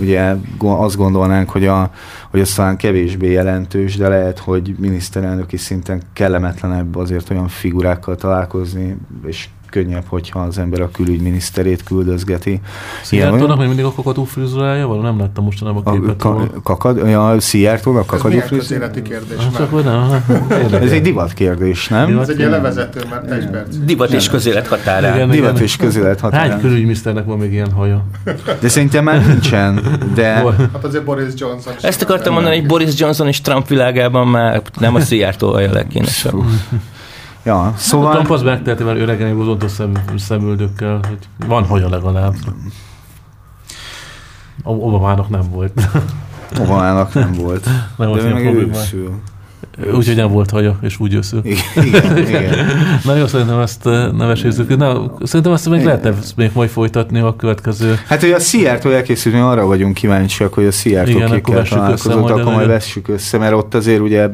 ugye 0.00 0.34
azt 0.58 0.96
gondolnánk, 0.96 1.50
hogy, 1.50 1.66
a, 1.66 1.90
hogy 2.30 2.40
az 2.40 2.54
talán 2.54 2.76
kevésbé 2.76 3.30
jelentős, 3.30 3.96
de 3.96 4.08
lehet, 4.08 4.38
hogy 4.38 4.74
miniszterelnöki 4.78 5.56
szinten 5.56 6.02
kellemetlenebb 6.12 6.96
azért 6.96 7.30
olyan 7.30 7.48
figurákkal 7.48 8.16
találkozni, 8.16 8.96
és 9.26 9.48
könnyebb, 9.72 10.04
hogyha 10.06 10.40
az 10.40 10.58
ember 10.58 10.80
a 10.80 10.90
külügyminiszterét 10.90 11.82
küldözgeti. 11.82 12.60
Szijjártónak 13.02 13.58
még 13.58 13.66
mindig 13.66 13.84
a 13.84 13.92
kakadú 13.92 14.24
frizurája 14.24 14.86
van? 14.86 15.00
Nem 15.00 15.18
láttam 15.18 15.44
mostanában 15.44 15.82
a 15.84 15.92
képet. 15.92 16.22
A, 16.22 16.50
kakad, 16.62 17.08
ja, 17.08 17.40
Szijjártónak 17.40 18.06
kakadú 18.06 18.38
frizurája? 18.38 18.90
Ez 18.90 19.02
kérdés 19.02 19.38
hát, 19.58 19.84
nem, 19.84 20.24
Ez 20.82 20.90
egy 20.90 21.02
divat 21.02 21.32
kérdés, 21.32 21.88
nem? 21.88 22.06
Divat, 22.06 22.22
Ez 22.22 22.28
egy 22.28 22.38
levezető, 22.50 23.00
mert 23.10 23.30
egy 23.30 23.50
perc. 23.50 23.76
Divat 23.84 24.12
és 24.12 24.28
közélet 24.28 24.66
határán. 24.66 25.14
Igen, 25.14 25.30
divat 25.30 25.58
és 25.58 25.76
közélet 25.76 26.20
határán. 26.20 26.50
Hány 26.50 26.60
külügyminiszternek 26.60 27.24
van 27.24 27.38
még 27.38 27.52
ilyen 27.52 27.70
haja? 27.70 28.04
De 28.60 28.68
szerintem 28.68 29.04
már 29.04 29.26
nincsen. 29.26 29.80
De... 30.14 30.24
Hát 30.72 30.84
azért 30.84 31.04
Boris 31.04 31.32
Johnson. 31.36 31.72
Ezt 31.80 32.02
akartam 32.02 32.34
mondani, 32.34 32.56
hogy 32.56 32.66
Boris 32.66 32.98
Johnson 32.98 33.26
és 33.26 33.40
Trump 33.40 33.68
világában 33.68 34.28
már 34.28 34.62
nem 34.80 34.94
a 34.94 35.00
Szijjártó 35.00 35.50
haja 35.50 35.72
legkínesebb. 35.72 36.34
Ja, 37.42 37.74
szóval... 37.76 38.06
Hát 38.06 38.14
a 38.14 38.18
Trump 38.18 38.30
az 38.30 38.42
megteheti, 38.42 38.82
mert 38.82 38.98
öregen 38.98 39.36
bozontos 39.36 39.70
szem, 39.70 39.92
szemüldökkel, 40.16 41.00
hogy 41.08 41.46
van 41.46 41.64
haja 41.64 41.88
legalább. 41.88 42.34
Obamának 44.62 45.28
nem 45.28 45.50
volt. 45.50 45.80
Obamának 46.60 47.14
nem 47.14 47.32
volt. 47.32 47.68
Nem 47.96 48.08
volt 48.08 48.22
ilyen 48.22 48.42
probléma. 48.42 48.76
Úgyhogy 49.94 50.16
nem 50.16 50.30
volt 50.30 50.50
haja, 50.50 50.78
és 50.82 51.00
úgy 51.00 51.14
őszül. 51.14 51.40
Igen, 51.74 52.16
igen. 52.16 52.66
Na 53.04 53.14
jó, 53.14 53.26
szerintem 53.26 53.58
ezt 53.58 53.86
eh, 53.86 54.12
nevesézzük. 54.12 54.76
Na, 54.76 55.12
szerintem 55.22 55.52
ezt 55.52 55.68
még 55.68 55.84
lehetne 55.84 56.14
még 56.36 56.50
majd 56.54 56.70
folytatni 56.70 57.20
a 57.20 57.36
következő... 57.36 57.98
Hát, 58.06 58.20
hogy 58.20 58.30
a 58.30 58.40
Szijjártól 58.40 58.94
elkészülni, 58.94 59.38
arra 59.38 59.66
vagyunk 59.66 59.94
kíváncsiak, 59.94 60.54
hogy 60.54 60.66
a 60.66 60.72
Szijjártól 60.72 61.24
kikkel 61.24 61.62
találkozott, 61.62 62.30
akkor 62.30 62.44
majd 62.44 62.66
vessük 62.66 63.08
össze, 63.08 63.38
mert 63.38 63.52
ott 63.52 63.74
azért 63.74 64.00
ugye 64.00 64.28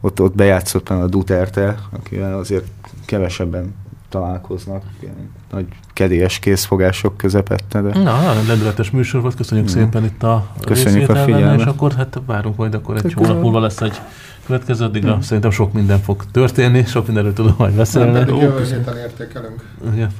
ott, 0.00 0.20
ott 0.20 0.34
bejátszott 0.34 0.88
a 0.88 1.06
Duterte, 1.06 1.78
akivel 1.90 2.38
azért 2.38 2.66
kevesebben 3.04 3.74
találkoznak, 4.08 4.82
ilyen 5.00 5.30
nagy 5.50 5.66
kedélyes 5.92 6.38
készfogások 6.38 7.16
közepette. 7.16 7.80
De... 7.80 8.02
Na, 8.02 8.32
lendületes 8.46 8.90
műsor 8.90 9.20
volt, 9.20 9.34
köszönjük 9.34 9.66
Na. 9.66 9.72
szépen 9.72 10.04
itt 10.04 10.22
a 10.22 10.46
Köszönjük 10.60 11.08
a 11.08 11.16
figyelmet. 11.16 11.60
És 11.60 11.64
akkor 11.64 11.92
hát 11.92 12.20
várunk 12.26 12.56
majd, 12.56 12.74
akkor 12.74 12.96
egy 13.04 13.12
hónap 13.12 13.40
múlva 13.40 13.60
lesz 13.60 13.80
egy 13.80 14.00
következő, 14.46 14.84
addigra 14.84 15.16
mm. 15.16 15.20
szerintem 15.20 15.50
sok 15.50 15.72
minden 15.72 15.98
fog 15.98 16.24
történni, 16.30 16.84
sok 16.84 17.06
mindenről 17.06 17.32
tudom 17.32 17.54
majd 17.58 17.74
beszélni. 17.74 18.10
Nem, 18.10 18.28
jövő 18.28 18.64
héten 18.64 18.96
értékelünk. 18.96 19.64
Igen. 19.92 20.10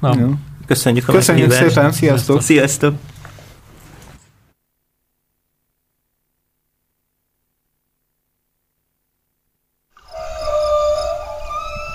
Na. 0.00 0.14
Jó. 0.18 0.34
Köszönjük 0.66 1.08
a 1.08 1.12
Köszönjük 1.12 1.50
szépen, 1.50 1.92
sziasztok! 1.92 2.42
Sziasztok! 2.42 2.94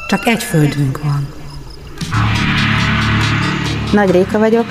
Csak 0.07 0.27
egy 0.27 0.43
földünk 0.43 1.03
van. 1.03 1.27
Nagy 3.93 4.11
Réka 4.11 4.39
vagyok, 4.39 4.65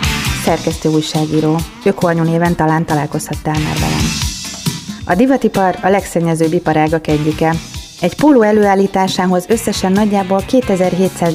szerkesztő 0.45 0.89
újságíró. 0.89 1.57
Ökoanyu 1.85 2.23
néven 2.23 2.55
talán 2.57 2.85
találkozhattál 2.87 3.55
már 3.55 3.75
velem. 3.75 4.05
A 5.05 5.15
divatipar 5.15 5.79
a 5.83 5.89
legszennyezőbb 5.89 6.53
iparágak 6.53 7.07
egyike. 7.07 7.55
Egy 8.01 8.17
póló 8.17 8.43
előállításához 8.43 9.45
összesen 9.49 9.93
nagyjából 9.93 10.45
2700 10.47 11.35